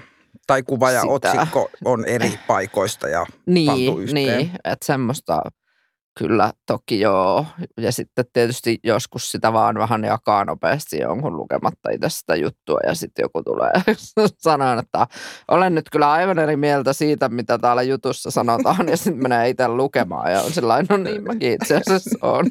Tai 0.48 0.64
kuva 0.64 0.92
ja 0.92 1.02
sitä. 1.02 1.14
otsikko 1.14 1.70
on 1.86 2.06
eri 2.06 2.40
paikoista 2.48 3.08
ja 3.10 3.26
niin. 3.46 4.14
Niin, 4.14 4.52
että 4.64 4.86
semmoista 4.86 5.42
kyllä 6.18 6.54
toki 6.66 7.00
joo. 7.00 7.46
Ja 7.78 7.92
sitten 7.92 8.26
tietysti 8.34 8.80
joskus 8.84 9.32
sitä 9.32 9.54
vaan 9.54 9.76
vähän 9.76 10.04
jakaa 10.04 10.46
nopeasti 10.46 11.00
jonkun 11.00 11.38
lukematta 11.38 11.90
itse 11.90 12.10
sitä 12.10 12.36
juttua 12.36 12.80
ja 12.88 12.96
sitten 12.96 13.24
joku 13.24 13.44
tulee 13.44 13.72
sanoa, 14.38 14.80
että 14.80 15.08
olen 15.48 15.76
nyt 15.76 15.90
kyllä 15.92 16.12
aivan 16.12 16.40
eri 16.40 16.56
mieltä 16.56 16.94
siitä, 16.94 17.30
mitä 17.30 17.58
täällä 17.58 17.84
jutussa 17.84 18.32
sanotaan 18.32 18.90
ja 18.90 18.98
sitten 18.98 19.22
menee 19.22 19.50
itse 19.50 19.68
lukemaan 19.68 20.32
ja 20.32 20.42
on 20.42 20.52
sellainen, 20.52 20.88
no 20.90 20.98
niin 20.98 21.24
mäkin 21.24 21.54
itse 21.54 21.76
asiassa 21.76 22.18
on. 22.22 22.46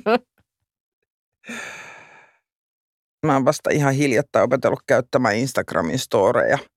Mä 3.26 3.32
oon 3.34 3.44
vasta 3.44 3.70
ihan 3.70 3.94
hiljattain 3.94 4.44
opetellut 4.44 4.82
käyttämään 4.86 5.36
Instagramin 5.36 5.98
storeja– 5.98 6.58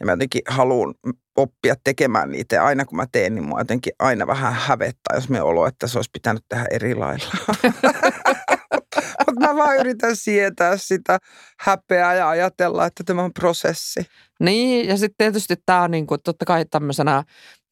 ja 0.00 0.06
mä 0.06 0.12
jotenkin 0.12 0.42
haluan 0.48 0.94
oppia 1.36 1.74
tekemään 1.84 2.30
niitä. 2.30 2.56
Ja 2.56 2.64
aina 2.64 2.84
kun 2.84 2.96
mä 2.96 3.06
teen, 3.12 3.34
niin 3.34 3.48
mua 3.48 3.60
jotenkin 3.60 3.92
aina 3.98 4.26
vähän 4.26 4.52
hävettää, 4.52 5.14
jos 5.14 5.28
me 5.28 5.42
olo, 5.42 5.66
että 5.66 5.86
se 5.86 5.98
olisi 5.98 6.10
pitänyt 6.12 6.44
tehdä 6.48 6.66
eri 6.70 6.94
lailla. 6.94 7.32
Mutta 9.26 9.40
mä 9.40 9.56
vaan 9.56 9.76
yritän 9.76 10.16
sietää 10.16 10.76
sitä 10.76 11.18
häpeää 11.60 12.14
ja 12.14 12.28
ajatella, 12.28 12.86
että 12.86 13.04
tämä 13.04 13.22
on 13.22 13.32
prosessi. 13.32 14.00
Niin, 14.40 14.88
ja 14.88 14.96
sitten 14.96 15.14
tietysti 15.18 15.54
tämä 15.66 15.88
niinku, 15.88 16.18
totta 16.18 16.44
kai 16.44 16.64
tämmöisenä 16.70 17.24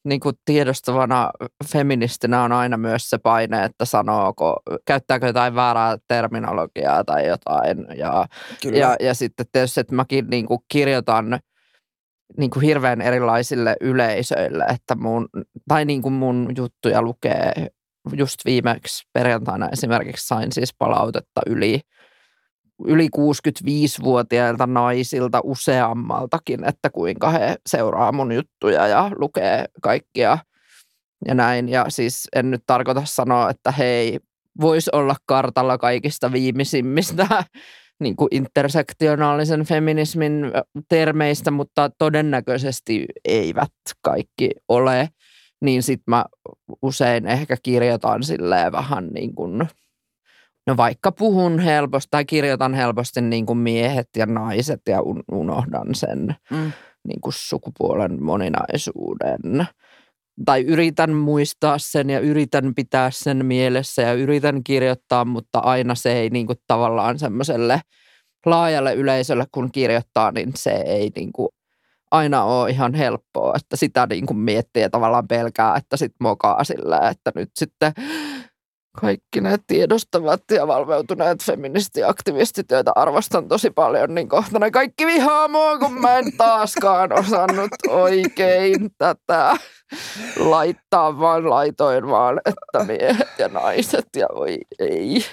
niin 0.05 0.19
kuin 0.19 0.35
tiedostavana 0.45 1.31
feministinä 1.71 2.43
on 2.43 2.51
aina 2.51 2.77
myös 2.77 3.09
se 3.09 3.17
paine, 3.17 3.65
että 3.65 3.85
sanooko, 3.85 4.61
käyttääkö 4.85 5.27
jotain 5.27 5.55
väärää 5.55 5.97
terminologiaa 6.07 7.03
tai 7.03 7.27
jotain. 7.27 7.85
Ja, 7.97 8.27
ja, 8.71 8.95
ja 8.99 9.13
sitten 9.13 9.45
tietysti, 9.51 9.79
että 9.79 9.95
mäkin 9.95 10.27
niin 10.29 10.45
kuin 10.45 10.59
kirjoitan– 10.67 11.39
niin 12.37 12.49
kuin 12.49 12.63
hirveän 12.63 13.01
erilaisille 13.01 13.75
yleisöille, 13.81 14.63
että 14.63 14.95
mun, 14.95 15.29
tai 15.67 15.85
niin 15.85 16.01
kuin 16.01 16.13
mun 16.13 16.51
juttuja 16.57 17.01
lukee 17.01 17.53
just 18.13 18.39
viimeksi 18.45 19.07
perjantaina 19.13 19.69
esimerkiksi 19.69 20.27
sain 20.27 20.51
siis 20.51 20.73
palautetta 20.77 21.41
yli, 21.47 21.79
yli 22.85 23.09
65-vuotiailta 23.17 24.67
naisilta 24.67 25.41
useammaltakin, 25.43 26.63
että 26.63 26.89
kuinka 26.89 27.29
he 27.29 27.55
seuraa 27.67 28.11
mun 28.11 28.31
juttuja 28.31 28.87
ja 28.87 29.11
lukee 29.15 29.65
kaikkia 29.81 30.37
ja 31.25 31.35
näin. 31.35 31.69
Ja 31.69 31.85
siis 31.89 32.27
en 32.35 32.51
nyt 32.51 32.63
tarkoita 32.65 33.01
sanoa, 33.05 33.49
että 33.49 33.71
hei, 33.71 34.19
voisi 34.61 34.89
olla 34.93 35.15
kartalla 35.25 35.77
kaikista 35.77 36.31
viimeisimmistä 36.31 37.43
niin 37.99 38.15
kuin 38.15 38.27
intersektionaalisen 38.31 39.65
feminismin 39.65 40.51
termeistä, 40.89 41.51
mutta 41.51 41.89
todennäköisesti 41.97 43.05
eivät 43.25 43.71
kaikki 44.01 44.51
ole, 44.69 45.09
niin 45.61 45.83
sitten 45.83 46.03
mä 46.07 46.25
usein 46.81 47.27
ehkä 47.27 47.57
kirjoitan 47.63 48.23
silleen 48.23 48.71
vähän 48.71 49.07
niin 49.07 49.35
kuin, 49.35 49.67
no 50.67 50.77
vaikka 50.77 51.11
puhun 51.11 51.59
helposti 51.59 52.07
tai 52.11 52.25
kirjoitan 52.25 52.73
helposti 52.73 53.21
niin 53.21 53.45
kuin 53.45 53.57
miehet 53.57 54.09
ja 54.17 54.25
naiset 54.25 54.81
ja 54.89 54.99
unohdan 55.31 55.95
sen 55.95 56.35
mm. 56.51 56.71
niin 57.07 57.21
kuin 57.21 57.33
sukupuolen 57.33 58.23
moninaisuuden 58.23 59.67
tai 60.45 60.61
yritän 60.61 61.13
muistaa 61.13 61.77
sen 61.77 62.09
ja 62.09 62.19
yritän 62.19 62.75
pitää 62.75 63.11
sen 63.11 63.45
mielessä 63.45 64.01
ja 64.01 64.13
yritän 64.13 64.63
kirjoittaa, 64.63 65.25
mutta 65.25 65.59
aina 65.59 65.95
se 65.95 66.13
ei 66.13 66.29
niin 66.29 66.47
kuin 66.47 66.59
tavallaan 66.67 67.19
semmoiselle 67.19 67.81
laajalle 68.45 68.93
yleisölle, 68.93 69.45
kun 69.51 69.71
kirjoittaa, 69.71 70.31
niin 70.31 70.51
se 70.55 70.71
ei 70.71 71.11
niin 71.15 71.33
kuin 71.33 71.49
aina 72.11 72.43
ole 72.43 72.69
ihan 72.69 72.93
helppoa, 72.93 73.53
että 73.55 73.75
sitä 73.75 74.07
niin 74.09 74.25
kuin 74.25 74.37
miettii 74.37 74.83
ja 74.83 74.89
tavallaan 74.89 75.27
pelkää, 75.27 75.75
että 75.75 75.97
sitten 75.97 76.17
mokaa 76.19 76.63
sillä, 76.63 77.09
että 77.09 77.31
nyt 77.35 77.49
sitten 77.55 77.93
kaikki 79.01 79.41
ne 79.41 79.57
tiedostavat 79.67 80.41
ja 80.51 80.67
valveutuneet 80.67 81.43
feministiaktivistit, 81.43 82.71
joita 82.71 82.91
arvostan 82.95 83.47
tosi 83.47 83.69
paljon, 83.69 84.15
niin 84.15 84.29
kohta 84.29 84.59
ne 84.59 84.71
kaikki 84.71 85.05
vihaa 85.05 85.47
mua, 85.47 85.77
kun 85.77 86.01
mä 86.01 86.17
en 86.17 86.37
taaskaan 86.37 87.19
osannut 87.19 87.71
oikein 87.87 88.89
tätä 88.97 89.57
laittaa, 90.37 91.19
vaan 91.19 91.49
laitoin 91.49 92.07
vaan, 92.07 92.41
että 92.45 92.83
miehet 92.83 93.39
ja 93.39 93.47
naiset 93.47 94.07
ja 94.15 94.27
oi 94.29 94.57
ei. 94.79 95.25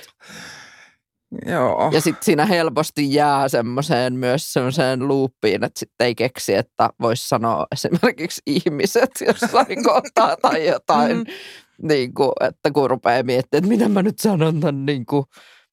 Joo. 1.46 1.90
Ja 1.92 2.00
sitten 2.00 2.24
siinä 2.24 2.46
helposti 2.46 3.14
jää 3.14 3.48
semmoiseen 3.48 4.14
myös 4.14 4.52
semmoiseen 4.52 5.08
luuppiin, 5.08 5.64
että 5.64 5.78
sitten 5.80 6.06
ei 6.06 6.14
keksi, 6.14 6.54
että 6.54 6.90
voisi 7.00 7.28
sanoa 7.28 7.66
esimerkiksi 7.72 8.42
ihmiset 8.46 9.10
jossain 9.26 9.84
kohtaa 9.84 10.36
tai 10.36 10.66
jotain. 10.66 11.16
Mm 11.16 11.24
niin 11.82 12.14
kuin, 12.14 12.32
että 12.40 12.70
kun 12.70 12.90
rupeaa 12.90 13.22
miettimään, 13.22 13.64
että 13.64 13.68
mitä 13.68 13.88
mä 13.88 14.02
nyt 14.02 14.18
sanon 14.18 14.60
tämän 14.60 14.86
niin 14.86 15.06
kuin 15.06 15.24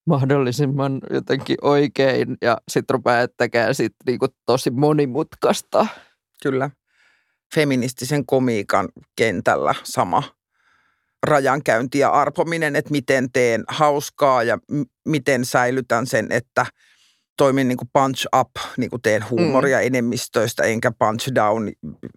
mahdollisimman 0.08 1.00
jotenkin 1.10 1.58
oikein 1.62 2.38
ja 2.42 2.58
sitten 2.72 2.94
rupeaa 2.94 3.28
tekemään 3.38 3.76
sit 3.76 3.94
niin 4.06 4.20
kuin 4.20 4.32
tosi 4.46 4.72
monimutkaista. 4.72 5.88
Kyllä. 6.44 6.70
Feministisen 7.56 8.26
komiikan 8.26 8.90
kentällä 9.16 9.76
sama 9.84 10.24
rajankäynti 11.28 12.00
ja 12.00 12.10
arpominen, 12.10 12.76
että 12.76 12.92
miten 12.92 13.32
teen 13.32 13.64
hauskaa 13.68 14.44
ja 14.44 14.58
m- 14.72 14.82
miten 15.06 15.46
säilytän 15.46 16.08
sen, 16.08 16.28
että 16.32 16.66
toimin 17.38 17.68
niin 17.68 17.78
kuin 17.78 17.90
punch 17.94 18.28
up, 18.40 18.50
niin 18.78 18.90
kuin 18.90 19.02
teen 19.02 19.30
huumoria 19.30 19.78
mm. 19.78 19.86
enemmistöistä 19.86 20.64
enkä 20.64 20.92
punch 21.00 21.36
down 21.36 21.72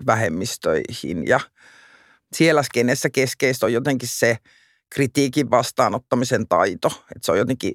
vähemmistöihin 0.07 1.27
ja– 1.27 1.41
siellä 2.35 2.63
skenessä 2.63 3.11
keskeistä 3.11 3.67
on 3.67 3.73
jotenkin 3.73 4.09
se 4.09 4.37
kritiikin 4.95 5.51
vastaanottamisen 5.51 6.49
taito. 6.49 6.89
Että 6.89 7.27
se 7.27 7.33
on 7.33 7.39
jotenkin 7.39 7.75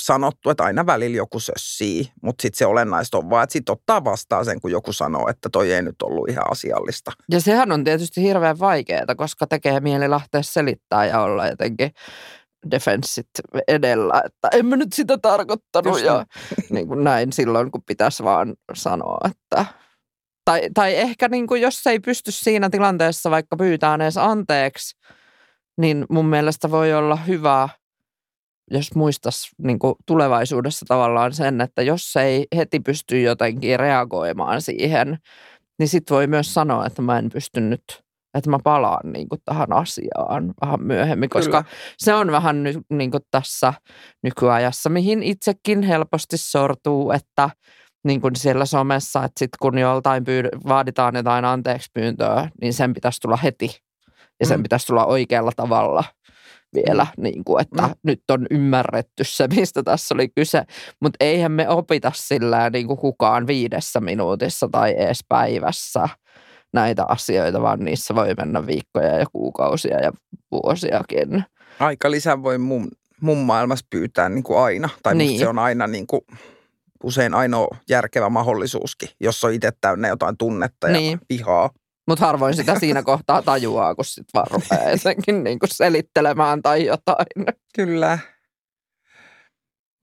sanottu, 0.00 0.50
että 0.50 0.64
aina 0.64 0.86
välillä 0.86 1.16
joku 1.16 1.40
sössii, 1.40 2.12
mutta 2.22 2.42
sitten 2.42 2.58
se 2.58 2.66
olennaista 2.66 3.18
on 3.18 3.30
vaan, 3.30 3.42
että 3.42 3.52
sitten 3.52 3.72
ottaa 3.72 4.04
vastaan 4.04 4.44
sen, 4.44 4.60
kun 4.60 4.70
joku 4.70 4.92
sanoo, 4.92 5.28
että 5.28 5.48
toi 5.52 5.72
ei 5.72 5.82
nyt 5.82 6.02
ollut 6.02 6.28
ihan 6.28 6.44
asiallista. 6.50 7.12
Ja 7.30 7.40
sehän 7.40 7.72
on 7.72 7.84
tietysti 7.84 8.22
hirveän 8.22 8.58
vaikeaa, 8.58 9.14
koska 9.16 9.46
tekee 9.46 9.80
mieli 9.80 10.10
lähteä 10.10 10.42
selittämään 10.42 11.08
ja 11.08 11.20
olla 11.20 11.46
jotenkin 11.46 11.90
defenssit 12.70 13.28
edellä, 13.68 14.22
että 14.24 14.48
en 14.52 14.66
mä 14.66 14.76
nyt 14.76 14.92
sitä 14.92 15.18
tarkoittanut 15.18 15.92
Just 15.92 16.04
ja 16.04 16.26
niin 16.70 16.88
kuin 16.88 17.04
näin 17.04 17.32
silloin, 17.32 17.70
kun 17.70 17.82
pitäisi 17.86 18.24
vaan 18.24 18.54
sanoa, 18.74 19.18
että 19.30 19.64
tai, 20.44 20.68
tai 20.74 20.96
ehkä 20.96 21.28
niin 21.28 21.46
kuin 21.46 21.62
jos 21.62 21.86
ei 21.86 22.00
pysty 22.00 22.32
siinä 22.32 22.70
tilanteessa 22.70 23.30
vaikka 23.30 23.56
pyytämään 23.56 24.00
edes 24.00 24.16
anteeksi, 24.16 24.96
niin 25.76 26.06
mun 26.10 26.26
mielestä 26.26 26.70
voi 26.70 26.94
olla 26.94 27.16
hyvä, 27.16 27.68
jos 28.72 28.94
muistaisi 28.94 29.50
niin 29.58 29.78
kuin 29.78 29.94
tulevaisuudessa 30.06 30.86
tavallaan 30.88 31.32
sen, 31.32 31.60
että 31.60 31.82
jos 31.82 32.16
ei 32.16 32.46
heti 32.56 32.80
pysty 32.80 33.20
jotenkin 33.20 33.80
reagoimaan 33.80 34.62
siihen, 34.62 35.18
niin 35.78 35.88
sitten 35.88 36.14
voi 36.14 36.26
myös 36.26 36.54
sanoa, 36.54 36.86
että 36.86 37.02
mä 37.02 37.18
en 37.18 37.30
pysty 37.32 37.60
nyt 37.60 38.02
että 38.34 38.50
mä 38.50 38.58
palaan 38.64 39.12
niin 39.12 39.28
kuin 39.28 39.40
tähän 39.44 39.72
asiaan 39.72 40.54
vähän 40.60 40.82
myöhemmin, 40.82 41.30
koska 41.30 41.62
Kyllä. 41.62 41.76
se 41.98 42.14
on 42.14 42.32
vähän 42.32 42.62
nyt 42.62 42.76
niin 42.90 43.10
kuin 43.10 43.22
tässä 43.30 43.74
nykyajassa, 44.22 44.90
mihin 44.90 45.22
itsekin 45.22 45.82
helposti 45.82 46.36
sortuu, 46.36 47.10
että 47.10 47.50
niin 48.04 48.20
kuin 48.20 48.36
siellä 48.36 48.64
somessa, 48.64 49.24
että 49.24 49.38
sitten 49.38 49.58
kun 49.60 49.78
joltain 49.78 50.24
pyyd- 50.24 50.68
vaaditaan 50.68 51.14
jotain 51.16 51.44
anteeksi 51.44 51.90
pyyntöä, 51.94 52.48
niin 52.60 52.74
sen 52.74 52.94
pitäisi 52.94 53.20
tulla 53.20 53.36
heti 53.36 53.82
ja 54.40 54.46
sen 54.46 54.60
mm. 54.60 54.62
pitäisi 54.62 54.86
tulla 54.86 55.06
oikealla 55.06 55.52
tavalla 55.56 56.04
vielä, 56.74 57.06
mm. 57.16 57.22
niin 57.22 57.44
kuin, 57.44 57.62
että 57.62 57.82
mm. 57.82 57.94
nyt 58.02 58.22
on 58.30 58.46
ymmärretty 58.50 59.24
se, 59.24 59.48
mistä 59.48 59.82
tässä 59.82 60.14
oli 60.14 60.28
kyse. 60.28 60.62
Mutta 61.00 61.16
eihän 61.20 61.52
me 61.52 61.68
opita 61.68 62.12
sillä 62.14 62.70
niin 62.70 62.86
kuin 62.86 62.98
kukaan 62.98 63.46
viidessä 63.46 64.00
minuutissa 64.00 64.68
tai 64.72 64.94
edes 64.98 65.24
päivässä 65.28 66.08
näitä 66.72 67.04
asioita, 67.08 67.62
vaan 67.62 67.80
niissä 67.80 68.14
voi 68.14 68.34
mennä 68.34 68.66
viikkoja 68.66 69.18
ja 69.18 69.26
kuukausia 69.32 70.00
ja 70.00 70.12
vuosiakin. 70.52 71.44
Aika 71.78 72.10
lisää 72.10 72.42
voi 72.42 72.58
mun, 72.58 72.88
mun 73.20 73.38
maailmassa 73.38 73.86
pyytää 73.90 74.28
niin 74.28 74.44
kuin 74.44 74.58
aina, 74.58 74.88
tai 75.02 75.14
niin. 75.14 75.38
se 75.38 75.48
on 75.48 75.58
aina 75.58 75.86
niin 75.86 76.06
kuin, 76.06 76.20
usein 77.04 77.34
ainoa 77.34 77.76
järkevä 77.88 78.28
mahdollisuuskin, 78.28 79.08
jos 79.20 79.44
on 79.44 79.52
itse 79.52 79.70
täynnä 79.80 80.08
jotain 80.08 80.36
tunnetta 80.36 80.88
ja 80.88 80.92
niin. 80.92 81.18
vihaa. 81.28 81.70
Mutta 82.08 82.26
harvoin 82.26 82.56
sitä 82.56 82.78
siinä 82.78 83.02
kohtaa 83.12 83.42
tajuaa, 83.42 83.94
kun 83.94 84.04
sitten 84.04 84.30
vaan 84.34 84.50
rupeaa 84.50 84.90
jotenkin 84.90 85.44
niin 85.44 85.58
kuin 85.58 85.70
selittelemään 85.70 86.62
tai 86.62 86.86
jotain. 86.86 87.26
Kyllä. 87.74 88.18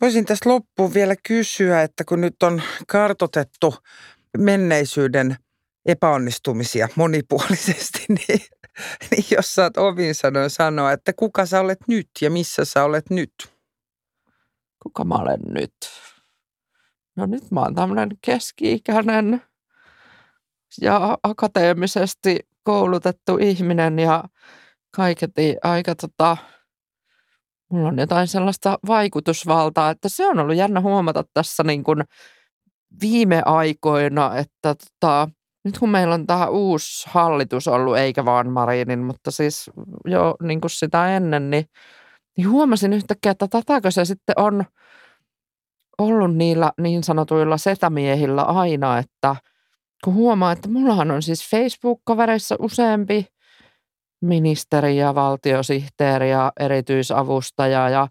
Voisin 0.02 0.26
tässä 0.26 0.50
loppuun 0.50 0.94
vielä 0.94 1.16
kysyä, 1.28 1.82
että 1.82 2.04
kun 2.04 2.22
nyt 2.22 2.44
on 2.44 2.62
kartotettu 2.88 3.76
menneisyyden– 4.38 5.36
epäonnistumisia 5.86 6.90
monipuolisesti, 6.96 8.06
niin, 8.18 8.42
niin 9.12 9.26
jos 9.32 9.56
saat 9.56 9.78
ovin 9.78 10.16
sanoin 10.16 10.50
sanoa, 10.50 10.92
että 10.92 11.14
kuka 11.14 11.46
sä 11.46 11.60
olet 11.60 11.80
nyt 11.88 12.10
ja 12.22 12.32
missä 12.32 12.66
sä 12.66 12.84
olet 12.84 13.10
nyt? 13.10 13.34
Kuka 14.84 15.04
mä 15.04 15.16
olen 15.16 15.40
nyt? 15.48 15.74
No 17.16 17.26
nyt 17.26 17.52
mä 17.52 17.62
oon 17.62 17.76
tämmöinen 17.76 18.10
keski-ikäinen 18.22 19.42
ja 20.82 21.18
akateemisesti 21.24 22.40
koulutettu 22.64 23.38
ihminen 23.38 24.00
ja 24.00 24.24
kaiketi 24.96 25.56
aika 25.64 25.96
tota, 25.96 26.38
mulla 27.72 27.88
on 27.88 28.00
jotain 28.00 28.28
sellaista 28.28 28.80
vaikutusvaltaa, 28.88 29.90
että 29.90 30.10
se 30.10 30.28
on 30.28 30.40
ollut 30.40 30.56
jännä 30.56 30.82
huomata 30.82 31.24
tässä 31.34 31.64
niin 31.64 31.84
kuin 31.84 32.04
viime 33.02 33.42
aikoina, 33.46 34.38
että 34.38 34.76
tota, 34.76 35.30
nyt 35.64 35.80
kun 35.80 35.90
meillä 35.90 36.14
on 36.14 36.28
tämä 36.28 36.48
uusi 36.48 37.10
hallitus 37.10 37.68
ollut, 37.68 37.98
eikä 37.98 38.26
vaan 38.26 38.52
Marinin, 38.52 39.00
mutta 39.00 39.32
siis 39.32 39.70
jo 40.06 40.36
niin 40.44 40.62
kuin 40.62 40.72
sitä 40.72 41.16
ennen, 41.16 41.50
niin, 41.50 41.66
niin 42.38 42.50
huomasin 42.50 42.94
yhtäkkiä, 42.94 43.32
että 43.32 43.48
tätäkö 43.48 43.92
se 43.92 44.06
sitten 44.06 44.40
on 44.40 44.66
ollut 45.98 46.36
niillä 46.36 46.72
niin 46.82 47.04
sanotuilla 47.04 47.58
setämiehillä 47.58 48.44
aina, 48.44 48.98
että 48.98 49.36
kun 50.04 50.14
huomaa, 50.14 50.52
että 50.52 50.70
mullahan 50.70 51.12
on 51.12 51.22
siis 51.22 51.50
Facebook-kavereissa 51.50 52.56
useampi 52.60 53.26
ministeri 54.22 54.98
ja 54.98 55.16
valtiosihteeri 55.16 56.32
ja 56.32 56.52
erityisavustaja 56.60 57.90
ja 57.90 58.08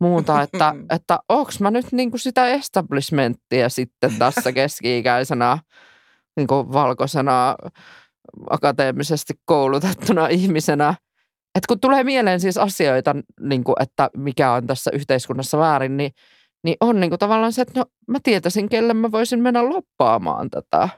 muuta, 0.00 0.42
että, 0.42 0.74
että 0.96 1.18
onko 1.28 1.50
mä 1.60 1.70
nyt 1.70 1.86
niin 1.92 2.10
kuin 2.10 2.20
sitä 2.20 2.48
establishmenttia 2.48 3.68
sitten 3.68 4.18
tässä 4.18 4.52
keski-ikäisenä 4.52 5.58
niin 6.36 6.46
kuin 6.46 6.72
valkoisena 6.72 7.56
akateemisesti 8.50 9.34
koulutettuna 9.44 10.28
ihmisenä. 10.28 10.94
Et 11.54 11.66
kun 11.66 11.80
tulee 11.80 12.04
mieleen 12.04 12.40
siis 12.40 12.56
asioita, 12.56 13.14
niin 13.40 13.64
kuin, 13.64 13.74
että 13.80 14.10
mikä 14.16 14.52
on 14.52 14.66
tässä 14.66 14.90
yhteiskunnassa 14.94 15.58
väärin, 15.58 15.96
niin, 15.96 16.10
niin 16.64 16.76
on 16.80 17.00
niin 17.00 17.10
kuin 17.10 17.18
tavallaan 17.18 17.52
se, 17.52 17.62
että 17.62 17.80
no, 17.80 17.86
mä 18.08 18.18
tietäisin, 18.22 18.68
kelle 18.68 18.94
mä 18.94 19.12
voisin 19.12 19.42
mennä 19.42 19.68
loppaamaan 19.68 20.50
tätä 20.50 20.88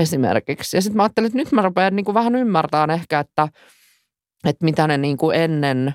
esimerkiksi. 0.00 0.76
Ja 0.76 0.82
sitten 0.82 0.96
mä 0.96 1.02
ajattelin, 1.02 1.26
että 1.26 1.38
nyt 1.38 1.52
mä 1.52 1.62
rupean 1.62 1.96
niin 1.96 2.04
kuin 2.04 2.14
vähän 2.14 2.34
ymmärtämään 2.34 2.90
ehkä, 2.90 3.20
että, 3.20 3.48
että 4.44 4.64
mitä 4.64 4.86
ne 4.86 4.98
niin 4.98 5.16
kuin 5.16 5.36
ennen 5.36 5.94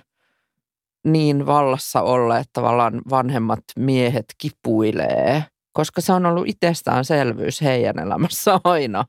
niin 1.06 1.45
vallassa 1.45 2.01
olleet 2.01 2.47
tavallaan 2.53 3.01
vanhemmat 3.10 3.64
miehet 3.78 4.26
kipuilee– 4.38 5.43
koska 5.76 6.01
se 6.01 6.14
on 6.14 6.26
ollut 6.26 6.47
itsestäänselvyys 6.47 7.62
heidän 7.62 7.99
elämässä 7.99 8.60
aina, 8.64 9.06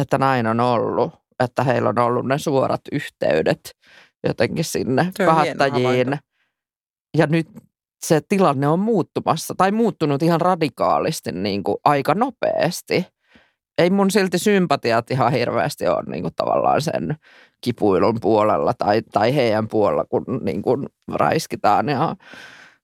että 0.00 0.18
näin 0.18 0.46
on 0.46 0.60
ollut, 0.60 1.14
että 1.40 1.64
heillä 1.64 1.88
on 1.88 1.98
ollut 1.98 2.26
ne 2.26 2.38
suorat 2.38 2.80
yhteydet 2.92 3.70
jotenkin 4.26 4.64
sinne 4.64 5.12
päättäjiin. 5.18 6.18
Ja 7.16 7.26
nyt 7.26 7.48
se 8.04 8.20
tilanne 8.28 8.68
on 8.68 8.78
muuttumassa 8.78 9.54
tai 9.56 9.72
muuttunut 9.72 10.22
ihan 10.22 10.40
radikaalisti 10.40 11.32
niin 11.32 11.64
kuin 11.64 11.76
aika 11.84 12.14
nopeasti. 12.14 13.06
Ei 13.78 13.90
mun 13.90 14.10
silti 14.10 14.38
sympatiat 14.38 15.10
ihan 15.10 15.32
hirveästi 15.32 15.88
ole 15.88 16.02
niin 16.06 16.22
kuin 16.22 16.34
tavallaan 16.34 16.82
sen 16.82 17.16
kipuilun 17.60 18.18
puolella 18.20 18.74
tai, 18.74 19.02
tai 19.12 19.34
heidän 19.34 19.68
puolella, 19.68 20.04
kun 20.04 20.24
niin 20.42 20.62
kuin 20.62 20.86
raiskitaan 21.12 21.88
ja 21.88 22.16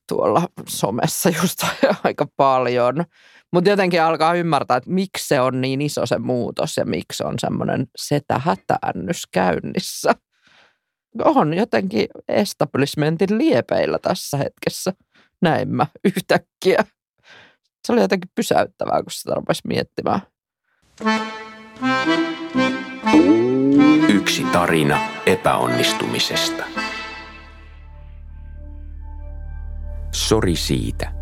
tuolla 0.09 0.49
somessa 0.69 1.29
just 1.43 1.63
aika 2.05 2.27
paljon. 2.37 3.05
Mutta 3.53 3.71
jotenkin 3.71 4.03
alkaa 4.03 4.35
ymmärtää, 4.35 4.77
että 4.77 4.91
miksi 4.91 5.29
se 5.29 5.41
on 5.41 5.61
niin 5.61 5.81
iso 5.81 6.07
se 6.07 6.19
muutos 6.19 6.77
ja 6.77 6.85
miksi 6.85 7.25
on 7.25 7.35
semmoinen 7.39 7.87
setähätäännys 7.97 9.27
käynnissä. 9.33 10.15
On 11.25 11.55
jotenkin 11.55 12.07
establishmentin 12.29 13.39
liepeillä 13.39 13.99
tässä 13.99 14.37
hetkessä, 14.37 14.93
näin 15.43 15.69
mä 15.69 15.87
yhtäkkiä. 16.05 16.85
Se 17.87 17.93
oli 17.93 18.01
jotenkin 18.01 18.31
pysäyttävää, 18.35 19.03
kun 19.03 19.11
sitä 19.11 19.35
rupesi 19.35 19.63
miettimään. 19.69 20.21
Yksi 24.09 24.45
tarina 24.45 25.01
epäonnistumisesta. 25.27 26.65
Sori 30.11 30.57
siitä. 30.57 31.13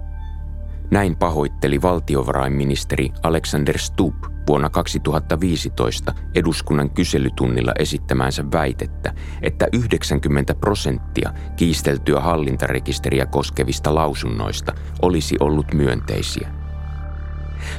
Näin 0.91 1.17
pahoitteli 1.17 1.83
valtiovarainministeri 1.83 3.13
Alexander 3.23 3.79
Stubb 3.79 4.25
vuonna 4.47 4.71
2015 4.71 6.15
eduskunnan 6.35 6.91
kyselytunnilla 6.91 7.73
esittämäänsä 7.79 8.45
väitettä, 8.53 9.15
että 9.43 9.67
90 9.73 10.55
prosenttia 10.55 11.33
kiisteltyä 11.57 12.21
hallintarekisteriä 12.21 13.27
koskevista 13.27 13.95
lausunnoista 13.95 14.73
olisi 15.03 15.37
ollut 15.41 15.75
myönteisiä. 15.75 16.60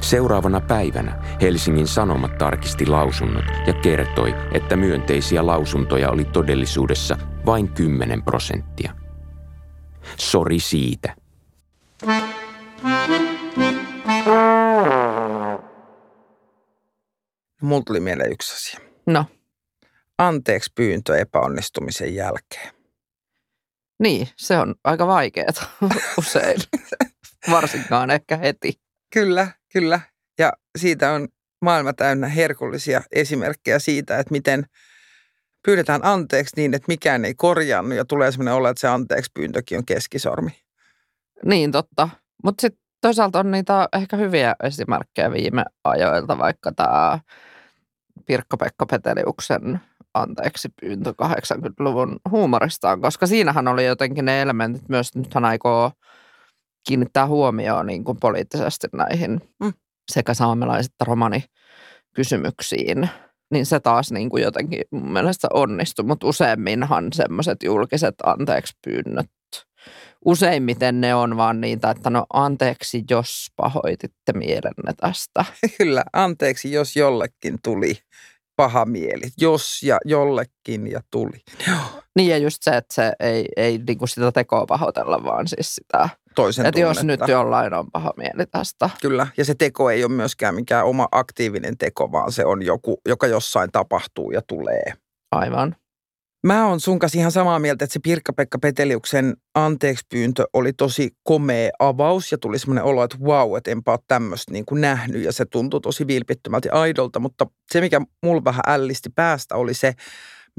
Seuraavana 0.02 0.62
päivänä 0.62 1.24
Helsingin 1.42 1.88
Sanomat 1.88 2.38
tarkisti 2.38 2.86
lausunnot 2.86 3.46
ja 3.68 3.74
kertoi, 3.74 4.36
että 4.52 4.76
myönteisiä 4.76 5.46
lausuntoja 5.46 6.10
oli 6.10 6.26
todellisuudessa 6.26 7.18
vain 7.46 7.70
10 7.70 8.24
prosenttia. 8.24 8.96
Sori 10.18 10.60
siitä. 10.60 11.16
Mulla 17.62 17.84
tuli 17.88 18.00
mieleen 18.00 18.32
yksi 18.32 18.56
asia. 18.56 18.90
No. 19.06 19.26
Anteeksi 20.18 20.72
pyyntö 20.76 21.18
epäonnistumisen 21.18 22.16
jälkeen. 22.16 22.74
Niin, 24.00 24.28
se 24.38 24.58
on 24.58 24.76
aika 24.84 25.08
vaikeaa 25.08 25.48
usein. 26.18 26.60
Varsinkaan 27.52 28.12
ehkä 28.12 28.38
heti. 28.38 28.82
Kyllä, 29.14 29.48
kyllä. 29.74 29.99
Ja 30.39 30.53
siitä 30.78 31.11
on 31.11 31.28
maailma 31.61 31.93
täynnä 31.93 32.28
herkullisia 32.28 33.01
esimerkkejä 33.11 33.80
siitä, 33.80 34.19
että 34.19 34.32
miten 34.32 34.65
pyydetään 35.65 36.01
anteeksi 36.03 36.55
niin, 36.55 36.74
että 36.74 36.86
mikään 36.88 37.26
ei 37.26 37.36
korjaannu 37.36 37.95
ja 37.95 38.05
tulee 38.05 38.32
sellainen 38.32 38.53
olo, 38.53 38.69
että 38.69 38.82
se 38.82 38.88
anteeksi 38.88 39.32
pyyntökin 39.34 39.78
on 39.78 39.86
keskisormi. 39.86 40.51
Niin 41.45 41.72
totta. 41.72 42.09
Mutta 42.43 42.61
sitten 42.61 42.82
toisaalta 43.01 43.39
on 43.39 43.51
niitä 43.51 43.89
ehkä 43.93 44.17
hyviä 44.17 44.55
esimerkkejä 44.63 45.32
viime 45.32 45.65
ajoilta, 45.84 46.38
vaikka 46.38 46.72
tämä 46.72 47.19
Pirkko-Pekka 48.26 48.86
Peteliuksen 48.86 49.80
anteeksi 50.13 50.69
pyyntö 50.82 51.13
80-luvun 51.24 52.19
huumoristaan, 52.32 53.01
koska 53.01 53.28
siinähän 53.28 53.67
oli 53.67 53.86
jotenkin 53.86 54.26
ne 54.26 54.41
elementit 54.41 54.89
myös, 54.89 55.07
että 55.07 55.19
nythän 55.19 55.45
aikoo 55.45 55.91
kiinnittää 56.88 57.28
huomioon 57.28 57.88
niin 57.88 58.04
kuin 58.04 58.18
poliittisesti 58.20 58.88
näihin 58.94 59.42
mm. 59.64 59.74
sekä 60.12 60.34
saamelaiset 60.34 60.92
että 60.92 61.06
romanikysymyksiin. 61.06 63.10
Niin 63.52 63.66
se 63.66 63.80
taas 63.80 64.12
niin 64.12 64.30
kuin 64.30 64.44
jotenkin 64.44 64.82
mun 64.92 65.14
mielestä 65.14 65.48
onnistui, 65.54 66.06
mutta 66.06 66.28
useimminhan 66.28 67.14
semmoiset 67.14 67.64
julkiset 67.64 68.16
anteeksi 68.24 68.74
pyynnöt 68.86 69.30
useimmiten 70.26 71.02
ne 71.02 71.16
on 71.16 71.38
vaan 71.38 71.62
niitä, 71.62 71.90
että 71.90 72.10
no 72.10 72.26
anteeksi, 72.34 73.04
jos 73.10 73.48
pahoititte 73.56 74.34
mielenne 74.34 74.94
tästä. 74.98 75.46
Kyllä, 75.78 76.04
anteeksi, 76.14 76.72
jos 76.72 76.96
jollekin 76.96 77.60
tuli 77.64 77.98
paha 78.56 78.86
mieli. 78.86 79.30
Jos 79.38 79.84
ja 79.84 79.98
jollekin 80.06 80.92
ja 80.92 81.02
tuli. 81.12 81.42
Joo. 81.68 82.01
Niin 82.16 82.30
ja 82.30 82.38
just 82.38 82.57
se, 82.62 82.72
että 82.72 82.93
se 82.93 83.14
ei, 83.20 83.45
ei 83.57 83.78
niin 83.88 83.97
kuin 83.97 84.09
sitä 84.09 84.32
tekoa 84.32 84.66
pahoitella, 84.66 85.24
vaan 85.24 85.47
siis 85.47 85.76
sitä, 85.76 86.09
Toisen 86.36 86.66
että 86.66 86.80
jos 86.80 87.03
nyt 87.03 87.20
jollain 87.28 87.74
on 87.74 87.91
paha 87.91 88.14
mieli 88.18 88.45
tästä. 88.51 88.89
Kyllä, 89.01 89.28
ja 89.38 89.45
se 89.45 89.55
teko 89.55 89.89
ei 89.89 90.03
ole 90.03 90.12
myöskään 90.12 90.55
mikään 90.55 90.86
oma 90.86 91.07
aktiivinen 91.12 91.78
teko, 91.78 92.12
vaan 92.12 92.32
se 92.32 92.45
on 92.45 92.66
joku, 92.66 93.01
joka 93.07 93.28
jossain 93.28 93.72
tapahtuu 93.72 94.32
ja 94.32 94.41
tulee. 94.47 94.93
Aivan. 95.32 95.76
Mä 96.47 96.68
oon 96.68 96.80
sun 96.80 96.99
kanssa 96.99 97.20
ihan 97.20 97.32
samaa 97.32 97.59
mieltä, 97.59 97.86
että 97.86 97.93
se 97.93 97.99
Pirkka-Pekka 98.03 98.59
Peteliuksen 98.59 99.36
anteeksi 99.55 100.05
pyyntö 100.09 100.45
oli 100.53 100.74
tosi 100.74 101.09
komea 101.24 101.70
avaus 101.80 102.32
ja 102.32 102.38
tuli 102.38 102.59
semmoinen 102.59 102.84
olo, 102.84 103.03
että 103.03 103.18
wow, 103.24 103.57
että 103.57 103.72
enpä 103.72 103.91
ole 103.91 103.99
tämmöistä 104.07 104.51
niin 104.51 104.66
kuin 104.66 104.82
nähnyt 104.82 105.24
ja 105.24 105.32
se 105.32 105.45
tuntui 105.45 105.82
tosi 105.82 106.07
vilpittömältä 106.07 106.68
ja 106.68 106.82
aidolta, 106.82 107.20
mutta 107.20 107.47
se 107.72 107.82
mikä 107.82 108.01
mulla 108.24 108.43
vähän 108.43 108.62
ällisti 108.68 109.09
päästä 109.16 109.55
oli 109.55 109.74
se 109.74 109.93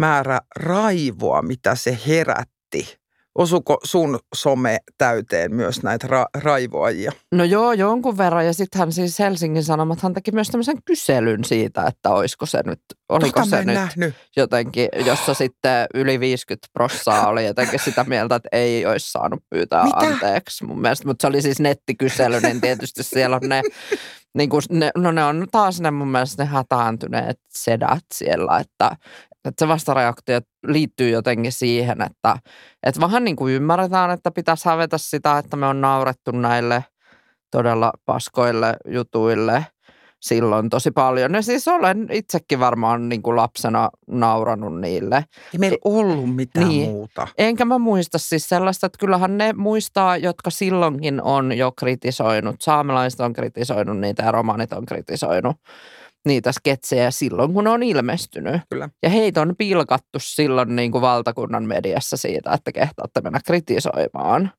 määrä 0.02 0.40
raivoa, 0.56 1.42
mitä 1.42 1.74
se 1.74 1.98
herätti 2.06 3.02
Osuko 3.34 3.78
sun 3.84 4.18
some 4.34 4.78
täyteen 4.98 5.54
myös 5.54 5.82
näitä 5.82 6.06
ra- 6.06 6.40
raivoajia? 6.42 7.12
No 7.32 7.44
joo, 7.44 7.72
jonkun 7.72 8.18
verran. 8.18 8.46
Ja 8.46 8.52
sittenhän 8.52 8.92
siis 8.92 9.18
Helsingin 9.18 9.64
Sanomathan 9.64 10.14
teki 10.14 10.32
myös 10.32 10.48
tämmöisen 10.48 10.82
kyselyn 10.84 11.44
siitä, 11.44 11.86
että 11.86 12.10
olisiko 12.10 12.46
se 12.46 12.62
nyt, 12.66 12.80
oliko 13.08 13.26
Tota 13.26 13.40
mä 13.40 13.46
se 13.46 13.58
en 13.58 13.66
nyt 13.66 13.74
nähnyt. 13.74 14.14
jotenkin, 14.36 14.88
jossa 15.06 15.34
sitten 15.34 15.86
yli 15.94 16.20
50 16.20 16.68
prossaa 16.72 17.28
oli 17.28 17.46
jotenkin 17.46 17.80
sitä 17.80 18.04
mieltä, 18.04 18.34
että 18.34 18.48
ei 18.52 18.86
olisi 18.86 19.10
saanut 19.12 19.40
pyytää 19.50 19.84
Mitä? 19.84 19.96
anteeksi 19.98 20.64
mun 20.64 20.80
mielestä. 20.80 21.06
Mutta 21.06 21.22
se 21.22 21.26
oli 21.28 21.42
siis 21.42 21.60
nettikysely, 21.60 22.40
niin 22.40 22.60
tietysti 22.60 23.02
siellä 23.02 23.36
on 23.36 23.48
ne, 23.48 23.62
niin 24.34 24.48
kuin 24.48 24.62
ne, 24.70 24.90
no 24.96 25.12
ne 25.12 25.24
on 25.24 25.46
taas 25.52 25.80
ne 25.80 25.90
mun 25.90 26.08
mielestä 26.08 26.44
ne 26.44 26.50
hätääntyneet 26.50 27.40
sedät 27.48 28.04
siellä, 28.14 28.58
että, 28.58 28.96
että 29.44 29.64
se 29.64 29.68
vastareaktio 29.68 30.40
liittyy 30.66 31.10
jotenkin 31.10 31.52
siihen, 31.52 32.02
että, 32.02 32.36
että 32.82 33.00
vähän 33.00 33.24
niin 33.24 33.36
kuin 33.36 33.54
ymmärretään, 33.54 34.10
että 34.10 34.30
pitäisi 34.30 34.68
hävetä 34.68 34.98
sitä, 34.98 35.38
että 35.38 35.56
me 35.56 35.66
on 35.66 35.80
naurettu 35.80 36.30
näille 36.30 36.84
todella 37.50 37.92
paskoille 38.06 38.76
jutuille 38.88 39.66
silloin 40.20 40.70
tosi 40.70 40.90
paljon. 40.90 41.34
Ja 41.34 41.42
siis 41.42 41.68
olen 41.68 42.08
itsekin 42.10 42.60
varmaan 42.60 43.08
niin 43.08 43.22
kuin 43.22 43.36
lapsena 43.36 43.90
nauranut 44.06 44.80
niille. 44.80 45.16
Ei 45.52 45.58
meillä 45.58 45.78
ollut 45.84 46.34
mitään 46.34 46.68
Niin. 46.68 46.90
muuta. 46.90 47.28
Enkä 47.38 47.64
mä 47.64 47.78
muista 47.78 48.18
siis 48.18 48.48
sellaista, 48.48 48.86
että 48.86 48.98
kyllähän 48.98 49.38
ne 49.38 49.52
muistaa, 49.52 50.16
jotka 50.16 50.50
silloinkin 50.50 51.22
on 51.22 51.52
jo 51.52 51.72
kritisoinut. 51.72 52.56
Saamelaiset 52.60 53.20
on 53.20 53.32
kritisoinut 53.32 53.98
niitä 53.98 54.22
ja 54.22 54.32
romanit 54.32 54.72
on 54.72 54.86
kritisoinut 54.86 55.56
niitä 56.26 56.52
sketsejä 56.52 57.10
silloin, 57.10 57.52
kun 57.52 57.64
ne 57.64 57.70
on 57.70 57.82
ilmestynyt. 57.82 58.60
Kyllä. 58.70 58.88
Ja 59.02 59.08
heitä 59.08 59.40
on 59.40 59.54
pilkattu 59.58 60.18
silloin 60.18 60.76
niin 60.76 60.92
kuin 60.92 61.02
valtakunnan 61.02 61.64
mediassa 61.64 62.16
siitä, 62.16 62.52
että 62.52 62.72
kehtaatte 62.72 63.20
mennä 63.20 63.40
kritisoimaan. 63.46 64.50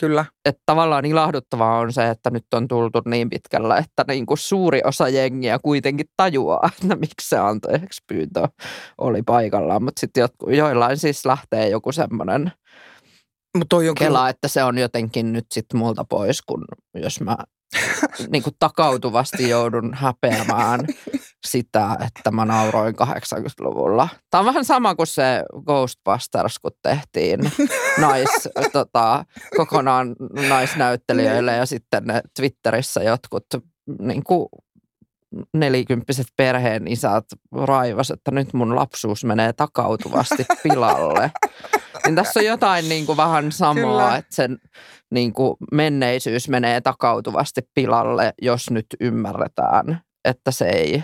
Kyllä. 0.00 0.24
Että 0.44 0.62
tavallaan 0.66 1.04
ilahduttavaa 1.04 1.78
on 1.78 1.92
se, 1.92 2.08
että 2.08 2.30
nyt 2.30 2.54
on 2.54 2.68
tultu 2.68 3.02
niin 3.04 3.30
pitkällä, 3.30 3.76
että 3.76 4.04
niin 4.08 4.26
kuin 4.26 4.38
suuri 4.38 4.80
osa 4.84 5.08
jengiä 5.08 5.58
kuitenkin 5.58 6.06
tajuaa, 6.16 6.70
että 6.82 6.96
miksi 6.96 7.28
se 7.28 7.38
anteeksi 7.38 8.02
pyyntö 8.08 8.48
oli 8.98 9.22
paikallaan. 9.22 9.84
Mutta 9.84 10.00
sitten 10.00 10.28
joillain 10.46 10.96
siis 10.96 11.26
lähtee 11.26 11.68
joku 11.68 11.92
semmoinen 11.92 12.52
toi 13.68 13.88
on 13.88 13.94
kyllä, 13.94 14.08
kela, 14.08 14.28
että 14.28 14.48
se 14.48 14.64
on 14.64 14.78
jotenkin 14.78 15.32
nyt 15.32 15.46
sitten 15.52 15.78
multa 15.78 16.04
pois, 16.04 16.42
kun 16.42 16.64
jos 16.94 17.20
mä 17.20 17.36
niin 18.32 18.42
kuin 18.42 18.56
takautuvasti 18.58 19.48
joudun 19.48 19.94
häpeämään 19.94 20.80
sitä, 21.46 21.96
että 22.06 22.30
mä 22.30 22.44
nauroin 22.44 22.94
80-luvulla. 22.94 24.08
Tämä 24.30 24.40
on 24.40 24.46
vähän 24.46 24.64
sama 24.64 24.94
kuin 24.94 25.06
se 25.06 25.42
Ghostbusters, 25.66 26.58
kun 26.58 26.72
tehtiin 26.82 27.40
nais, 27.98 28.48
tota, 28.72 29.24
kokonaan 29.56 30.16
naisnäyttelijöille 30.48 31.56
ja 31.56 31.66
sitten 31.66 32.04
ne 32.04 32.22
Twitterissä 32.36 33.02
jotkut 33.02 33.46
niin 34.00 34.24
kuin 34.24 34.48
nelikymppiset 35.54 36.26
perheen 36.36 36.88
isät 36.88 37.24
raivas, 37.52 38.10
että 38.10 38.30
nyt 38.30 38.52
mun 38.52 38.76
lapsuus 38.76 39.24
menee 39.24 39.52
takautuvasti 39.52 40.46
pilalle. 40.62 41.30
Niin 42.04 42.14
tässä 42.14 42.40
on 42.40 42.46
jotain 42.46 42.88
niin 42.88 43.06
kuin 43.06 43.16
vähän 43.16 43.52
samaa, 43.52 43.74
Kyllä. 43.74 44.16
että 44.16 44.34
sen 44.34 44.58
niin 45.10 45.32
kuin 45.32 45.56
menneisyys 45.72 46.48
menee 46.48 46.80
takautuvasti 46.80 47.60
pilalle, 47.74 48.32
jos 48.42 48.70
nyt 48.70 48.86
ymmärretään, 49.00 50.00
että 50.24 50.50
se 50.50 50.68
ei 50.68 51.02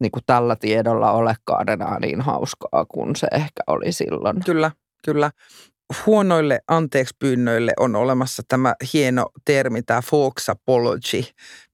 niin 0.00 0.12
kuin 0.12 0.22
tällä 0.26 0.56
tiedolla 0.56 1.12
olekaan 1.12 1.68
enää 1.68 1.98
niin 2.00 2.20
hauskaa 2.20 2.84
kuin 2.88 3.16
se 3.16 3.26
ehkä 3.32 3.62
oli 3.66 3.92
silloin. 3.92 4.44
kyllä, 4.44 4.70
kyllä. 5.04 5.30
Huonoille 6.06 6.60
anteekspyynnöille 6.68 7.72
on 7.80 7.96
olemassa 7.96 8.42
tämä 8.48 8.74
hieno 8.92 9.26
termi, 9.44 9.82
tämä 9.82 10.02
Fox 10.02 10.48
apology, 10.48 11.22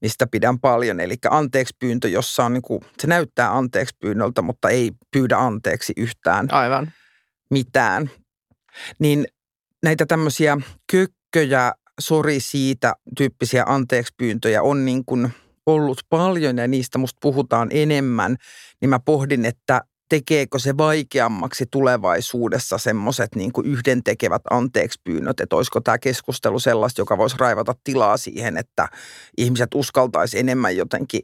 mistä 0.01 0.27
pidän 0.27 0.61
paljon. 0.61 1.01
Eli 1.01 1.15
anteekspyyntö, 1.31 2.09
jossa 2.09 2.45
on 2.45 2.53
niin 2.53 2.63
kuin, 2.63 2.81
se 2.99 3.07
näyttää 3.07 3.57
anteekspyynnöltä, 3.57 4.43
mutta 4.43 4.69
ei 4.69 4.91
pyydä 5.13 5.37
anteeksi 5.39 5.93
yhtään 5.97 6.49
Aivan. 6.55 6.93
mitään. 7.51 8.11
Niin 8.99 9.25
näitä 9.83 10.07
tämmöisiä 10.07 10.57
kökköjä, 10.93 11.73
sori 12.01 12.41
siitä 12.41 12.95
tyyppisiä 13.17 13.65
anteekspyyntöjä 13.67 14.63
on 14.63 14.85
niin 14.85 15.05
kuin 15.05 15.31
ollut 15.67 16.01
paljon 16.09 16.59
ja 16.59 16.69
niistä 16.69 16.99
musta 16.99 17.19
puhutaan 17.23 17.69
enemmän, 17.73 18.37
niin 18.81 18.89
mä 18.91 18.99
pohdin, 18.99 19.45
että 19.45 19.81
tekeekö 20.09 20.59
se 20.59 20.77
vaikeammaksi 20.77 21.67
tulevaisuudessa 21.71 22.79
semmoiset 22.79 23.35
niin 23.35 23.53
yhdentekevät 23.65 24.43
anteekspyynnöt, 24.51 25.41
että 25.41 25.57
olisiko 25.57 25.81
tämä 25.81 25.99
keskustelu 25.99 26.59
sellaista, 26.59 27.01
joka 27.01 27.19
voisi 27.19 27.37
raivata 27.39 27.75
tilaa 27.85 28.17
siihen, 28.17 28.57
että 28.57 28.89
ihmiset 29.39 29.75
uskaltaisi 29.75 30.39
enemmän 30.39 30.77
jotenkin 30.77 31.23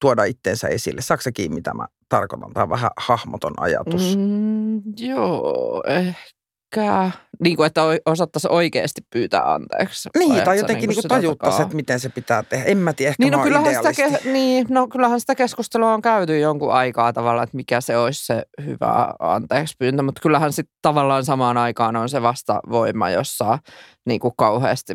tuoda 0.00 0.24
itteensä 0.24 0.68
esille. 0.68 1.00
Kiinni, 1.34 1.54
mitä 1.54 1.74
mä 1.74 1.86
tarkoitan? 2.08 2.52
Tämä 2.52 2.64
on 2.64 2.70
vähän 2.70 2.90
hahmoton 2.96 3.54
ajatus. 3.56 4.16
Mm, 4.16 4.82
joo, 4.98 5.82
ehkä. 5.86 6.33
Niin 7.40 7.56
kuin, 7.56 7.66
että 7.66 7.80
osattaisi 8.06 8.48
oikeasti 8.50 9.00
pyytää 9.12 9.54
anteeksi. 9.54 10.08
Niin, 10.18 10.44
tai 10.44 10.58
jotenkin 10.58 10.88
niin 10.88 10.96
sitä 10.96 11.08
tajuttaisi, 11.08 11.62
että 11.62 11.76
miten 11.76 12.00
se 12.00 12.08
pitää 12.08 12.42
tehdä. 12.42 12.64
En 12.64 12.78
mä 12.78 12.92
tiedä, 12.92 13.10
ehkä 13.10 13.22
Niin 13.22 13.32
no, 13.32 13.42
kyllähän 13.42 13.74
sitä, 13.74 13.90
ke- 13.90 14.28
niin, 14.28 14.66
no 14.70 14.88
kyllähän 14.88 15.20
sitä 15.20 15.34
keskustelua 15.34 15.94
on 15.94 16.02
käyty 16.02 16.38
jonkun 16.38 16.72
aikaa 16.72 17.12
tavallaan, 17.12 17.44
että 17.44 17.56
mikä 17.56 17.80
se 17.80 17.98
olisi 17.98 18.26
se 18.26 18.42
hyvä 18.64 19.14
anteeksi 19.18 19.74
pyyntö, 19.78 20.02
mutta 20.02 20.20
kyllähän 20.20 20.52
sitten 20.52 20.76
tavallaan 20.82 21.24
samaan 21.24 21.56
aikaan 21.56 21.96
on 21.96 22.08
se 22.08 22.22
vastavoima, 22.22 23.10
jossa 23.10 23.58
niin 24.06 24.20
kuin 24.20 24.34
kauheasti 24.36 24.94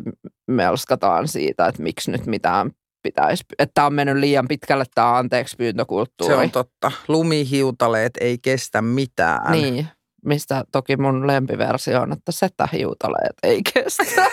melskataan 0.50 1.28
siitä, 1.28 1.66
että 1.66 1.82
miksi 1.82 2.10
nyt 2.10 2.26
mitään 2.26 2.70
pitäisi, 3.02 3.44
että 3.58 3.72
tämä 3.74 3.86
on 3.86 3.94
mennyt 3.94 4.16
liian 4.16 4.48
pitkälle 4.48 4.84
tämä 4.94 5.16
anteeksi 5.16 5.56
pyyntökulttuuri. 5.56 6.34
Se 6.34 6.40
on 6.40 6.50
totta. 6.50 6.92
Lumihiutaleet 7.08 8.12
ei 8.20 8.38
kestä 8.42 8.82
mitään. 8.82 9.52
Niin, 9.52 9.88
mistä 10.24 10.64
toki 10.72 10.96
mun 10.96 11.26
lempiversio 11.26 12.00
on, 12.02 12.12
että 12.12 12.32
setähiutaleet 12.32 13.36
ei 13.42 13.60
kestä. 13.74 14.04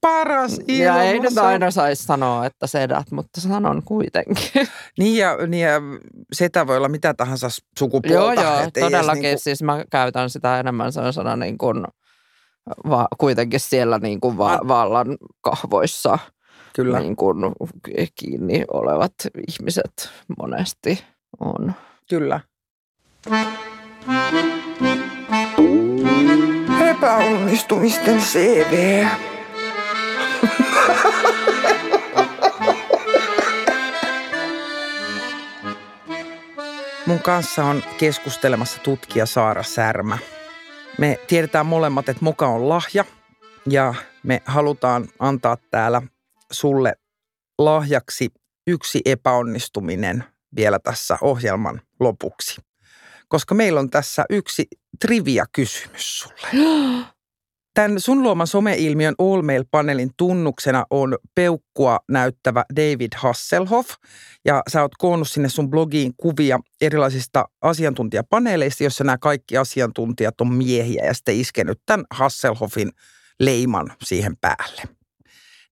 Paras 0.00 0.60
ja 0.68 1.02
ei 1.02 1.12
nyt 1.12 1.16
ilmassa. 1.24 1.46
aina 1.46 1.70
saisi 1.70 2.04
sanoa, 2.04 2.46
että 2.46 2.66
sedät, 2.66 3.10
mutta 3.10 3.40
sanon 3.40 3.82
kuitenkin. 3.82 4.68
Niin 4.98 5.16
ja, 5.16 5.36
niin 5.46 5.62
ja 5.66 5.80
setä 6.32 6.66
voi 6.66 6.76
olla 6.76 6.88
mitä 6.88 7.14
tahansa 7.14 7.48
sukupuolta. 7.78 8.14
joo, 8.14 8.32
joo, 8.32 8.60
et 8.60 8.74
todellakin. 8.80 9.22
niinku- 9.22 9.40
Siis 9.42 9.62
mä 9.62 9.84
käytän 9.90 10.30
sitä 10.30 10.60
enemmän 10.60 10.92
sellaisena 10.92 11.36
niin 11.36 11.58
kuin, 11.58 11.84
va, 12.88 13.08
kuitenkin 13.18 13.60
siellä 13.60 13.98
niin 13.98 14.20
kuin 14.20 14.38
va, 14.38 14.60
vallan 14.68 15.16
kahvoissa 15.40 16.18
Kyllä. 16.74 16.98
niin 17.00 17.16
kuin 17.16 17.36
kiinni 18.20 18.64
olevat 18.72 19.12
ihmiset 19.48 20.10
monesti 20.38 21.04
on. 21.40 21.72
Kyllä. 22.10 22.40
Epäonnistumisten 26.90 28.20
CV. 28.20 29.06
Mun 37.06 37.18
kanssa 37.18 37.64
on 37.64 37.82
keskustelemassa 37.98 38.78
tutkija 38.82 39.26
Saara 39.26 39.62
Särmä. 39.62 40.18
Me 40.98 41.18
tiedetään 41.26 41.66
molemmat, 41.66 42.08
että 42.08 42.24
moka 42.24 42.46
on 42.46 42.68
lahja 42.68 43.04
ja 43.70 43.94
me 44.22 44.42
halutaan 44.44 45.08
antaa 45.18 45.56
täällä 45.70 46.02
sulle 46.52 46.94
lahjaksi 47.58 48.28
yksi 48.66 49.00
epäonnistuminen 49.04 50.24
vielä 50.56 50.78
tässä 50.78 51.18
ohjelman 51.20 51.80
lopuksi. 52.00 52.67
Koska 53.28 53.54
meillä 53.54 53.80
on 53.80 53.90
tässä 53.90 54.24
yksi 54.30 54.66
trivia-kysymys 55.00 56.18
sulle. 56.18 56.48
Tämän 57.74 58.00
sun 58.00 58.22
luoman 58.22 58.46
someilmiön 58.46 59.14
All 59.18 59.42
Mail-paneelin 59.42 60.10
tunnuksena 60.16 60.84
on 60.90 61.16
peukkua 61.34 61.98
näyttävä 62.08 62.64
David 62.76 63.12
Hasselhoff. 63.16 63.90
Ja 64.44 64.62
sä 64.68 64.82
oot 64.82 64.92
koonnut 64.98 65.28
sinne 65.28 65.48
sun 65.48 65.70
blogiin 65.70 66.12
kuvia 66.16 66.58
erilaisista 66.80 67.44
asiantuntijapaneeleista, 67.62 68.84
jossa 68.84 69.04
nämä 69.04 69.18
kaikki 69.18 69.56
asiantuntijat 69.56 70.40
on 70.40 70.52
miehiä 70.52 71.04
ja 71.04 71.14
sitten 71.14 71.36
iskenyt 71.36 71.80
tämän 71.86 72.06
Hasselhoffin 72.10 72.92
leiman 73.40 73.92
siihen 74.04 74.36
päälle. 74.40 74.82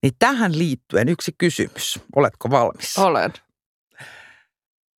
Niin 0.02 0.12
tähän 0.18 0.58
liittyen 0.58 1.08
yksi 1.08 1.32
kysymys. 1.38 2.00
Oletko 2.16 2.50
valmis? 2.50 2.98
Olen. 2.98 3.32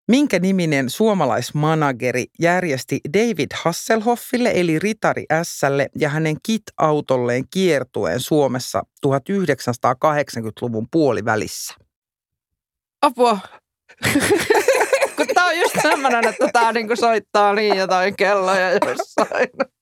Minkä 0.09 0.39
niminen 0.39 0.91
suomalaismanageri 0.91 2.25
järjesti 2.41 3.01
David 3.13 3.51
Hasselhoffille 3.55 4.53
eli 4.55 4.79
Ritari 4.79 5.25
Sälle 5.43 5.89
ja 5.99 6.09
hänen 6.09 6.37
kit-autolleen 6.43 7.45
kiertueen 7.51 8.21
Suomessa 8.21 8.83
1980-luvun 9.07 10.87
puolivälissä? 10.91 11.75
Apua. 13.03 13.39
Kun 15.17 15.27
tää 15.35 15.47
on 15.47 15.59
just 15.59 15.77
semmoinen, 15.83 16.29
että 16.29 16.49
tää 16.53 16.73
niinku 16.73 16.97
soittaa 16.97 17.55
niin 17.55 17.77
jotain 17.77 18.17
kelloja 18.17 18.71
jossain. 18.73 19.49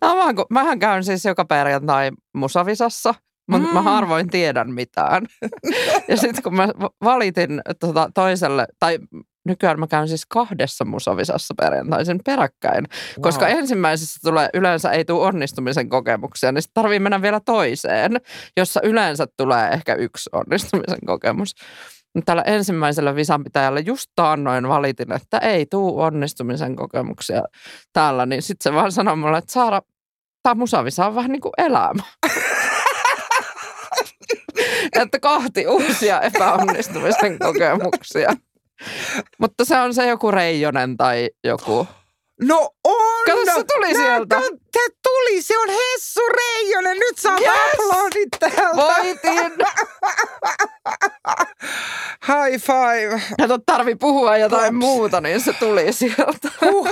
No, 0.00 0.14
mä, 0.14 0.44
mähän 0.50 0.78
käyn 0.78 1.04
siis 1.04 1.24
joka 1.24 1.44
perjantai 1.44 2.10
musavisassa– 2.34 3.14
mutta 3.50 3.68
mm. 3.68 3.74
mä 3.74 3.82
harvoin 3.82 4.30
tiedän 4.30 4.74
mitään. 4.74 5.26
ja 6.08 6.16
sitten 6.16 6.42
kun 6.42 6.54
mä 6.54 6.68
valitin 7.04 7.60
tota 7.80 8.10
toiselle, 8.14 8.66
tai 8.78 8.98
nykyään 9.46 9.80
mä 9.80 9.86
käyn 9.86 10.08
siis 10.08 10.26
kahdessa 10.26 10.84
musavisassa 10.84 11.54
perjantaisin 11.58 12.20
peräkkäin, 12.24 12.84
wow. 12.88 13.22
koska 13.22 13.48
ensimmäisessä 13.48 14.20
tulee 14.24 14.48
yleensä 14.54 14.90
ei 14.90 15.04
tule 15.04 15.26
onnistumisen 15.26 15.88
kokemuksia, 15.88 16.52
niin 16.52 16.62
sitten 16.62 16.82
tarvii 16.82 16.98
mennä 16.98 17.22
vielä 17.22 17.40
toiseen, 17.40 18.12
jossa 18.56 18.80
yleensä 18.82 19.26
tulee 19.36 19.68
ehkä 19.68 19.94
yksi 19.94 20.30
onnistumisen 20.32 21.06
kokemus. 21.06 21.54
Tällä 22.24 22.42
ensimmäisellä 22.42 23.14
visanpitäjällä 23.14 23.80
just 23.80 24.10
taannoin 24.14 24.68
valitin, 24.68 25.12
että 25.12 25.38
ei 25.38 25.66
tuu 25.66 26.00
onnistumisen 26.00 26.76
kokemuksia 26.76 27.42
täällä, 27.92 28.26
niin 28.26 28.42
sitten 28.42 28.72
se 28.72 28.76
vaan 28.76 28.92
sanoi 28.92 29.16
mulle, 29.16 29.38
että 29.38 29.52
Saara, 29.52 29.80
tämä 30.42 30.54
musavisa 30.54 31.06
on 31.06 31.14
vähän 31.14 31.30
niin 31.30 31.40
kuin 31.40 31.52
elämä. 31.58 32.02
että 35.02 35.20
kohti 35.20 35.66
uusia 35.66 36.20
epäonnistumisen 36.20 37.38
kokemuksia. 37.38 38.32
Mutta 39.38 39.64
se 39.64 39.76
on 39.76 39.94
se 39.94 40.06
joku 40.06 40.30
Reijonen 40.30 40.96
tai 40.96 41.30
joku. 41.44 41.86
No 42.42 42.70
on! 42.84 43.24
Kato, 43.26 43.58
se 43.58 43.64
tuli 43.74 43.92
Nää, 43.92 44.02
sieltä. 44.02 44.40
Se 44.72 44.80
tuli, 45.02 45.42
se 45.42 45.58
on 45.58 45.68
Hessu 45.68 46.20
Reijonen. 46.28 46.98
Nyt 46.98 47.18
saa 47.18 47.38
yes! 47.40 47.50
aplodit 47.72 48.28
täältä. 48.38 48.76
Voitin. 48.76 49.52
High 52.28 52.62
five. 52.62 53.22
Kato, 53.40 53.58
tarvi 53.66 53.94
puhua 53.94 54.36
jotain 54.36 54.74
Pops. 54.74 54.78
muuta, 54.78 55.20
niin 55.20 55.40
se 55.40 55.52
tuli 55.52 55.92
sieltä. 55.92 56.50
Huh. 56.60 56.88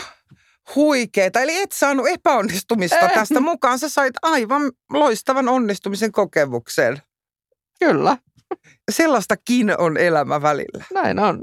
Huikeeta. 0.75 1.41
Eli 1.41 1.63
et 1.63 1.73
saanut 1.73 2.09
epäonnistumista 2.09 2.99
en. 2.99 3.11
tästä 3.11 3.41
mukaan. 3.41 3.79
Sä 3.79 3.89
sait 3.89 4.15
aivan 4.23 4.73
loistavan 4.93 5.49
onnistumisen 5.49 6.13
kokemuksen. 6.13 7.03
Kyllä. 7.79 8.17
Sellaistakin 8.91 9.81
on 9.81 9.97
elämä 9.97 10.43
välillä. 10.43 10.85
Näin 10.95 11.19
on. 11.19 11.43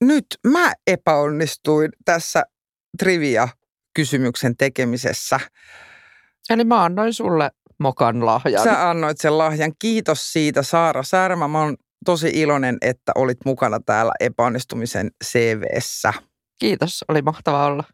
Nyt 0.00 0.26
mä 0.46 0.72
epäonnistuin 0.86 1.90
tässä 2.04 2.42
trivia-kysymyksen 2.98 4.56
tekemisessä. 4.56 5.40
Eli 6.50 6.64
mä 6.64 6.84
annoin 6.84 7.12
sulle 7.12 7.50
mokan 7.78 8.26
lahjan. 8.26 8.64
Sä 8.64 8.90
annoit 8.90 9.20
sen 9.20 9.38
lahjan. 9.38 9.72
Kiitos 9.78 10.32
siitä 10.32 10.62
Saara 10.62 11.02
Särmä. 11.02 11.48
Mä 11.48 11.60
oon 11.62 11.76
tosi 12.04 12.30
iloinen, 12.34 12.78
että 12.80 13.12
olit 13.14 13.38
mukana 13.44 13.80
täällä 13.80 14.12
epäonnistumisen 14.20 15.10
CVssä. 15.24 16.12
Kiitos, 16.58 17.04
oli 17.08 17.22
mahtava 17.22 17.66
olla. 17.66 17.84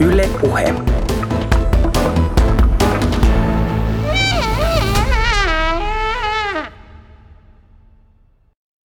Yle 0.00 0.28
Puhe. 0.40 0.93